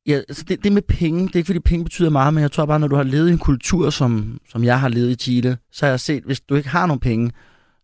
[0.07, 2.53] Ja, altså det, det med penge, det er ikke fordi penge betyder meget, men jeg
[2.53, 5.15] tror bare, når du har levet i en kultur, som, som jeg har levet i
[5.15, 7.31] Chile, så har jeg set, hvis du ikke har nogen penge,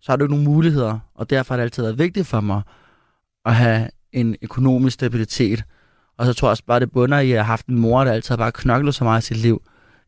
[0.00, 2.62] så har du ikke nogen muligheder, og derfor har det altid været vigtigt for mig
[3.46, 5.64] at have en økonomisk stabilitet.
[6.18, 8.04] Og så tror jeg også bare, det bunder i, at jeg har haft en mor,
[8.04, 9.62] der altid har bare knoklet så meget i sit liv.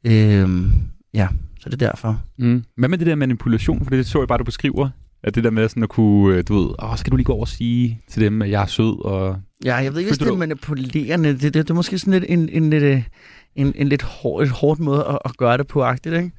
[0.05, 0.73] Øhm,
[1.15, 1.29] ja,
[1.61, 2.23] så det er derfor.
[2.39, 2.65] Mm.
[2.77, 3.85] Hvad med det der manipulation?
[3.85, 4.91] For det så jeg bare, du beskriver.
[5.25, 7.25] At det der med sådan at kunne, øh, du ved, åh, så kan du lige
[7.25, 9.05] gå over og sige til dem, at jeg er sød.
[9.05, 9.41] Og...
[9.65, 11.29] Ja, jeg ved ikke, hvis det er manipulerende.
[11.29, 13.03] Det, det, det er måske sådan lidt en, en, lidt, øh,
[13.57, 16.31] en, en lidt hård, et hårdt måde at, at gøre det på, agtigt, ikke?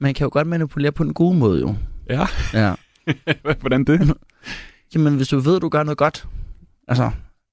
[0.00, 1.74] Man kan jo godt manipulere på en god måde, jo.
[2.10, 2.26] Ja.
[2.54, 2.74] Ja.
[3.60, 4.14] Hvordan det?
[4.94, 6.26] Jamen, hvis du ved, at du gør noget godt.
[6.88, 7.10] Altså,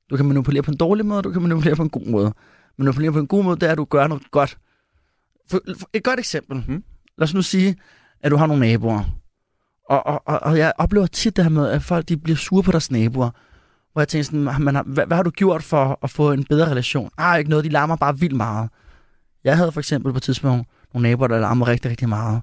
[0.10, 2.34] du kan manipulere på en dårlig måde, du kan manipulere på en god måde.
[2.78, 4.58] Manipulere på en god måde, det er, at du gør noget godt.
[5.52, 6.64] For, for et godt eksempel.
[6.68, 6.84] Mm.
[7.18, 7.76] Lad os nu sige,
[8.24, 9.04] at du har nogle naboer.
[9.90, 12.64] Og, og, og, og jeg oplever tit det her med, at folk de bliver sure
[12.64, 13.30] på deres naboer.
[13.94, 16.44] Hvor jeg tænker sådan, man har, hvad, hvad har du gjort for at få en
[16.44, 17.10] bedre relation?
[17.18, 18.70] Ah, ikke noget, de larmer bare vildt meget.
[19.44, 22.42] Jeg havde for eksempel på et tidspunkt nogle naboer, der larmer rigtig, rigtig meget.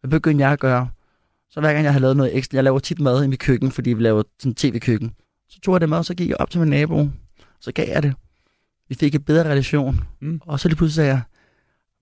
[0.00, 0.88] Hvad begyndte jeg at gøre?
[1.50, 3.70] Så hver gang jeg har lavet noget ekstra, jeg laver tit mad i mit køkken,
[3.70, 5.14] fordi vi laver sådan tv-køkken.
[5.48, 7.08] Så tog jeg det med, og så gik jeg op til min nabo.
[7.60, 8.14] Så gav jeg det.
[8.88, 10.00] Vi fik et bedre relation.
[10.20, 10.40] Mm.
[10.46, 11.20] Og så lige pludselig sagde jeg,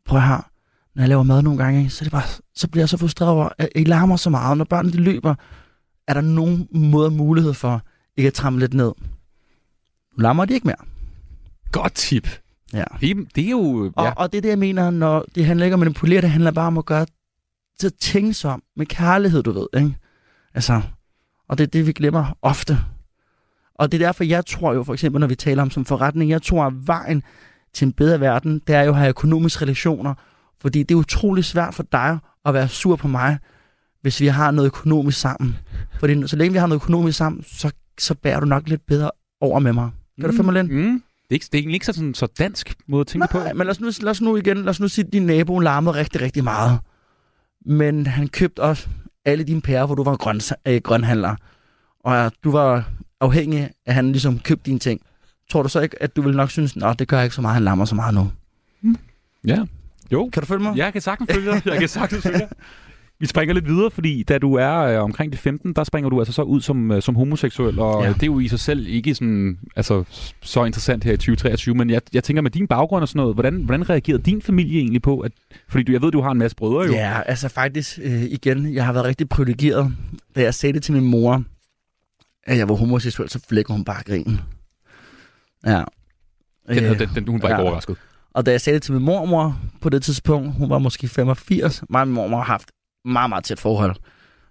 [0.05, 0.51] prøv her,
[0.95, 2.23] når jeg laver mad nogle gange, ikke, så, er det bare,
[2.55, 4.59] så bliver jeg så frustreret over, at I larmer så meget.
[4.59, 5.35] Når børnene de løber,
[6.09, 7.83] er der nogen måde og mulighed for,
[8.17, 8.93] ikke at tramme lidt ned.
[10.17, 10.77] Nu larmer de ikke mere.
[11.73, 12.29] Godt tip.
[12.73, 12.85] Ja.
[13.01, 13.93] Det, det er jo...
[13.97, 14.11] Og, Ja.
[14.11, 16.51] og det er det, jeg mener, når det handler ikke om at manipulere, det handler
[16.51, 17.07] bare om at gøre
[17.81, 19.97] til at tænke sig om med kærlighed, du ved, ikke?
[20.55, 20.83] Altså,
[21.49, 22.79] og det er det, vi glemmer ofte.
[23.75, 26.31] Og det er derfor, jeg tror jo, for eksempel, når vi taler om som forretning,
[26.31, 27.23] jeg tror, at vejen
[27.73, 30.15] til en bedre verden, det er jo at have økonomiske relationer.
[30.65, 33.39] Fordi det er utrolig svært for dig at være sur på mig,
[34.03, 35.57] hvis vi har noget økonomisk sammen.
[36.01, 39.11] Fordi så længe vi har noget økonomisk sammen, så, så bærer du nok lidt bedre
[39.41, 39.91] over med mig.
[40.21, 40.73] Kan du følge mig lidt?
[40.73, 41.03] Mm.
[41.23, 43.39] Det, er ikke, det er egentlig ikke sådan, så dansk måde at tænke på.
[43.39, 45.27] Nej, men lad os, nu, lad os nu igen, lad os nu sige, at din
[45.27, 46.79] nabo larmede rigtig, rigtig meget.
[47.67, 48.89] Men han købte også
[49.25, 51.37] alle dine pærer, hvor du var grøn, øh, grønhandler.
[52.01, 55.01] Og du var afhængig af, at han ligesom købte dine ting.
[55.51, 57.55] Tror du så ikke, at du vil nok synes, at det gør ikke så meget,
[57.55, 58.31] han larmer så meget nu?
[59.47, 59.65] Ja.
[60.13, 60.29] Jo.
[60.33, 60.77] Kan du følge mig?
[60.77, 61.63] Jeg kan sagtens følge dig.
[61.67, 62.49] Jeg kan sagtens følge dig.
[63.21, 66.19] Vi springer lidt videre, fordi da du er øh, omkring de 15, der springer du
[66.21, 68.09] altså så ud som, øh, som homoseksuel, og Ja.
[68.09, 68.13] ja.
[68.15, 70.05] det er jo i sig selv ikke sådan, altså,
[70.43, 73.35] så interessant her i 2023, men jeg, jeg tænker med din baggrund og sådan noget,
[73.37, 75.33] hvordan, hvordan reagerede din familie egentlig på, at,
[75.69, 76.93] fordi du, jeg ved, du har en masse brødre jo.
[76.93, 79.93] Ja, altså faktisk, øh, igen, jeg har været rigtig privilegeret.
[80.37, 81.43] Da jeg sagde det til min mor,
[82.47, 84.41] at jeg var homoseksuel, så flækker hun bare grinen.
[85.67, 85.83] Ja.
[86.69, 87.63] Den, Øh, den, den, hun var ikke ja.
[87.69, 87.97] overrasket.
[88.35, 91.83] Og da jeg sagde det til min mormor på det tidspunkt, hun var måske 85,
[91.91, 92.69] mig og min mormor har haft
[93.05, 93.97] meget, meget tæt forhold.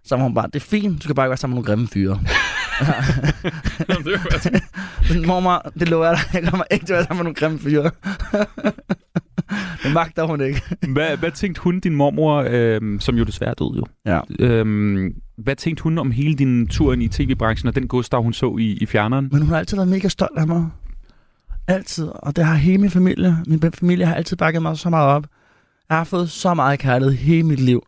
[0.04, 1.68] Så var hun bare, det er fint, du skal bare ikke være sammen med nogle
[1.68, 2.20] grimme fyre.
[5.08, 7.36] Sådan, mormor, det lover jeg dig, jeg kommer ikke til at være sammen med nogle
[7.36, 7.92] grimme fyre.
[9.84, 10.62] det magter hun ikke.
[10.88, 13.86] Hvad, hvad tænkte hun, din mormor, øh, som jo desværre døde jo?
[14.06, 14.20] Ja.
[14.40, 18.34] Øh, hvad tænkte hun om hele din tur ind i tv-branchen og den Gustav, hun
[18.34, 19.30] så i, i fjerneren?
[19.32, 20.66] Men hun har altid været mega stolt af mig.
[21.68, 22.08] Altid.
[22.16, 23.38] Og det har hele min familie.
[23.48, 25.28] Min familie har altid bakket mig så meget op.
[25.90, 27.84] Jeg har fået så meget kærlighed hele mit liv,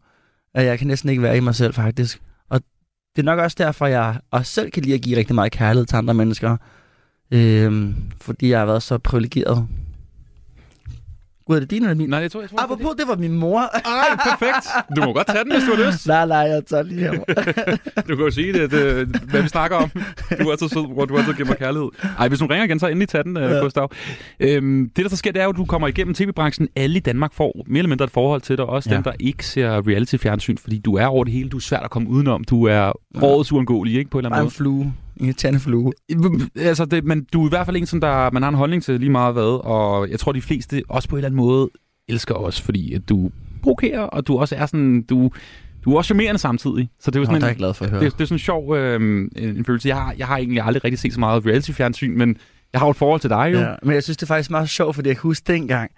[0.53, 2.21] at jeg kan næsten ikke være i mig selv, faktisk.
[2.49, 2.61] Og
[3.15, 5.85] det er nok også derfor, jeg også selv kan lide at give rigtig meget kærlighed
[5.85, 6.57] til andre mennesker.
[7.31, 9.67] Øhm, fordi jeg har været så privilegeret.
[11.47, 12.09] Gud, er det din eller min?
[12.09, 13.59] Nej, jeg tror, jeg tror Apropos, det var min mor.
[13.59, 14.95] Ej, perfekt.
[14.95, 16.07] Du må godt tage den, hvis du har lyst.
[16.15, 17.11] nej, nej, jeg tager lige her.
[18.09, 19.89] Du kan jo sige det, det, hvad vi snakker om.
[20.39, 21.89] Du er altid sød, hvor du altid giver mig kærlighed.
[22.19, 23.55] Ej, hvis du ringer igen, så endelig tag den, ja.
[23.55, 23.59] Ja.
[23.59, 23.91] Gustav.
[24.39, 26.67] Øhm, det, der så sker, det er jo, at du kommer igennem tv-branchen.
[26.75, 28.65] Alle i Danmark får mere eller mindre et forhold til dig.
[28.65, 28.95] Også ja.
[28.95, 31.49] Dem, der ikke ser reality-fjernsyn, fordi du er over det hele.
[31.49, 32.43] Du er svært at komme udenom.
[32.43, 32.91] Du er
[33.21, 34.09] årets uundgåelig, ikke?
[34.11, 34.93] På en eller anden en flue.
[35.17, 35.93] En irriterende flue.
[36.55, 38.83] Altså, det, men du er i hvert fald en, som der, man har en holdning
[38.83, 39.65] til lige meget hvad.
[39.65, 41.69] Og jeg tror, de fleste også på en eller anden måde
[42.09, 43.31] elsker os, fordi at du
[43.63, 45.01] provokerer, og du også er sådan...
[45.01, 45.31] Du,
[45.85, 46.89] du er også charmerende samtidig.
[46.99, 48.03] Så det er jo Nå, sådan det er en, jeg glad for at høre.
[48.03, 49.89] Det, det er sådan en sjov øh, en, følelse.
[49.89, 52.37] Jeg har, jeg har egentlig aldrig rigtig set så meget reality-fjernsyn, men
[52.73, 53.59] jeg har jo et forhold til dig jo.
[53.59, 55.91] Ja, men jeg synes, det er faktisk meget sjovt, fordi jeg kan huske dengang,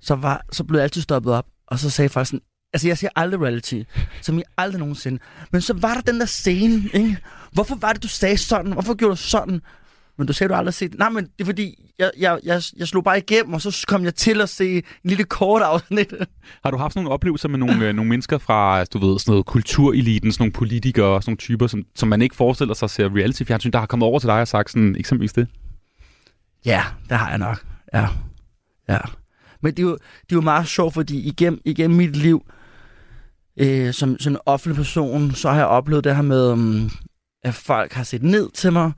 [0.00, 2.42] så, var, så blev jeg altid stoppet op, og så sagde faktisk sådan,
[2.72, 3.82] altså jeg siger aldrig reality,
[4.22, 5.18] som jeg aldrig nogensinde.
[5.52, 7.16] Men så var der den der scene, ikke?
[7.54, 8.72] Hvorfor var det, du sagde sådan?
[8.72, 9.60] Hvorfor gjorde du sådan?
[10.18, 10.98] Men du sagde, du aldrig set det.
[10.98, 14.04] Nej, men det er fordi, jeg, jeg, jeg, jeg slog bare igennem, og så kom
[14.04, 16.14] jeg til at se en lille kort afsnit.
[16.64, 19.46] Har du haft nogle oplevelser med nogle, øh, nogle mennesker fra, du ved, sådan noget
[19.46, 23.16] kultureliten, sådan nogle politikere og sådan nogle typer, som, som man ikke forestiller sig ser
[23.16, 25.48] reality-fjernsyn, der har kommet over til dig og sagt sådan, eksempelvis det?
[26.64, 27.64] Ja, det har jeg nok.
[27.94, 28.06] Ja.
[28.88, 28.98] ja.
[29.62, 32.46] Men det er, jo, det er jo meget sjovt, fordi igennem, igennem mit liv,
[33.56, 36.90] øh, som, som en offentlig person, så har jeg oplevet det her med, um,
[37.44, 38.92] at folk har set ned til mig,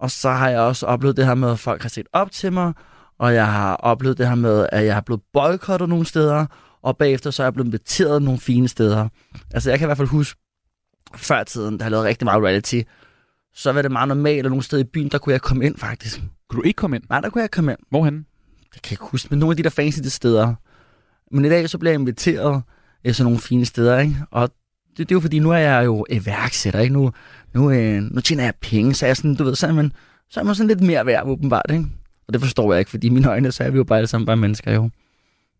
[0.00, 2.52] og så har jeg også oplevet det her med, at folk har set op til
[2.52, 2.72] mig,
[3.18, 6.46] og jeg har oplevet det her med, at jeg har blevet boykottet nogle steder,
[6.82, 9.08] og bagefter så er jeg blevet inviteret nogle fine steder.
[9.50, 10.40] Altså jeg kan i hvert fald huske,
[11.14, 12.80] før tiden, der har lavet rigtig meget reality,
[13.54, 15.78] så var det meget normalt, at nogle steder i byen, der kunne jeg komme ind
[15.78, 16.20] faktisk.
[16.48, 17.04] Kunne du ikke komme ind?
[17.10, 17.78] Nej, der kunne jeg komme ind.
[17.90, 18.26] Hvorhen?
[18.74, 20.54] Jeg kan ikke huske, men nogle af de der fancy steder.
[21.32, 22.62] Men i dag så bliver jeg inviteret
[23.04, 24.16] til sådan nogle fine steder, ikke?
[24.30, 24.50] Og
[24.90, 26.92] det, det er jo fordi, nu er jeg jo iværksætter, ikke?
[26.92, 27.12] Nu,
[27.54, 29.92] nu, øh, nu tjener jeg penge, så er jeg sådan, du ved, så er man,
[30.30, 31.84] så er man sådan lidt mere værd, åbenbart, ikke?
[32.28, 34.06] Og det forstår jeg ikke, fordi i mine øjne, så er vi jo bare alle
[34.06, 34.90] sammen bare mennesker, jo.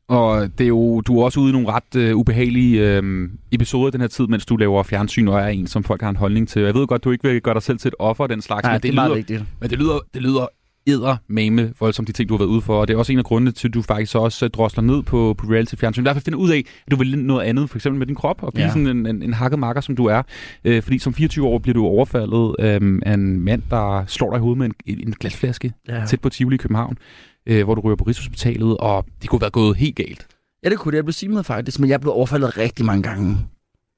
[0.08, 3.90] Og det er jo, du er også ude i nogle ret øh, ubehagelige øh, episoder
[3.90, 6.48] den her tid, mens du laver fjernsyn og er en, som folk har en holdning
[6.48, 6.62] til.
[6.62, 8.72] Jeg ved godt, du ikke vil gøre dig selv til et offer den slags, Nej,
[8.72, 9.44] men det er meget lyder, vigtigt.
[9.60, 10.46] Men det lyder, det lyder
[10.86, 12.80] æder mame voldsomt de ting, du har været ude for.
[12.80, 15.02] Og det er også en af grundene til, at du faktisk også øh, drosler ned
[15.02, 16.02] på, på reality-fjernsyn.
[16.02, 18.14] I hvert fald finder ud af, at du vil noget andet, for eksempel med din
[18.16, 18.70] krop, og blive Ja.
[18.70, 20.22] sådan en, en, en hakket makker, som du er.
[20.64, 24.36] Øh, fordi som 24 år bliver du overfaldet øh, af en mand, der slår dig
[24.36, 26.04] i hovedet med en, en glasflaske Ja.
[26.08, 26.98] tæt på Tivoli i København,
[27.46, 30.26] øh, hvor du ryger på Rigshospitalet, og det kunne være gået helt galt.
[30.64, 30.96] Ja, det kunne det.
[30.96, 33.36] Jeg blev simet faktisk, men jeg blev overfaldet rigtig mange gange.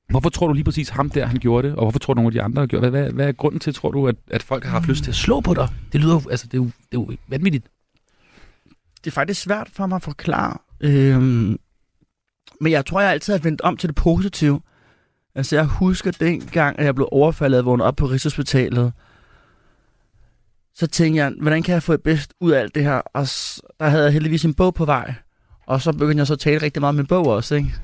[0.08, 1.76] Hvorfor tror du lige præcis ham der, han gjorde det?
[1.76, 2.90] Og hvorfor tror du, nogle af de andre har gjort det?
[2.90, 5.10] Hvad, hvad, hvad er grunden til, tror du, at, at folk har haft lyst til
[5.10, 5.68] at slå på dig?
[5.92, 7.66] Det lyder jo, altså, det er jo, det er jo vanvittigt.
[9.04, 10.58] det er faktisk svært for mig at forklare.
[10.80, 11.58] Øhm,
[12.60, 14.60] men jeg tror, jeg altid har vendt om til det positive.
[15.34, 18.92] Altså, jeg husker dengang, at jeg blev overfaldet og vågnede op på Rigshospitalet.
[20.74, 22.94] Så tænkte jeg, hvordan kan jeg få det bedst ud af alt det her?
[22.94, 23.26] Og
[23.80, 25.14] der havde jeg heldigvis en bog på vej.
[25.66, 27.74] Og så begyndte jeg så at tale rigtig meget om min bog også, ikke?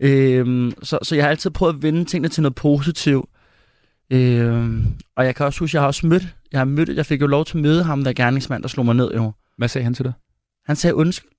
[0.00, 3.26] Øhm, så, så jeg har altid prøvet at vende tingene til noget positivt.
[4.10, 7.20] Øhm, og jeg kan også huske, jeg har også mødt, jeg har mødt, jeg fik
[7.20, 9.32] jo lov til at møde ham, der gerningsmand, der slog mig ned, jo.
[9.56, 10.12] Hvad sagde han til dig?
[10.66, 11.30] Han sagde undskyld.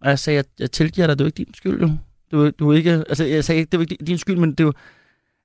[0.00, 1.90] Og jeg sagde, at jeg tilgiver dig, det er ikke din skyld, jo.
[2.32, 4.64] Du, du ikke, altså jeg sagde ikke, det er ikke din skyld, men det er
[4.64, 4.72] jo,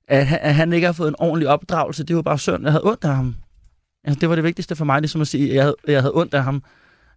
[0.08, 2.62] at, han- at han ikke har fået en ordentlig opdragelse, det var bare synd.
[2.62, 3.34] Jeg havde ondt af ham.
[4.04, 6.14] Altså, det var det vigtigste for mig, ligesom at sige, at jeg havde, jeg havde
[6.16, 6.62] ondt af ham.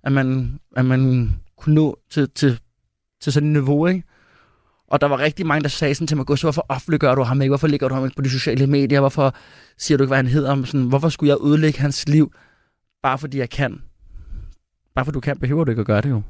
[0.04, 2.60] At man, at man kunne nå til, til,
[3.22, 4.04] til sådan et niveau, ikke?
[4.94, 7.42] Og der var rigtig mange, der sagde sådan til mig, Gustav, hvorfor offentliggør du ham
[7.42, 7.50] ikke?
[7.50, 9.00] Hvorfor ligger du ham ikke på de sociale medier?
[9.00, 9.36] Hvorfor
[9.78, 10.66] siger du ikke, hvad han hedder?
[10.66, 12.34] Sådan, hvorfor skulle jeg ødelægge hans liv,
[13.04, 13.82] bare fordi jeg kan?
[14.96, 16.22] Bare fordi du kan, behøver du ikke at gøre det jo.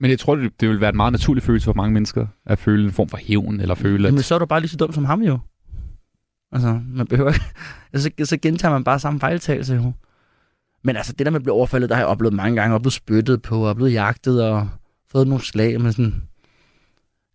[0.00, 2.58] Men jeg tror, det, det vil være en meget naturlig følelse for mange mennesker, at
[2.58, 4.14] føle en form for hævn, eller føle, at...
[4.14, 5.38] Men så er du bare lige så dum som ham jo.
[6.52, 7.44] Altså, man behøver ikke...
[7.92, 9.92] Altså, så, så gentager man bare samme fejltagelse jo.
[10.84, 12.82] Men altså, det der med at blive overfaldet, der har jeg oplevet mange gange, og
[12.82, 14.68] blevet spyttet på, og blevet jagtet, og
[15.12, 16.22] fået nogle slag, men sådan...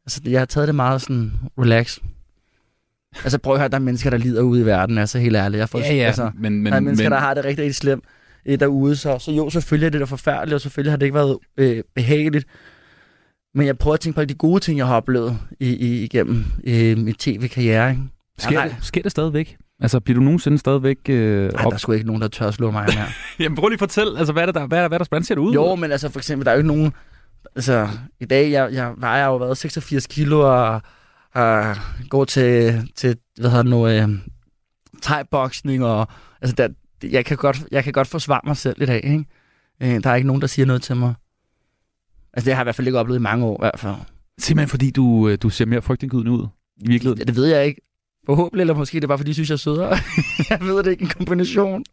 [0.06, 1.98] Altså, jeg har taget det meget sådan, relax.
[3.24, 5.60] Altså, prøv at høre, der er mennesker, der lider ude i verden, altså helt ærligt.
[5.60, 7.64] Jeg får, Ja, ja, altså, men- men- der er mennesker, men- der har det rigtig,
[7.64, 8.04] rigtig slemt
[8.46, 11.16] øh, derude, så, så jo, selvfølgelig er det da forfærdeligt, og selvfølgelig har det ikke
[11.16, 12.46] været øh, behageligt.
[13.56, 16.04] Men jeg prøver at tænke på alle de gode ting, jeg har oplevet i, i,
[16.04, 17.98] igennem øh, min tv-karriere.
[18.38, 19.58] Sker, Nej, det, sker det stadigvæk?
[19.82, 20.98] Altså, bliver du nogensinde stadigvæk...
[21.10, 23.06] Øh, Nej, der er sgu ikke nogen, der tør at slå mig mere.
[23.40, 25.06] Jamen, prøv lige at fortælle, altså, hvad er det der, hvad er, hvad er der,
[25.10, 25.54] hvordan ser det ud?
[25.54, 26.94] jo, men altså for eksempel, der er jo ikke nogen...
[27.56, 30.82] Altså, i dag, jeg, jeg vejer jo været 86 kilo og,
[31.34, 31.76] og
[32.10, 34.10] går til, til hvad hedder det nu, øh,
[35.02, 36.08] thai-boksning, og
[36.42, 36.70] altså, der,
[37.10, 39.26] jeg, kan godt, jeg kan godt forsvare mig selv i dag, ikke?
[39.82, 41.14] Øh, der er ikke nogen, der siger noget til mig.
[42.34, 43.96] Altså, det har jeg i hvert fald ikke oplevet i mange år, i hvert fald.
[44.40, 46.48] Simpelthen fordi, du, øh, du ser mere frygtindgydende ud
[46.78, 47.20] i virkeligheden.
[47.20, 47.82] Ja, det ved jeg ikke.
[48.26, 49.90] Forhåbentlig, eller måske det er bare, fordi de synes, jeg er sødere.
[50.50, 51.84] jeg ved det ikke, en kombination.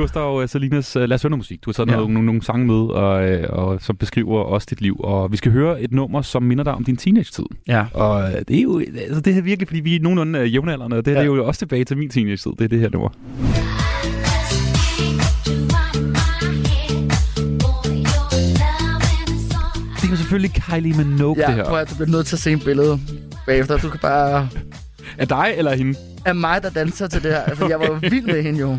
[0.00, 1.64] Gustav Salinas, øh, lad os høre noget musik.
[1.64, 1.92] Du har taget Ja.
[1.92, 1.98] ja.
[1.98, 4.96] nogle, nogle, nogle sange med, og, øh, og, som beskriver også dit liv.
[5.00, 7.44] Og vi skal høre et nummer, som minder dig om din teenage-tid.
[7.68, 7.84] Ja.
[7.94, 11.04] Og det er jo altså, det er virkelig, fordi vi er nogenlunde øh, jævnaldrende, og
[11.04, 11.16] det, ja.
[11.16, 11.22] Ja.
[11.24, 12.50] det er jo også tilbage til min teenage-tid.
[12.58, 13.08] Det er det her nummer.
[19.96, 21.64] Det er jo selvfølgelig Kylie Minogue, Ja, det her.
[21.64, 23.00] prøv at du bliver nødt til at se en billede
[23.46, 23.78] bagefter.
[23.78, 24.48] Du kan bare...
[25.18, 25.98] Er dig eller hende?
[26.26, 27.54] Er mig, der danser til det her.
[27.54, 28.78] For jeg var vild med hende jo.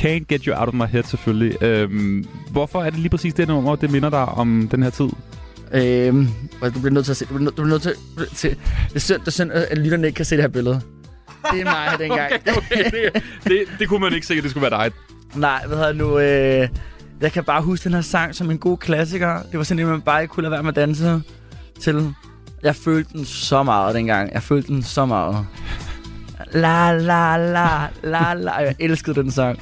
[0.00, 1.62] Can't Get You Out of My Head, selvfølgelig.
[1.62, 5.08] Øhm, hvorfor er det lige præcis det nummer, det minder dig om den her tid?
[5.72, 6.28] Øhm,
[6.62, 7.24] du bliver nødt til at se...
[7.24, 7.94] Du bliver, nødt- du bliver nødt til,
[8.36, 8.50] til...
[8.88, 10.80] Det er synd, det er synd, at lytterne ikke kan se det her billede.
[11.52, 12.32] Det er mig dengang.
[12.32, 14.92] Okay, okay, det, det, det kunne man ikke se, at det skulle være dig.
[15.34, 16.18] Nej, hvad hedder nu...
[16.18, 16.68] Øh,
[17.20, 19.42] jeg kan bare huske den her sang som en god klassiker.
[19.50, 21.22] Det var sådan en, man bare ikke kunne lade være med at danse
[21.80, 22.14] til.
[22.62, 24.32] Jeg følte den så meget dengang.
[24.32, 25.46] Jeg følte den så meget.
[26.52, 28.52] La la la la la.
[28.52, 29.58] Jeg elskede den sang.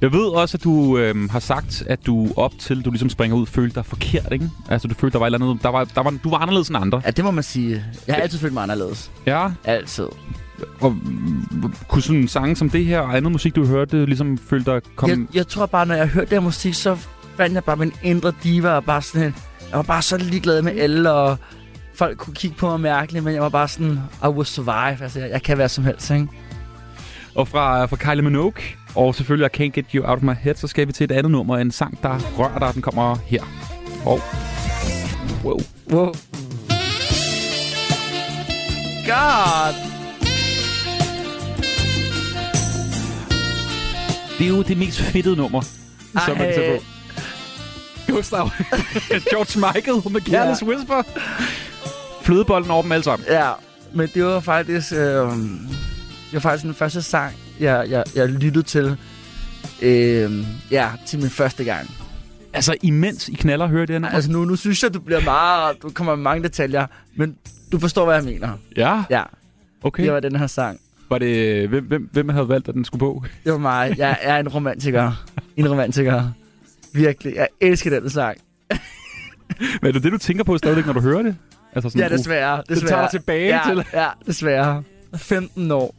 [0.00, 3.36] Jeg ved også, at du øhm, har sagt, at du op til, du ligesom springer
[3.36, 4.50] ud, følte dig forkert, ikke?
[4.68, 6.68] Altså, du følte, der var et eller andet, der var, der var, du var anderledes
[6.68, 7.02] end andre.
[7.04, 7.84] Ja, det må man sige.
[8.06, 9.10] Jeg har altid følt mig anderledes.
[9.26, 9.48] Ja.
[9.64, 10.06] Altid.
[10.80, 14.38] Og mm, kunne sådan en sange som det her og andet musik, du hørte, ligesom
[14.38, 15.10] følte dig kom...
[15.10, 16.96] Jeg, jeg tror bare, når jeg hørte den musik, så
[17.36, 19.34] fandt jeg bare min indre diva og bare sådan,
[19.70, 21.38] jeg var bare så ligeglad med alle, og
[21.98, 25.02] folk kunne kigge på mig mærkeligt, men jeg var bare sådan, I will survive.
[25.02, 26.28] Altså, jeg, jeg kan være som helst, ikke?
[27.34, 28.62] Og fra, fra Kylie Minogue,
[28.94, 31.12] og selvfølgelig I Can't Get You Out of My Head, så skal vi til et
[31.12, 33.42] andet nummer, en sang, der rører dig, den kommer her.
[34.06, 34.20] Og...
[35.44, 35.58] Wow.
[35.90, 36.06] Wow.
[39.06, 39.74] God!
[44.38, 45.62] Det er jo det mest fedtede nummer,
[46.16, 46.22] Ej.
[46.26, 46.84] som man kan tage på.
[48.12, 48.50] Gustav.
[49.30, 50.66] George Michael med Careless Ja.
[50.66, 51.02] Whisper.
[52.28, 53.26] Flødebolden over dem alle sammen.
[53.28, 53.50] Ja,
[53.94, 58.62] men det var faktisk, øh, det var faktisk den første sang, jeg, jeg, jeg lyttede
[58.62, 58.96] til,
[59.82, 61.90] øh, ja, til min første gang.
[62.52, 64.14] Altså, imens I knaller hører det her nummer?
[64.14, 66.86] Altså, nu, nu synes jeg, du bliver meget, du kommer med mange detaljer,
[67.16, 67.36] men
[67.72, 68.48] du forstår, hvad jeg mener.
[68.76, 69.02] Ja?
[69.10, 69.22] Ja.
[69.82, 70.04] Okay.
[70.04, 70.80] Det var den her sang.
[71.10, 71.68] Var det...
[71.68, 73.24] Hvem, hvem, hvem havde valgt, at den skulle på?
[73.44, 73.94] Det var mig.
[73.98, 75.24] Jeg er en romantiker.
[75.56, 76.30] En romantiker.
[76.94, 77.34] Virkelig.
[77.36, 78.38] Jeg elsker den sang.
[79.82, 81.36] Men er det det, du tænker på stadigvæk, når du hører det?
[81.74, 82.56] Altså Ja, desværre.
[82.56, 82.90] Det desværre.
[82.90, 83.84] tager dig tilbage ja, til...
[83.92, 84.82] Ja, desværre.
[85.16, 85.94] 15 år.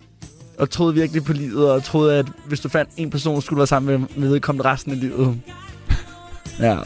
[0.58, 3.60] Og troede virkelig på livet, og troede, at hvis du fandt en person, skulle du
[3.60, 5.38] være sammen med, med vedkommende resten af livet.
[6.60, 6.78] Ja.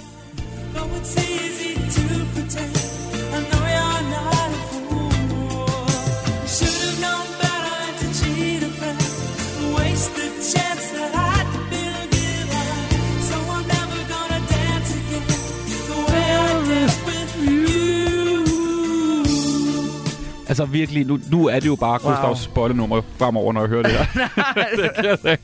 [20.53, 22.11] Altså virkelig, nu, nu er det jo bare Wow.
[22.13, 24.05] Gustavs bollenummer fremover, når jeg hører det her.
[25.31, 25.39] det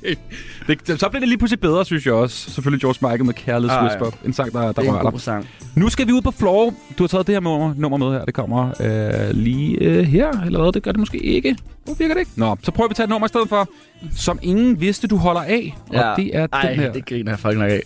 [0.67, 0.83] ikke.
[0.87, 2.51] det, så bliver det lige pludselig bedre, synes jeg også.
[2.51, 3.83] Selvfølgelig George Michael med Careless Ej.
[3.83, 4.17] Whisper.
[4.25, 5.47] En sang, der, der Det er rører god sang.
[5.75, 6.73] Nu skal vi ud på floor.
[6.97, 8.25] Du har taget det her nummer, nummer med her.
[8.25, 10.71] Det kommer øh, lige øh, her, eller hvad?
[10.71, 11.57] Det gør det måske ikke.
[11.85, 12.31] Hvor virker det ikke?
[12.35, 13.69] Nå, så prøver vi at tage et nummer i stedet for,
[14.15, 15.77] som ingen vidste, du holder af.
[15.93, 16.11] Ja.
[16.11, 16.91] Og det er Ej, den her.
[16.91, 17.81] det griner jeg fucking nok af.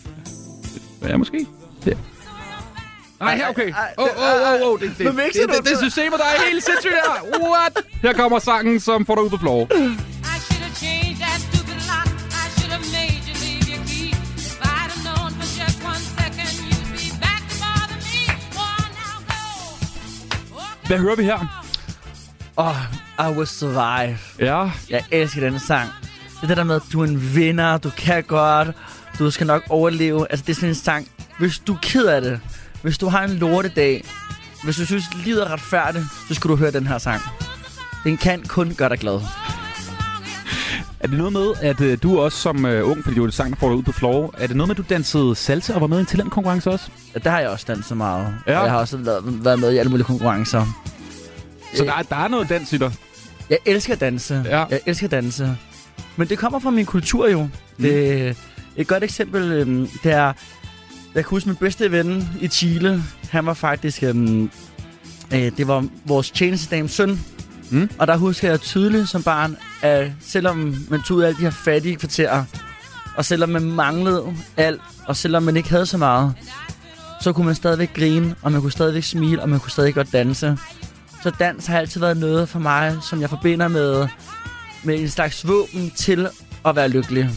[1.10, 1.46] Ja, måske.
[1.86, 1.92] Ja.
[3.24, 3.74] Nej, her, okay.
[3.98, 4.80] Åh, åh, åh, åh.
[4.80, 7.40] Det, du det, det systemet, der er helt sindssygt her.
[7.52, 7.86] What?
[8.02, 9.68] Her kommer sangen, som får dig ud på floor.
[20.88, 21.64] Hvad hører vi her?
[22.58, 22.76] Oh,
[23.20, 24.18] I will survive.
[24.40, 24.70] Ja.
[24.90, 25.90] Jeg elsker den sang.
[26.36, 28.68] Det er det der med, at du er en vinder, du kan godt,
[29.20, 30.28] du skal nok overleve.
[30.30, 31.08] Altså, det er sådan en sang.
[31.40, 32.40] Hvis du er ked af det,
[32.84, 34.04] hvis du har en lortedag,
[34.64, 37.22] hvis du synes, livet er retfærdigt, så skal du høre den her sang.
[38.04, 39.20] Den kan kun gøre dig glad.
[41.00, 43.50] Er det noget med, at øh, du også som øh, ung, fordi du er sang,
[43.54, 45.82] der får dig ud på floor, er det noget med, at du dansede salsa og
[45.82, 46.90] var med i en talentkonkurrence også?
[47.14, 48.28] Ja, der har jeg også danset meget.
[48.48, 48.58] Ja.
[48.58, 50.66] Og jeg har også været, været med i alle mulige konkurrencer.
[51.76, 52.92] Så der, er- der er noget dans i dig?
[53.50, 54.44] Jeg elsker at danse.
[54.46, 54.66] Ja.
[54.70, 55.58] Jeg elsker at danse.
[56.16, 57.44] Men det kommer fra min kultur jo.
[57.44, 57.50] Mm.
[57.84, 58.38] Det,
[58.76, 60.34] et godt eksempel, øhm, det er...
[61.16, 63.04] Jeg kan huske min bedste ven i Chile.
[63.30, 64.04] Han var faktisk...
[64.04, 64.50] Øhm,
[65.34, 67.20] øh, det var vores tjenestedames søn.
[67.70, 67.90] Mm.
[68.00, 71.44] Og der husker jeg tydeligt som barn, at selvom man tog ud af alle de
[71.44, 72.44] her fattige kvarterer,
[73.16, 76.34] og selvom man manglede alt, og selvom man ikke havde så meget,
[77.22, 80.14] så kunne man stadigvæk grine, og man kunne stadigvæk smile, og man kunne stadig godt
[80.14, 80.58] danse.
[81.24, 84.08] Så dans har altid været noget for mig, som jeg forbinder med,
[84.84, 86.28] med en slags våben til
[86.66, 87.30] at være lykkelig.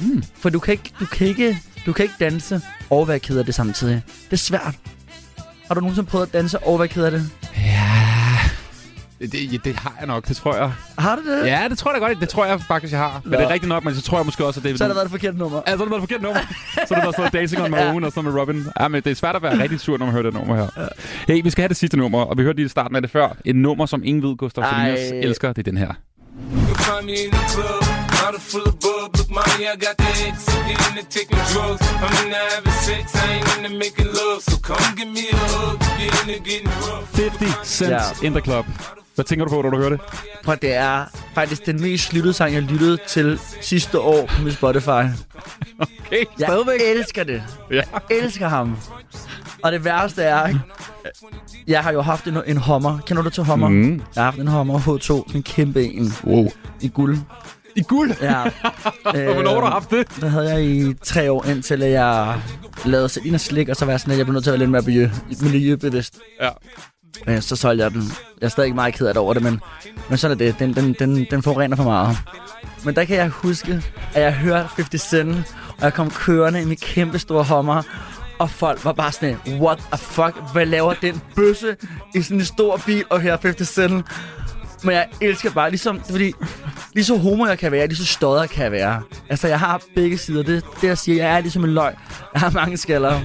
[0.00, 0.22] Mm.
[0.34, 3.44] For du kan, ikke, du, kan ikke, du kan ikke danse og være ked af
[3.44, 4.02] det samtidig.
[4.06, 4.74] Det er svært.
[5.68, 7.30] Har du nogensinde prøvet at danse og være ked af det?
[9.20, 10.72] Det, det, det har jeg nok, det tror jeg.
[10.98, 11.46] Har du det?
[11.46, 12.20] Ja, det tror jeg da godt.
[12.20, 13.20] Det tror jeg faktisk, jeg har.
[13.24, 13.38] Men Nå.
[13.38, 14.76] det er rigtigt nok, men så tror jeg måske også, at det er...
[14.76, 15.62] Så har det været et forkert nummer.
[15.66, 16.40] Ja, så har det været et forkert nummer.
[16.40, 17.92] så har det været sådan Dancing on my Ja.
[17.92, 18.66] own og sådan med Robin.
[18.80, 20.88] Ja, men det er svært at være rigtig sur, når man hører det nummer her.
[21.28, 23.10] Hey, vi skal have det sidste nummer, og vi hørte lige i starten af det
[23.10, 23.28] før.
[23.44, 24.64] Et nummer, som ingen ved, Gustav.
[24.64, 25.92] Salinas elsker, det er den her.
[28.20, 29.08] Bottle full of bub.
[29.16, 30.36] Look, mommy, I got the X.
[30.68, 31.82] Get into taking drugs.
[32.04, 33.04] I'm into having sex.
[33.14, 34.40] I ain't into making love.
[34.48, 35.78] So come give me a hug.
[35.98, 37.04] Get into getting rough.
[37.14, 38.26] 50 Cent Ja.
[38.26, 38.64] in the club.
[39.14, 40.00] Hvad tænker du på, når du hører det?
[40.44, 44.52] Prøv, det er faktisk den mest lyttede sang, jeg lyttede til sidste år på min
[44.52, 44.88] Spotify.
[45.80, 46.66] Okay, Jeg
[46.96, 47.42] elsker det.
[47.70, 47.74] Ja.
[47.74, 48.76] Jeg elsker ham.
[49.62, 50.54] Og det værste er,
[51.66, 52.98] jeg har jo haft en, en Hummer.
[53.06, 53.68] Kender du til Hummer?
[53.68, 53.92] Mm.
[53.92, 56.14] Jeg har haft en Hummer H2, sådan en kæmpe en.
[56.24, 56.48] Wow.
[56.80, 57.18] I guld.
[57.76, 58.12] I guld?
[58.22, 58.42] Ja.
[59.34, 60.06] Hvornår har du haft det?
[60.20, 62.40] Det havde jeg i tre år, indtil jeg
[62.84, 64.58] lavede Selina Slik, og så var jeg sådan, at jeg blev nødt til at være
[64.58, 65.10] lidt mere miljø,
[65.42, 66.18] miljøbevidst.
[66.40, 66.48] Ja.
[67.26, 68.02] Øh, så solgte jeg den.
[68.40, 69.60] Jeg er stadig ikke meget ked af det over det, men,
[70.08, 70.58] men sådan er det.
[70.58, 72.16] Den, den, den, den forurener for meget.
[72.84, 73.82] Men der kan jeg huske,
[74.14, 75.36] at jeg hørte 50 Cent,
[75.78, 77.82] og jeg kom kørende i min kæmpe store Hummer,
[78.38, 81.76] og folk var bare sådan, what the fuck, hvad laver den bøsse
[82.14, 84.06] i sådan en stor bil og her 50 Cent?
[84.84, 86.32] Men jeg elsker bare, ligesom, fordi,
[86.94, 89.02] lige så homo jeg kan være, lige så stodder kan jeg være.
[89.28, 90.42] Altså, jeg har begge sider.
[90.42, 91.94] Det, det jeg siger, jeg er ligesom en løg.
[92.34, 93.20] Jeg har mange skaller.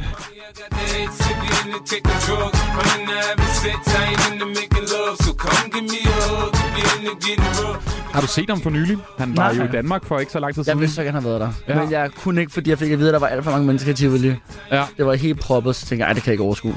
[8.13, 8.97] Har du set ham for nylig?
[9.17, 9.61] Han var Nej.
[9.61, 10.79] jo i Danmark for ikke så lang tid Jeg siden.
[10.79, 11.73] vidste ikke, han havde været der.
[11.75, 11.81] Ja.
[11.81, 13.67] Men jeg kunne ikke, fordi jeg fik at vide, at der var alt for mange
[13.67, 14.35] mennesker i Tivoli.
[14.71, 14.83] Ja.
[14.97, 16.75] Det var helt proppet, så tænkte jeg, det kan jeg ikke overskue.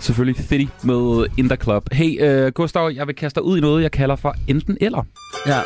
[0.00, 1.92] Selvfølgelig Fitty med In The Club.
[1.92, 5.02] Hey, uh, Gustav, jeg vil kaste dig ud i noget, jeg kalder for enten eller.
[5.46, 5.60] Ja.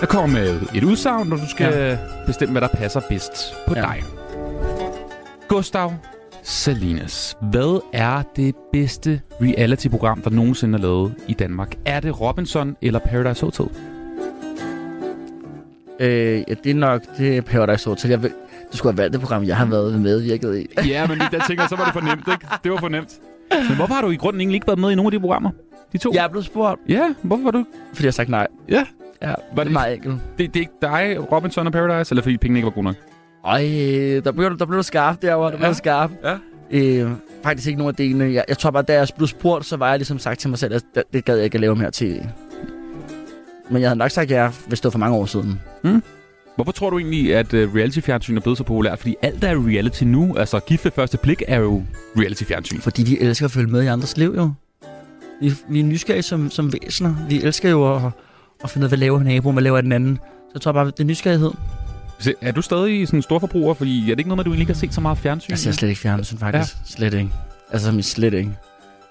[0.00, 1.98] Jeg kommer med et udsagn, og du skal ja.
[2.26, 3.32] bestemme, hvad der passer bedst
[3.68, 3.74] på.
[3.76, 3.80] Ja.
[3.80, 4.02] dig.
[5.48, 5.92] Gustav
[6.42, 7.36] Salinas.
[7.42, 11.74] Hvad er det bedste reality-program, der nogensinde er lavet i Danmark?
[11.86, 13.68] Er det Robinson eller Paradise Hotel?
[16.00, 18.10] Øh, ja, det er nok det er Paradise Hotel.
[18.10, 18.32] Jeg vil,
[18.72, 20.88] du skulle have valgt det program, jeg har været medvirket i.
[20.88, 22.46] Ja, men der tænker jeg, så var det for nemt, ikke?
[22.64, 23.18] Det var for nemt.
[23.68, 25.50] Men hvorfor har du i grunden egentlig ikke været med i nogen af de programmer?
[25.92, 26.10] De to?
[26.14, 28.46] Jeg er blevet spurgt, Ja, hvorfor var du fordi jeg har sagt nej.
[28.68, 28.84] Ja.
[29.22, 30.14] Ja, Var det er det- meget enkelt.
[30.38, 30.72] Det, det er ikke
[31.16, 32.94] dig, Robinson og Paradise, eller fordi pengene ikke var gode nok?
[33.44, 33.60] Øj,
[34.24, 35.50] der blev, der blev du skarp derovre.
[35.50, 35.72] Der blev Ja.
[35.72, 36.10] skarp.
[36.24, 36.36] Ja.
[36.70, 37.10] Øh,
[37.42, 38.24] faktisk ikke nogen af delene.
[38.32, 40.58] Jeg, jeg tror bare, da jeg blev spurgt, så var jeg ligesom sagt til mig
[40.58, 42.20] selv, at det, det gad jeg ikke at lave mere tv.
[43.70, 45.60] Men jeg havde nok sagt ja, hvis det var for mange år siden.
[46.58, 48.98] Hvorfor tror du egentlig, at uh, reality-fjernsyn er blevet så populært?
[48.98, 50.36] Fordi alt er reality nu.
[50.36, 51.82] Altså, gift ved første blik er jo
[52.16, 52.80] reality-fjernsyn.
[52.80, 54.52] Fordi vi elsker at følge med i andres liv, jo.
[55.40, 57.14] Vi, vi er nysgerrige som, som væsener.
[57.28, 58.02] Vi elsker jo at,
[58.64, 60.16] at finde ud af, hvad laver naboen, hvad laver den anden.
[60.16, 61.50] Så jeg tror bare, det er nysgerrighed.
[62.18, 63.74] Se, Er du stadig sådan en stor forbruger?
[63.74, 65.50] Fordi er det ikke noget med, at du egentlig ikke har set så meget fjernsyn?
[65.50, 66.74] Jeg ser slet ikke fjernsyn, faktisk.
[66.76, 66.80] Ja.
[66.84, 67.30] Slet ikke.
[67.72, 68.50] Altså, slet ikke.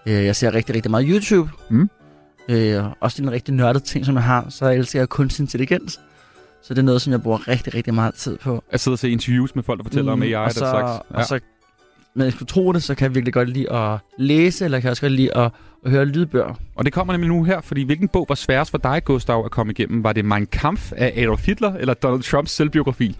[0.05, 1.51] Øh, Jeg ser rigtig, rigtig meget YouTube.
[1.69, 1.89] Mm.
[2.49, 4.45] Øh, også en rigtig nørdet ting, som jeg har.
[4.49, 5.99] Så elsker jeg kunstig intelligens.
[6.67, 8.63] Så det er noget, som jeg bruger rigtig, rigtig meget tid på.
[8.71, 10.59] At sidde og se interviews med folk, der fortæller mm, om AI og den så,
[10.59, 11.05] slags.
[11.09, 11.39] Og så,
[12.15, 14.83] men jeg skulle tro det, så kan jeg virkelig godt lide at læse, eller kan
[14.83, 15.51] jeg også godt lide at,
[15.85, 16.53] at høre lydbøger.
[16.75, 19.51] Og det kommer nemlig nu her, fordi hvilken bog var sværest for dig, Gustav, at
[19.51, 20.03] komme igennem?
[20.03, 23.17] Var det Mein Kampf af Adolf Hitler, eller Donald Trumps selvbiografi?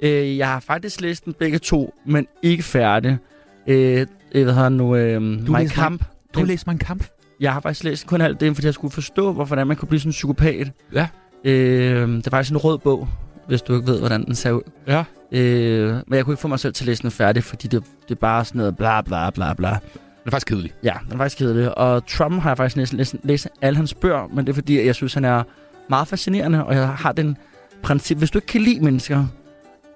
[0.00, 3.18] Øh, jeg har faktisk læst dem begge to, men ikke færdig.
[3.66, 4.96] Øh, øh, hvad hedder nu?
[4.96, 6.04] Øh, Mein læste Kamp.
[6.34, 7.08] Du har læst Mein Kampf?
[7.40, 10.00] Jeg har faktisk læst kun alt det, fordi jeg skulle forstå, hvorfor man kunne blive
[10.00, 10.72] sådan en psykopat.
[10.94, 11.08] Ja.
[11.44, 13.08] Øh, det er faktisk en rød bog,
[13.48, 14.62] hvis du ikke ved, hvordan den ser ud.
[14.86, 15.04] Ja.
[15.32, 17.84] Øh, men jeg kunne ikke få mig selv til at læse den færdig, fordi det,
[18.08, 19.68] det er bare sådan noget bla bla bla bla.
[19.68, 20.72] Den er faktisk kedelig.
[20.82, 21.78] Ja, den er faktisk kedelig.
[21.78, 24.86] Og Trump har jeg faktisk næsten læst, læst alle hans bøger, men det er fordi,
[24.86, 25.42] jeg synes, han er
[25.88, 27.36] meget fascinerende, og jeg har den
[27.82, 29.26] princip, hvis du ikke kan lide mennesker,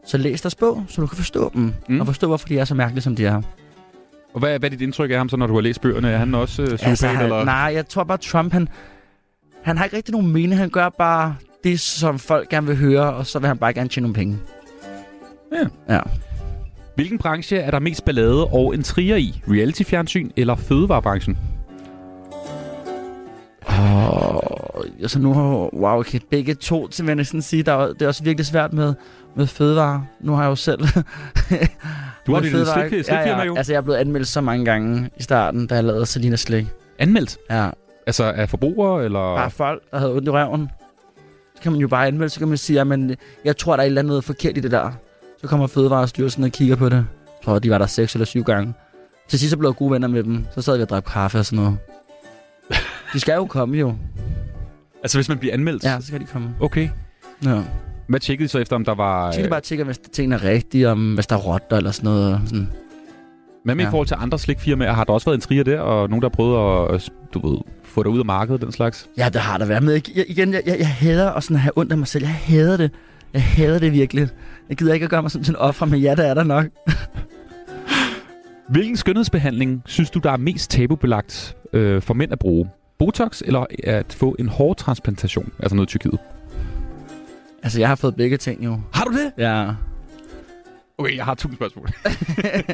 [0.06, 2.01] så læs deres bog, så du kan forstå dem, Mm.
[2.01, 3.43] og forstå, hvorfor de er så mærkelige, som de er.
[4.35, 6.09] Og hvad, hvad er dit indtryk af ham, så når du har læst bøgerne?
[6.10, 6.89] Er han også øh, psykopat?
[6.89, 7.44] Altså, eller?
[7.44, 8.68] nej, jeg tror bare, Trump, han,
[9.66, 10.56] han har ikke rigtig nogen mening.
[10.59, 13.88] Han gør bare det, som folk gerne vil høre, og så vil han bare gerne
[13.88, 14.38] tjene nogle penge.
[15.52, 15.94] Ja.
[15.94, 16.01] Ja.
[16.94, 19.43] Hvilken branche er der mest ballade og intriger i?
[19.48, 21.38] Reality-fjernsyn eller fødevarebranchen?
[23.66, 27.62] Og altså nu har wow, okay, begge to, til jeg næsten sige.
[27.62, 28.94] Der er, det er også virkelig svært med,
[29.36, 30.01] med fødevarer.
[30.20, 30.80] Nu har jeg jo selv...
[32.26, 33.56] Du har dit fødevarer- slik- slikfirma jo.
[33.56, 36.66] Altså, jeg er blevet anmeldt så mange gange i starten, da jeg lavede Selina Slik.
[36.98, 37.38] Anmeldt?
[37.51, 37.68] Ja.
[38.06, 39.18] Altså af forbrugere, eller...
[39.18, 40.70] Bare folk, der havde ondt i røven.
[41.54, 43.84] Så kan man jo bare anmelde, så kan man sige, at jeg tror, der er
[43.84, 44.90] et eller andet forkert i det der.
[45.40, 46.96] Så kommer Fødevarestyrelsen og kigger på det.
[46.96, 47.04] Jeg
[47.44, 48.74] tror, de var der seks eller syv gange.
[49.28, 50.46] Til sidst så blev jeg gode venner med dem.
[50.54, 51.78] Så sad vi og drak kaffe og sådan noget.
[53.12, 53.94] De skal jo komme jo.
[55.02, 55.84] Altså hvis man bliver anmeldt?
[55.84, 56.54] Ja, så skal de komme.
[56.60, 56.88] Okay.
[57.44, 57.62] Ja.
[58.08, 59.32] Hvad tjekkede I så efter, om der var...
[59.32, 62.10] Så de bare tjekke, hvis tingene er rigtige, om hvis der er rotter eller sådan
[62.10, 62.40] noget.
[62.46, 62.68] Sådan.
[63.64, 63.88] Hvad med ja.
[63.88, 64.92] i forhold til andre slikfirmaer?
[64.92, 67.58] Har der også været en trier der, og nogen, der har prøvet at du ved,
[67.97, 69.09] få dig ud af markedet, den slags?
[69.16, 69.82] Ja, det har der været.
[69.82, 72.24] Men jeg, jeg, igen, jeg, jeg, jeg hader at sådan have ondt af mig selv.
[72.24, 72.90] Jeg hader det.
[73.32, 74.28] Jeg hader det virkelig.
[74.68, 76.44] Jeg gider ikke at gøre mig sådan til en offer, men ja, det er der
[76.44, 76.66] nok.
[78.68, 82.68] Hvilken skønhedsbehandling synes du, der er mest tabubelagt øh, for mænd at bruge?
[82.98, 85.52] Botox eller at få en hårtransplantation?
[85.59, 86.18] Altså noget i Tyrkiet.
[87.62, 88.81] Altså, jeg har fået begge ting jo.
[88.93, 89.32] Har du det?
[89.39, 89.70] Ja.
[90.98, 91.89] Okay, jeg har tusind spørgsmål.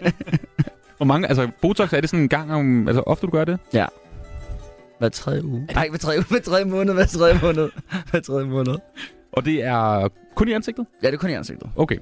[0.97, 3.59] Hvor mange, altså Botox, er det sådan en gang om, altså ofte du gør det?
[3.75, 3.87] Ja.
[5.03, 5.67] Hver tredje uge.
[5.75, 6.27] Nej, hver tredje uge.
[6.29, 6.95] Hver tredje måned.
[6.95, 7.71] Hver tredje måned.
[8.11, 8.75] Hver tredje måned.
[9.33, 10.87] Og det er kun i ansigtet?
[11.03, 11.71] Ja, det er kun i ansigtet.
[11.77, 11.97] Okay.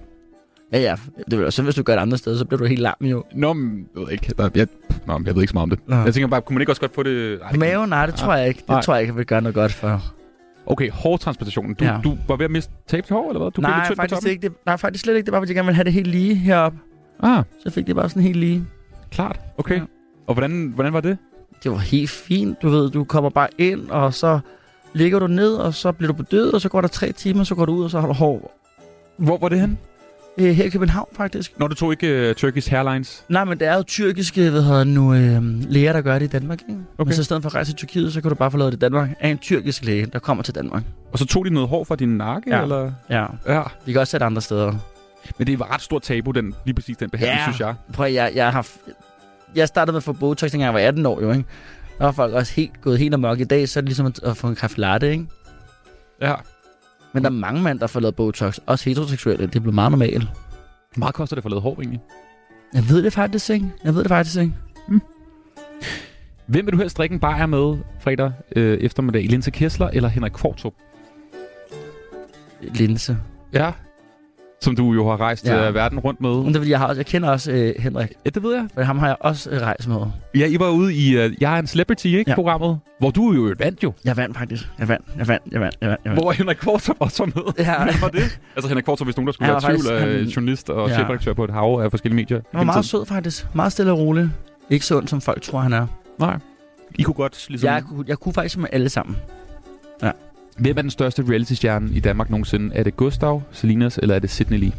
[0.72, 0.94] Ja, ja.
[1.31, 3.24] Det vil så hvis du gør det andre steder, så bliver du helt lam jo.
[3.35, 4.32] Nå, men, jeg ved ikke.
[4.39, 4.66] Jeg, jeg,
[5.06, 5.78] nå, jeg ved ikke så meget om det.
[5.86, 5.97] Nå.
[5.97, 7.40] Jeg tænker bare, kunne man ikke også godt få det...
[7.51, 7.89] På maven?
[7.89, 8.60] Nej, det tror jeg ikke.
[8.60, 8.82] Det Nej.
[8.82, 10.02] tror jeg ikke, jeg vil gøre noget godt for.
[10.66, 11.74] Okay, hårtransplantationen.
[11.74, 11.98] Du, Ja.
[12.05, 13.51] du var ved at miste tabe til hår, eller hvad?
[13.51, 14.43] Du blev nej, på faktisk ikke.
[14.48, 15.27] Det, nej, faktisk slet ikke.
[15.27, 16.78] Det var, fordi jeg gerne ville have det helt lige heroppe.
[17.22, 17.44] Ah.
[17.62, 18.64] Så fik det bare sådan helt lige.
[19.10, 19.40] Klart.
[19.59, 19.77] Okay.
[19.77, 19.82] Ja.
[20.27, 21.18] Og hvordan, hvordan var det?
[21.62, 22.62] Det var helt fint.
[22.62, 24.41] Du ved, du kommer bare ind, og så
[24.93, 27.55] ligger du ned, og så bliver du bedøvet, og så går der tre timer, så
[27.55, 28.57] går du ud, og så har du hår.
[29.16, 29.78] Hvor var det hen?
[30.39, 31.59] Øh, her i København, faktisk.
[31.59, 33.24] Når du tog ikke uh, Turkish Airlines?
[33.28, 36.28] Nej, men det er jo tyrkiske, hvad hedder nu, øh, læger, der gør det i
[36.28, 36.81] Danmark, ikke?
[36.99, 37.09] Okay.
[37.09, 38.73] Men så i stedet for at rejse til Tyrkiet, så kan du bare få lavet
[38.73, 40.82] det i Danmark af en tyrkisk læge, der kommer til Danmark.
[41.12, 42.62] Og så tog de noget hår fra din nakke, Ja.
[42.62, 42.93] eller?
[43.11, 43.27] Ja.
[43.47, 43.62] Ja.
[43.87, 44.73] Vi kan også sætte andre steder.
[45.39, 47.74] Men det var ret stort tabu, den, lige præcis den behandling, synes jeg.
[47.93, 48.66] Prøv jeg, jeg har...
[49.55, 51.44] Jeg startede med at få Botox, dengang jeg var 18 år, jo, ikke?
[51.98, 53.40] Der var folk også helt, gået helt amok.
[53.40, 55.27] I dag, så er det ligesom at, at få en kaffe latte, ikke?
[56.20, 56.35] Ja.
[57.12, 58.59] Men der er mange mænd, der får lavet Botox.
[58.66, 59.47] Også heteroseksuelle.
[59.47, 60.24] Det bliver meget normalt.
[60.24, 62.01] Hvor meget koster det for at lave hår, egentlig?
[62.74, 63.72] Jeg ved det faktisk ikke.
[63.85, 64.52] Jeg ved det faktisk ikke.
[66.47, 69.22] Hvem vil du helst drikke en bajer med fredag øh, eftermiddag?
[69.22, 70.72] Linse Kessler eller Henrik Kvartrup?
[72.60, 73.18] Linse.
[73.52, 73.72] Ja.
[74.62, 75.65] Som du jo har rejst Ja.
[75.65, 75.70] ja.
[75.70, 76.31] verden rundt med.
[76.37, 78.09] Men det er, fordi jeg, har også, jeg kender også øh, Henrik.
[78.24, 78.69] Ja, det ved jeg.
[78.74, 79.97] For ham har jeg også øh, rejst med.
[80.35, 82.24] Ja, I var ude i uh, Jeg er en Celebrity, ikke?
[82.31, 82.35] Ja.
[82.35, 82.78] Programmet.
[82.99, 83.93] Hvor du jo vandt jo.
[84.05, 84.69] Jeg vandt faktisk.
[84.78, 85.05] Jeg vandt.
[85.19, 85.43] Jeg vandt.
[85.53, 85.77] Jeg vandt.
[85.81, 86.01] Jeg vandt.
[86.05, 86.23] Jeg vandt.
[86.24, 87.53] Hvor Henrik Kvartrup også var med.
[87.66, 87.85] Ja.
[87.85, 88.41] Hvem var det?
[88.57, 90.95] Altså Henrik Kvartrup, hvis nogen der skulle være tvivl, faktisk- er han- journalist og Ja.
[90.95, 92.41] chefredaktør på et hav af forskellige medier.
[92.51, 93.47] Han var meget sød faktisk.
[93.55, 94.31] Meget stille og rolig.
[94.70, 95.87] Ikke så ond, som folk tror, han er.
[96.19, 96.39] Nej.
[96.99, 97.66] I kunne godt ligesom...
[97.66, 99.16] Jeg, kunne, jeg kunne faktisk med alle sammen.
[100.03, 100.11] Ja.
[100.61, 102.74] Hvem er den største reality-stjerne i Danmark nogensinde?
[102.74, 104.73] Er det Gustav, Selinas eller er det Sidney Lee?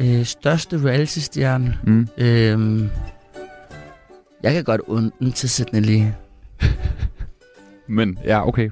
[0.00, 1.78] Øh, største reality-stjerne.
[1.84, 2.08] Mm.
[2.18, 2.88] Øhm,
[4.42, 6.14] jeg kan godt unden til Sidney Lee.
[7.96, 8.70] Men ja, okay.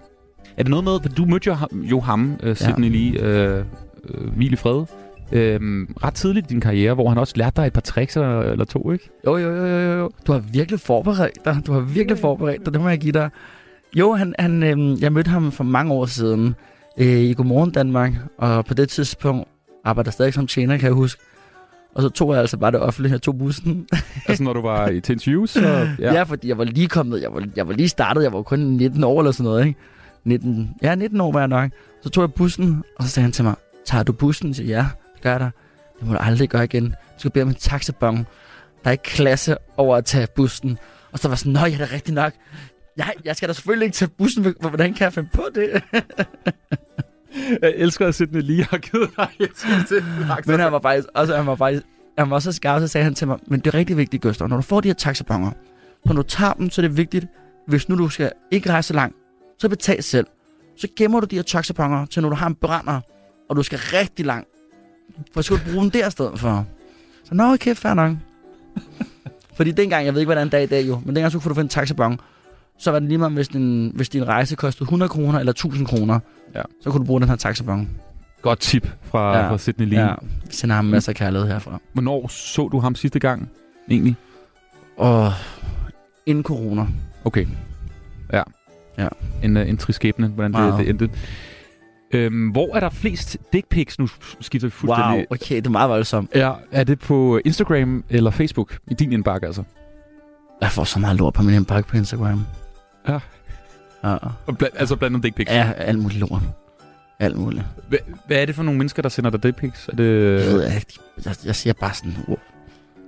[0.57, 3.20] Er det noget med, at du mødte jo ham, jo ham uh, Sidney ja.
[3.20, 3.65] Lee, øh,
[4.05, 4.85] øh, hvil i fred,
[5.32, 5.61] øh,
[6.05, 8.65] ret tidligt i din karriere, hvor han også lærte dig et par tricks eller, eller
[8.65, 9.11] to, ikke?
[9.27, 10.11] Jo, jo, jo, jo, jo.
[10.27, 11.62] Du har virkelig forberedt dig.
[11.66, 12.73] Du har virkelig forberedt dig.
[12.73, 13.31] Det må jeg give dig.
[13.97, 16.55] Jo, han, han, øhm, jeg mødte ham for mange år siden
[16.99, 19.49] øh, i Godmorgen Danmark, og på det tidspunkt
[19.85, 21.23] arbejdede jeg stadig som tjener, kan jeg huske.
[21.95, 23.89] Og så tog jeg altså bare det offentlige, jeg tog bussen.
[24.29, 25.51] altså når du var i til interviews?
[25.51, 25.81] Så, Ja.
[25.99, 26.12] ja.
[26.15, 28.59] ja, fordi jeg var lige kommet, jeg var, jeg var lige startet, jeg var kun
[28.59, 29.81] 19 år eller sådan noget, ikke?
[30.25, 31.71] 19, ja, 19 år var jeg nok.
[32.03, 33.55] Så tog jeg bussen, og så sagde han til mig,
[33.85, 34.55] tager du bussen?
[34.55, 35.51] Så ja, det gør jeg da.
[36.01, 36.85] Det må du aldrig gøre igen.
[36.85, 38.17] Du skal bede om en taxabon.
[38.17, 38.25] Der
[38.85, 40.79] er ikke klasse over at tage bussen.
[41.12, 42.33] Og så var jeg sådan, nå ja, det er rigtigt nok.
[42.97, 44.55] Jeg, jeg skal da selvfølgelig ikke tage bussen.
[44.61, 45.83] Hvordan kan jeg finde på det?
[47.62, 50.47] Jeg elsker, at Sidney Lee har givet dig et.
[50.47, 51.87] Men han var faktisk også, han var faktisk,
[52.19, 54.49] han var så skarp, så sagde han til mig, men det er rigtig vigtigt, Gustav,
[54.49, 55.51] når du får de her taxabonger,
[56.05, 57.27] når du tager dem, så er det vigtigt,
[57.67, 59.17] hvis nu du skal ikke rejse langt,
[59.59, 60.27] så betal selv.
[60.77, 63.01] Så gemmer du de her taxabonger til, når du har en brænder,
[63.49, 64.49] og du skal rigtig langt.
[65.33, 66.67] For så skal du bruge dem der i stedet for.
[67.25, 68.12] Så nå, okay, fair nok.
[69.57, 71.55] Fordi dengang, jeg ved ikke, hvordan er i dag jo, men dengang så kunne du
[71.55, 72.21] få en taxabong,
[72.81, 75.86] så var det lige meget, hvis din, hvis din rejse kostede 100 kroner eller 1000
[75.86, 76.20] kroner,
[76.55, 76.62] ja.
[76.82, 77.90] så kunne du bruge den her taxabong.
[78.43, 79.51] Godt tip fra, ja.
[79.51, 80.01] fra Sidney Lee.
[80.01, 80.15] Ja,
[80.47, 81.81] vi sender ham masser af kærlighed herfra.
[81.93, 83.48] Hvornår så du ham sidste gang,
[83.90, 84.16] egentlig?
[84.97, 85.32] Og
[86.27, 86.86] inden corona.
[87.24, 87.47] Okay.
[88.32, 88.43] Ja.
[88.98, 89.09] Ja.
[89.43, 91.11] En, uh, en triskæbne, hvordan det, det endte.
[92.12, 93.98] Øhm, hvor er der flest dick pics?
[93.98, 94.09] Nu
[94.40, 95.16] skifter vi fuldstændig.
[95.16, 96.31] Wow, okay, det er meget voldsomt.
[96.35, 98.78] Ja, er det på Instagram eller Facebook?
[98.90, 99.62] I din indbakke, altså?
[100.61, 102.47] Jeg får så meget lort på min indbakke på Instagram.
[103.09, 103.18] Ja.
[104.05, 104.16] Ja.
[104.47, 105.51] Og bla- altså blandt dick pics?
[105.51, 106.43] Ja, alt muligt lort.
[107.18, 107.64] Alt muligt.
[107.89, 107.97] Hva,
[108.27, 109.89] hvad er det for nogle mennesker, der sender dig dick pics?
[109.89, 110.40] Er det...
[110.40, 110.98] Det ved jeg ikke.
[111.24, 112.36] Jeg, jeg siger bare sådan, wow.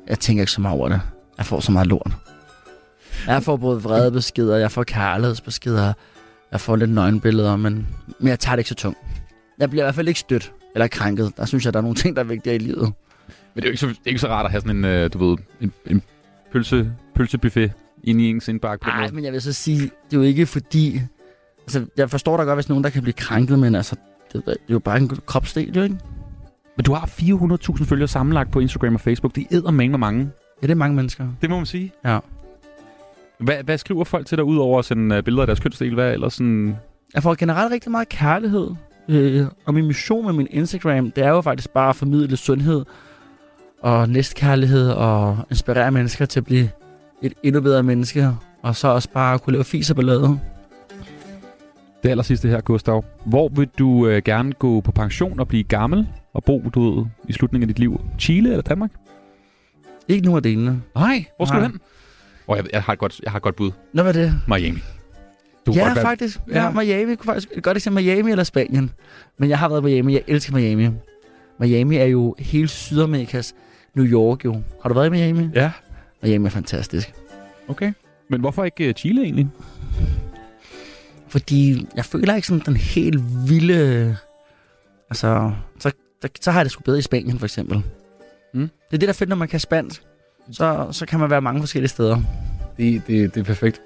[0.09, 1.01] jeg tænker ikke så meget over det.
[1.39, 2.12] Jeg får så meget lort.
[3.27, 5.93] Jeg får både vrede beskeder, jeg får kærlighedsbeskeder,
[6.52, 7.89] jeg får lidt nøgenbilleder, men,
[8.19, 8.98] men jeg tager det ikke så tungt.
[9.59, 11.32] Jeg bliver i hvert fald ikke stødt eller krænket.
[11.36, 12.93] Der synes jeg, der er nogle ting, der er vigtigere i livet.
[13.55, 15.28] Men det er jo ikke så, ikke så rart at have sådan en, øh, du
[15.31, 16.02] ved, en, en
[16.52, 17.73] pølse, pølsebuffet
[18.05, 18.87] inde i ens indbakke.
[18.87, 21.01] Nej, men jeg vil så sige, det er jo ikke fordi...
[21.62, 23.97] Altså, jeg forstår da godt, hvis nogen der kan blive krænket, men altså,
[24.33, 25.97] det, det er jo bare en kropsdel, jo ikke?
[26.77, 29.35] Men du har 400.000 følgere sammenlagt på Instagram og Facebook.
[29.35, 30.31] Det er med mange.
[30.62, 31.29] Ja, det er mange mennesker.
[31.41, 31.93] Det må man sige.
[32.05, 32.19] Ja.
[33.39, 35.95] Hvad, hvad skriver folk til dig, ud over at sende øh, billeder af deres kønsdel?
[35.95, 36.77] Hvad ellers sådan...
[37.15, 38.70] Jeg får generelt rigtig meget kærlighed.
[39.09, 42.85] Øh, og min mission med min Instagram, det er jo faktisk bare at formidle sundhed
[43.81, 46.69] og næstkærlighed og inspirere mennesker til at blive
[47.23, 48.28] et endnu bedre menneske.
[48.62, 50.39] Og så også bare kunne lave fis og ballade.
[52.03, 53.05] Det aller sidste her, Gustav.
[53.24, 57.07] Hvor vil du øh, gerne gå på pension og blive gammel og bo du ved,
[57.28, 58.01] i slutningen af dit liv?
[58.19, 58.90] Chile eller Danmark?
[60.09, 60.82] Ikke nogen af delene.
[60.94, 61.66] Nej, hvor skal Nej.
[61.66, 61.81] du hen?
[62.47, 63.70] Oh, jeg, jeg, har et godt, jeg har et godt bud.
[63.93, 64.35] Nå, hvad er det?
[64.49, 64.78] Miami.
[65.66, 66.40] Du ja, godt faktisk.
[66.49, 66.59] Ja.
[66.59, 66.65] Ja.
[66.65, 68.90] ja, Miami kunne faktisk et godt eksempel Miami eller Spanien.
[69.39, 70.12] Men jeg har været i Miami.
[70.12, 70.89] Jeg elsker Miami.
[71.61, 73.55] Miami er jo hele Sydamerikas
[73.94, 74.62] New York jo.
[74.82, 75.49] Har du været i Miami?
[75.55, 75.70] Ja.
[76.23, 77.15] Miami er fantastisk.
[77.69, 77.93] Okay.
[78.28, 79.49] Men hvorfor ikke øh, Chile egentlig?
[81.28, 84.16] Fordi jeg føler ikke sådan den helt vilde...
[85.11, 85.93] Altså, så,
[86.23, 87.82] der, så har jeg det sgu bedre i Spanien for eksempel.
[88.55, 88.61] Mm.
[88.61, 90.03] Det er det, der er fedt, når man kan spansk.
[90.53, 92.20] Så, så kan man være mange forskellige steder.
[92.77, 93.81] Det, det, det er perfekt.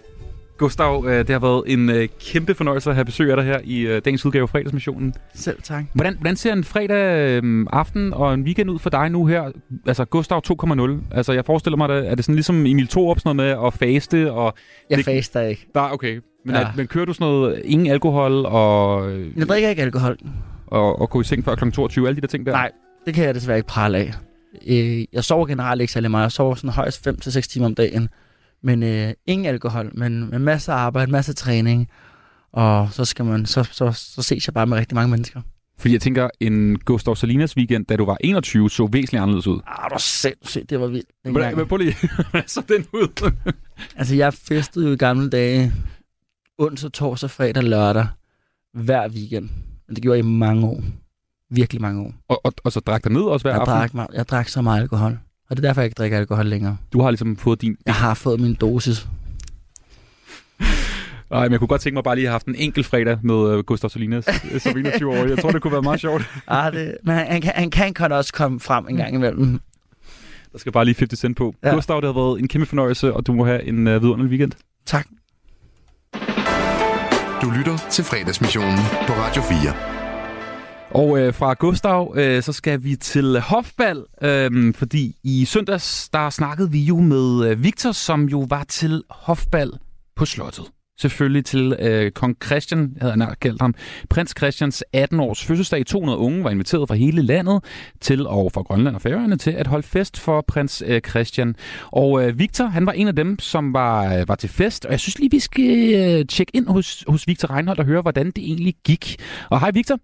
[0.59, 3.59] Gustav, øh, det har været en øh, kæmpe fornøjelse at have besøg af dig her
[3.65, 5.15] i øh, dagens udgave af fredagsmissionen.
[5.35, 5.85] Selv tak.
[5.93, 9.51] Hvordan, hvordan ser en fredag øh, aften og en weekend ud for dig nu her?
[9.87, 10.91] Altså Gustav 2.0.
[11.17, 13.75] Altså jeg forestiller mig, at er det sådan ligesom Emil Thorup sådan noget med at
[13.75, 14.33] faste?
[14.33, 14.55] Og
[14.91, 15.67] Jeg det, faster ikke.
[15.75, 16.21] Nej, okay.
[16.45, 16.61] Men, Ja.
[16.61, 20.17] at, men kører du sådan noget, ingen alkohol og, Jeg drikker ikke alkohol.
[20.67, 21.71] og, og gå i seng før kl.
[21.71, 22.53] 22, alle de der ting der?
[22.53, 22.71] Nej,
[23.07, 24.13] det kan jeg desværre ikke prale af.
[25.13, 26.23] Jeg sover generelt ikke særlig meget.
[26.23, 28.09] Jeg sover sådan højst 5-6 timer om dagen.
[28.63, 31.89] Men øh, ingen alkohol, men med masser af arbejde, masser af træning.
[32.53, 35.41] Og så skal man, så, så, så ses jeg bare med rigtig mange mennesker.
[35.79, 39.61] Fordi jeg tænker, en Gustav Salinas weekend, da du var 21, så væsentligt anderledes ud.
[39.67, 41.11] Ah, du er sindssygt, det var vildt.
[41.25, 41.97] Men, men prøv lige,
[42.47, 43.31] så den ud?
[43.97, 45.73] Altså, jeg festede jo i gamle dage
[46.59, 48.07] onsdag, torsdag, fredag, lørdag
[48.75, 49.49] hver weekend.
[49.89, 50.83] Men det gjorde jeg i mange år.
[51.51, 52.13] Virkelig mange år.
[52.29, 53.99] og, og, og så drak der ned også hver Jeg aften?
[53.99, 55.19] drak, jeg drak så meget alkohol.
[55.51, 56.77] Og det er derfor, jeg ikke drikker alkohol længere.
[56.93, 57.77] Du har ligesom fået din...
[57.87, 59.07] Jeg har fået min dosis.
[61.31, 63.19] Nej, men jeg kunne godt tænke mig bare lige at have haft en enkelt fredag
[63.23, 65.25] med uh, Gustav Salinas øh, som 21 år.
[65.25, 66.23] Jeg tror, det kunne være meget sjovt.
[66.49, 69.61] Ah, det, men han, han, kan, han kan godt også komme frem en gang imellem.
[70.53, 71.55] Der skal bare lige 50 cent på.
[71.65, 71.75] Ja.
[71.75, 74.53] Gustav, det har været en kæmpe fornøjelse, og du må have en uh, vidunderlig weekend.
[74.87, 75.07] Tak.
[77.43, 79.96] Du lytter til fredagsmissionen på Radio 4.
[80.97, 86.31] Og øh, fra Gustav, øh, så skal vi til Hofbal, øh, fordi i søndags, der
[86.31, 89.73] snakkede vi jo med øh, Victor, som jo var til Hofbal
[90.17, 90.65] på slottet.
[90.99, 93.75] Selvfølgelig til øh, kong Christian, havde han kaldt ham,
[94.11, 95.87] prins Christians 18-års fødselsdag.
[95.87, 97.65] 200 unge var inviteret fra hele landet
[98.01, 101.55] til, og fra Grønland og Færøerne, til at holde fest for prins øh, Christian.
[101.93, 104.93] Og øh, Victor, han var en af dem, som var, øh, var til fest, og
[104.93, 108.27] jeg synes lige, vi skal øh, tjekke ind hos, hos Victor Reinholdt og høre, hvordan
[108.27, 109.17] det egentlig gik.
[109.51, 109.99] Og hej Victor.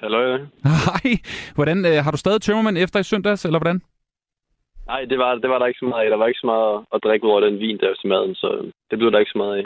[0.00, 1.16] Hallo, Hej.
[1.54, 3.82] Hvordan, øh, har du stadig tømmermænd efter i søndags, eller hvordan?
[4.86, 6.10] Nej, det var, det var der ikke så meget af.
[6.10, 8.48] Der var ikke så meget at drikke ud over den vin der til maden, så
[8.90, 9.64] det blev der ikke så meget af.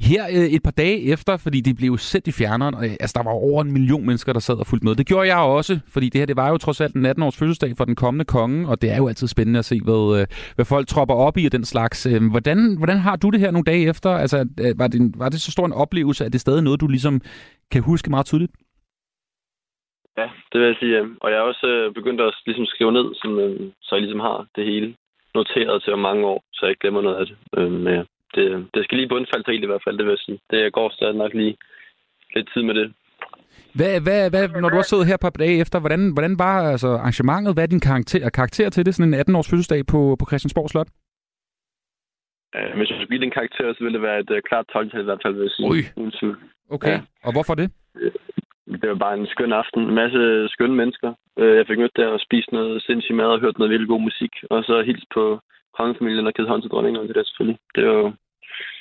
[0.00, 3.14] Her øh, et par dage efter, fordi det blev sendt i fjerneren, og, øh, altså
[3.18, 4.94] der var over en million mennesker, der sad og fulgte med.
[4.94, 7.72] Det gjorde jeg også, fordi det her det var jo trods alt en 18-års fødselsdag
[7.76, 10.64] for den kommende konge, og det er jo altid spændende at se, hvad, øh, hvad
[10.64, 12.06] folk tropper op i og den slags.
[12.06, 14.10] Øh, hvordan, hvordan har du det her nogle dage efter?
[14.10, 16.86] Altså, øh, var, det, var det så stor en oplevelse, at det stadig noget, du
[16.86, 17.20] ligesom
[17.70, 18.52] kan huske meget tydeligt?
[20.18, 21.00] Ja, det vil jeg sige.
[21.20, 24.20] Og jeg er også øh, begyndt at ligesom skrive ned, som, øh, så jeg ligesom
[24.20, 24.94] har det hele
[25.34, 27.36] noteret til om mange år, så jeg ikke glemmer noget af det.
[27.56, 28.02] Øh, men ja,
[28.34, 30.38] det, det skal lige bundfalde helt i hvert fald, det vil jeg sige.
[30.50, 31.56] Det går stadig nok lige
[32.34, 32.92] lidt tid med det.
[33.74, 36.56] Hvad, hvad, hvad, når du har siddet her et par dage efter, hvordan, hvordan var
[36.72, 37.54] altså, arrangementet?
[37.54, 40.88] Hvad er din karakter, karakter til det, sådan en 18-års fødselsdag på, på Christiansborg Slot?
[42.56, 44.66] Øh, hvis jeg skulle give det en karakter, så ville det være et øh, klart
[44.72, 45.68] 12 i hvert fald, vil jeg sige.
[45.70, 45.80] Ui.
[46.70, 47.00] Okay, ja.
[47.26, 47.70] og hvorfor det?
[48.66, 49.82] Det var bare en skøn aften.
[49.82, 51.14] En masse skønne mennesker.
[51.38, 54.00] Øh, jeg fik mødt der og spist noget sindssygt mad og hørt noget virkelig god
[54.00, 54.32] musik.
[54.50, 55.40] Og så hils på
[55.78, 57.58] kongefamilien og givet hånd til dronningen og det der selvfølgelig.
[57.74, 58.12] Det var jo,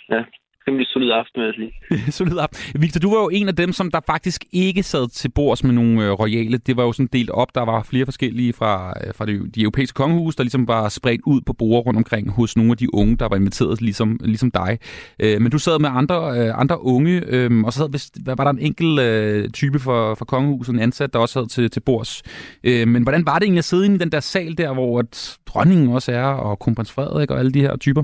[0.10, 0.24] ja,
[0.68, 2.12] rimelig solid aften, vil jeg sige.
[2.18, 2.82] Solid aften.
[2.82, 5.74] Victor, du var jo en af dem, som der faktisk ikke sad til bords med
[5.74, 6.58] nogle øh, royale.
[6.58, 7.56] Det var jo sådan delt op.
[7.56, 11.22] Der var flere forskellige fra, øh, fra de, de europæiske kongehus, der ligesom var spredt
[11.26, 14.52] ud på bord rundt omkring hos nogle af de unge, der var inviteret ligesom, ligesom
[14.52, 14.80] dig.
[15.20, 18.36] Øh, men du sad med andre, øh, andre unge, øh, og så sad, hvis, hvad
[18.38, 21.70] var der en enkelt øh, type for, for kongehuset, en ansat, der også sad til,
[21.70, 22.24] til bords.
[22.64, 25.00] Øh, men hvordan var det egentlig at sidde inde i den der sal der, hvor
[25.00, 28.04] at dronningen også er, og kronprins Frederik og alle de her typer?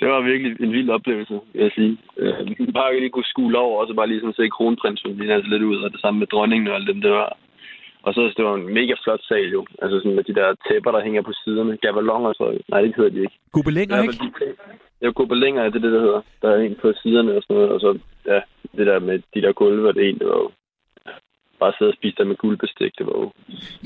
[0.00, 1.98] Det var virkelig en vild oplevelse, vil jeg sige.
[2.16, 5.50] Øh, bare lige kunne skule over, og så bare lige sådan se kronprinsen lige altså
[5.50, 7.36] lidt ud, og det samme med dronningen og alt dem, det var.
[8.02, 9.66] Og så det var en mega flot sal jo.
[9.82, 11.76] Altså sådan med de der tæpper, der hænger på siderne.
[11.76, 13.38] Gavalonger, så nej, det hedder de ikke.
[13.52, 14.56] Gobelinger, ikke?
[15.02, 16.22] Ja, gobelinger, det er det, der hedder.
[16.42, 17.70] Der er en på siderne og sådan noget.
[17.70, 18.40] Og så, ja,
[18.76, 20.50] det der med de der gulve det ene, det var jo
[21.64, 22.92] bare sidde og spise der med guldbestik.
[22.98, 23.26] Det var jo...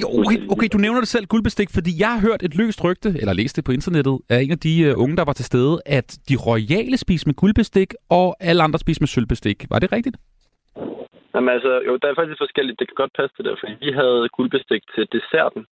[0.03, 3.09] Jo, okay, okay, du nævner det selv, guldbestik, fordi jeg har hørt et løst rygte,
[3.21, 5.75] eller læst det på internettet, af en af de uh, unge, der var til stede,
[5.99, 9.59] at de royale spiser med guldbestik, og alle andre spiser med sølvbestik.
[9.73, 10.17] Var det rigtigt?
[11.35, 12.79] Jamen altså, jo, der er faktisk forskelligt.
[12.79, 15.63] Det kan godt passe det der, fordi vi havde guldbestik til desserten.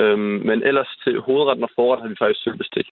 [0.00, 2.86] Øhm, men ellers til hovedretten og forret havde vi faktisk sølvbestik.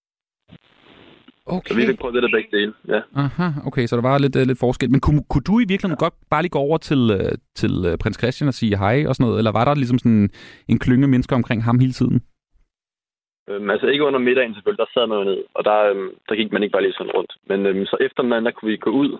[1.46, 1.68] Okay.
[1.68, 3.00] Så vi fik prøvet lidt af begge dele, ja.
[3.14, 4.90] Aha, okay, så der var lidt, uh, lidt forskel.
[4.90, 6.04] Men kunne, kunne du i virkeligheden ja.
[6.04, 9.14] godt bare lige gå over til, uh, til uh, prins Christian og sige hej og
[9.14, 9.38] sådan noget?
[9.38, 10.30] Eller var der ligesom sådan
[10.68, 12.18] en klynge mennesker omkring ham hele tiden?
[13.50, 16.34] Øhm, altså ikke under middagen selvfølgelig, der sad man jo ned, og der, øhm, der
[16.34, 17.32] gik man ikke bare lige sådan rundt.
[17.50, 19.10] Men øhm, så efter man, der kunne vi gå ud,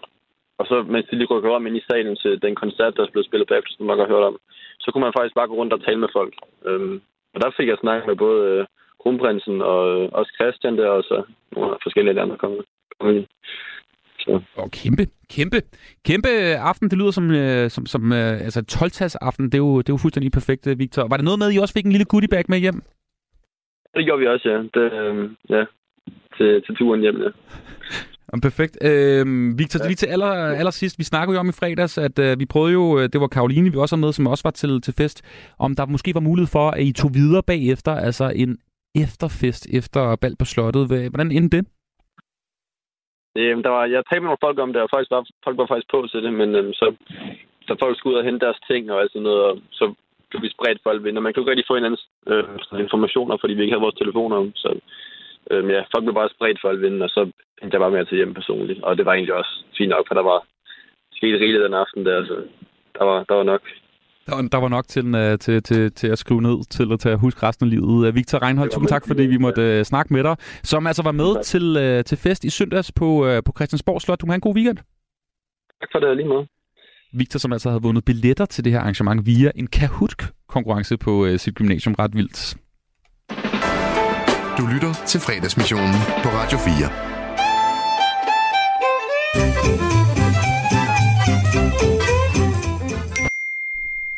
[0.58, 3.24] og så mens de lige rykkede om ind i salen til den koncert, der blev
[3.24, 4.36] spillet bagefter, som man godt hørt om,
[4.80, 6.34] så kunne man faktisk bare gå rundt og tale med folk.
[6.68, 7.00] Øhm,
[7.34, 8.66] og der fik jeg snakket med både øh,
[9.02, 11.22] kronprinsen og øh, også Christian der, og så
[11.52, 13.28] nogle forskellige andre kongelige.
[14.18, 14.40] Så.
[14.56, 15.58] Og kæmpe, kæmpe,
[16.04, 16.28] kæmpe
[16.70, 16.90] aften.
[16.90, 19.44] Det lyder som, øh, som, som øh, altså 12 aften.
[19.46, 21.08] Det er, jo, det er jo fuldstændig perfekt, øh, Victor.
[21.08, 22.82] Var det noget med, at I også fik en lille goodie bag med hjem?
[23.94, 24.58] Det gjorde vi også, ja.
[24.76, 25.64] Det, øh, ja.
[26.36, 27.30] Til, til turen hjem, ja.
[28.32, 28.78] Jamen, perfekt.
[28.82, 29.26] Øh,
[29.58, 29.86] Victor, ja.
[29.86, 32.72] lige til aller, aller sidst, vi snakkede jo om i fredags, at øh, vi prøvede
[32.72, 35.22] jo, øh, det var Karoline, vi også var med, som også var til, til fest,
[35.58, 38.58] om der måske var mulighed for, at I tog videre bagefter, altså en
[38.94, 40.86] efterfest efter bal på slottet.
[41.12, 41.66] Hvordan endte det?
[43.36, 45.66] Øhm, der var, jeg talte med nogle folk om det, og faktisk var, folk var
[45.66, 46.86] faktisk på til det, men øhm, så,
[47.66, 49.84] så folk skulle ud og hente deres ting og alt sådan noget, og så
[50.28, 52.44] blev vi spredt folk ved, og man kunne ikke rigtig få hinandens øh,
[52.84, 54.70] informationer, fordi vi ikke havde vores telefoner så
[55.50, 57.20] øhm, ja, folk blev bare spredt folk vind, og så
[57.62, 60.04] endte jeg bare med at tage hjem personligt, og det var egentlig også fint nok,
[60.08, 60.40] for der var
[61.18, 62.36] sket rigeligt den aften der, så
[62.96, 63.62] der var, der var nok.
[64.26, 67.00] Der var, der var nok til, uh, til, til, til at skrive ned, til at,
[67.00, 68.08] til at huske resten af livet.
[68.08, 71.12] Uh, Victor Reinhold, tusind tak, fordi vi måtte uh, snakke med dig, som altså var
[71.12, 74.20] med til, uh, til fest i søndags på, uh, på Christiansborg Slot.
[74.20, 74.76] Du må have en god weekend.
[75.80, 76.46] Tak for det, lige måde.
[77.12, 81.36] Victor, som altså havde vundet billetter til det her arrangement via en Kahoot-konkurrence på uh,
[81.36, 82.56] sit gymnasium ret vildt.
[84.58, 87.21] Du lytter til fredagsmissionen på Radio 4.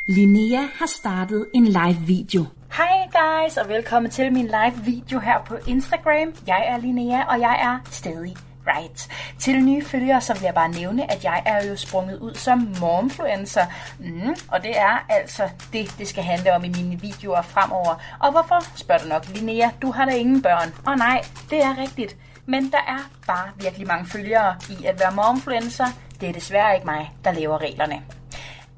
[0.06, 2.44] Linnea har startet en live video.
[2.72, 6.34] Hej guys, og velkommen til min live video her på Instagram.
[6.46, 8.36] Jeg er Linnea, og jeg er stadig
[8.66, 9.08] right.
[9.38, 12.74] Til nye følgere, så vil jeg bare nævne, at jeg er jo sprunget ud som
[12.80, 13.64] momfluencer.
[13.98, 17.94] Mm, og det er altså det, det skal handle om i mine videoer fremover.
[18.20, 20.74] Og hvorfor, spørger du nok, Linnea, du har da ingen børn.
[20.86, 22.16] Og nej, det er rigtigt.
[22.46, 25.86] Men der er bare virkelig mange følgere i at være momfluencer.
[26.20, 28.02] Det er desværre ikke mig, der laver reglerne.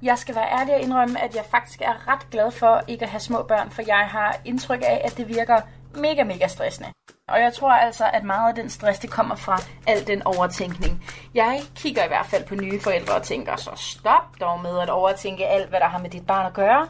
[0.02, 3.10] Jeg skal være ærlig og indrømme, at jeg faktisk er ret glad for ikke at
[3.10, 5.60] have små børn, for jeg har indtryk af, at det virker
[5.94, 6.88] mega, mega stressende.
[7.28, 11.04] Og jeg tror altså, at meget af den stress, det kommer fra al den overtænkning.
[11.34, 14.90] Jeg kigger i hvert fald på nye forældre og tænker, så stop dog med at
[14.90, 16.88] overtænke alt, hvad der har med dit barn at gøre.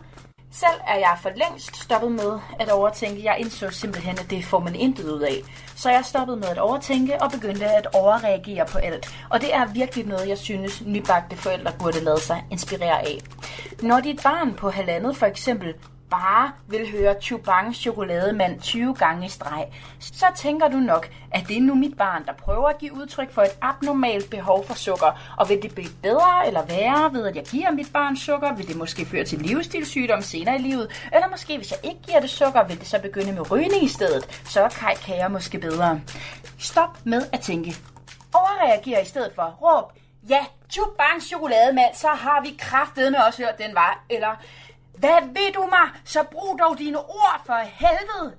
[0.50, 3.24] Selv er jeg for længst stoppet med at overtænke.
[3.24, 5.42] Jeg indså simpelthen, at det får man intet ud af.
[5.76, 9.06] Så jeg stoppede med at overtænke og begyndte at overreagere på alt.
[9.30, 13.18] Og det er virkelig noget, jeg synes, nybagte forældre burde lade sig inspirere af.
[13.82, 15.74] Når dit barn på halvandet for eksempel
[16.10, 19.66] bare vil høre Chubang chokolademand 20 gange i streg,
[20.00, 23.32] så tænker du nok, at det er nu mit barn, der prøver at give udtryk
[23.32, 25.34] for et abnormalt behov for sukker.
[25.36, 28.54] Og vil det blive bedre eller værre ved, at jeg giver mit barn sukker?
[28.54, 31.08] Vil det måske føre til livsstilssygdom senere i livet?
[31.12, 33.88] Eller måske, hvis jeg ikke giver det sukker, vil det så begynde med rygning i
[33.88, 34.42] stedet?
[34.44, 36.00] Så er kaj måske bedre.
[36.58, 37.76] Stop med at tænke.
[38.34, 39.58] Overreager i stedet for.
[39.62, 39.92] Råb,
[40.28, 44.04] ja, Chubang chokolademand, så har vi kraftedeme også hørt, den var.
[44.10, 44.42] Eller
[44.98, 45.88] hvad ved du mig?
[46.04, 48.34] Så brug dog dine ord for helvede.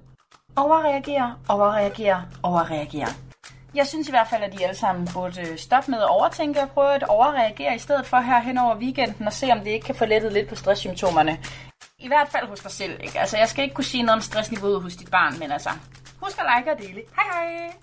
[0.55, 3.07] Overreagere, overreagere, overreagere.
[3.75, 6.61] Jeg synes i hvert fald, at de alle sammen burde øh, stoppe med at overtænke
[6.61, 9.67] og prøve at overreagere i stedet for her hen over weekenden og se, om det
[9.67, 11.37] ikke kan få lettet lidt på stresssymptomerne.
[11.99, 13.19] I hvert fald hos dig selv, ikke?
[13.19, 15.69] Altså, jeg skal ikke kunne sige noget om stressniveauet hos dit barn, men altså,
[16.21, 17.01] husk at like og dele.
[17.15, 17.73] Hej hej!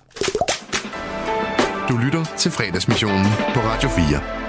[1.88, 4.43] Du lytter til fredagsmissionen på Radio 4.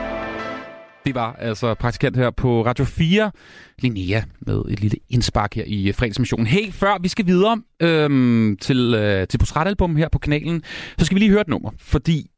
[1.06, 3.32] Det var altså praktikant her på Radio 4,
[3.80, 6.48] Linnea, med et lille indspark her i øh, fredagsmissionen.
[6.48, 10.64] Hey, før vi skal videre øhm, til, øh, til portrætalbum her på kanalen,
[11.00, 12.30] så skal vi lige høre et nummer, fordi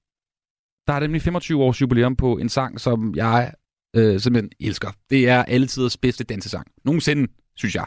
[0.88, 3.52] der er nemlig 25 års jubilæum på en sang, som jeg
[3.96, 4.92] øh, simpelthen elsker.
[5.10, 5.68] Det er alle
[6.02, 6.68] bedste dansesang.
[6.86, 7.86] Nogensinde, synes jeg.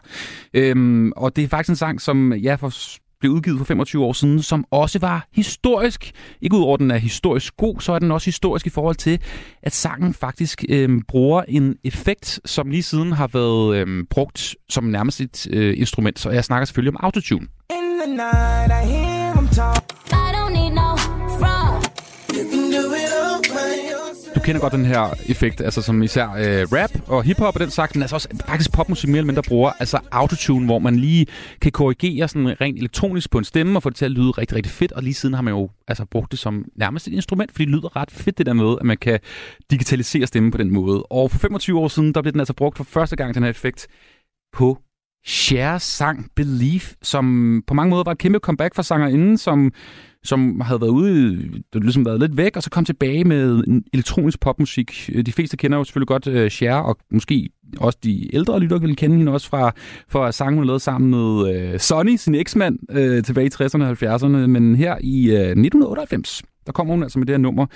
[0.54, 2.72] Øhm, og det er faktisk en sang, som jeg for
[3.20, 6.12] blev udgivet for 25 år siden, som også var historisk.
[6.40, 9.20] Ikke udover den er historisk god, så er den også historisk i forhold til,
[9.62, 14.84] at sangen faktisk øh, bruger en effekt, som lige siden har været øh, brugt som
[14.84, 16.18] nærmest et øh, instrument.
[16.18, 17.46] Så jeg snakker selvfølgelig om autotune.
[17.70, 19.20] In the night, I hear
[19.52, 19.82] talk.
[20.12, 20.90] I don't need no
[24.50, 27.94] kender godt den her effekt, altså som især øh, rap og hiphop og den sagt,
[27.94, 31.26] men altså også faktisk popmusik mere eller mindre bruger, altså autotune, hvor man lige
[31.60, 34.56] kan korrigere sådan rent elektronisk på en stemme og få det til at lyde rigtig,
[34.56, 37.52] rigtig fedt, og lige siden har man jo altså brugt det som nærmest et instrument,
[37.52, 39.18] fordi det lyder ret fedt det der med, at man kan
[39.70, 41.02] digitalisere stemmen på den måde.
[41.02, 43.50] Og for 25 år siden, der blev den altså brugt for første gang, den her
[43.50, 43.86] effekt,
[44.52, 44.78] på
[45.28, 49.72] Cher's sang Belief, som på mange måder var et kæmpe comeback for sangerinden, som
[50.24, 51.36] som havde været ude,
[51.72, 55.10] det ligesom været lidt væk, og så kom tilbage med en elektronisk popmusik.
[55.26, 58.96] De fleste kender jo selvfølgelig godt uh, Cher, og måske også de ældre lyttere vil
[58.96, 59.72] kende hende også fra,
[60.08, 63.90] fra sangen, hun lavede sammen med uh, Sonny, sin eksmand, uh, tilbage i 60'erne og
[63.90, 64.46] 70'erne.
[64.46, 67.66] Men her i uh, 1998, der kommer hun altså med det her nummer,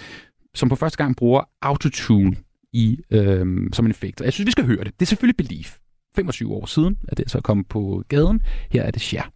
[0.54, 2.36] som på første gang bruger autotune
[2.72, 4.20] i, uh, som en effekt.
[4.20, 4.92] Og jeg synes, vi skal høre det.
[5.00, 5.76] Det er selvfølgelig Belief.
[6.16, 8.40] 25 år siden at det så kommet på gaden.
[8.70, 9.30] Her er det Cher.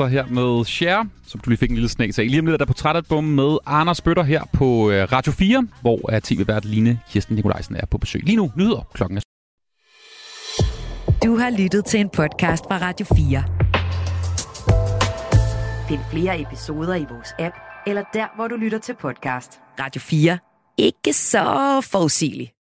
[0.00, 2.26] Altså her med Cher, som du lige fik en lille snak af.
[2.28, 6.10] Lige om lidt er der portrætalbum med Anders Bøtter her på øh, Radio 4, hvor
[6.22, 8.22] tv-vært Line Kirsten Nikolajsen er på besøg.
[8.24, 9.22] Lige nu, nyheder klokken er
[11.24, 13.44] Du har lyttet til en podcast fra Radio 4.
[15.88, 17.54] Find flere episoder i vores app,
[17.86, 19.60] eller der, hvor du lytter til podcast.
[19.80, 20.38] Radio 4.
[20.78, 22.55] Ikke så forudsigeligt.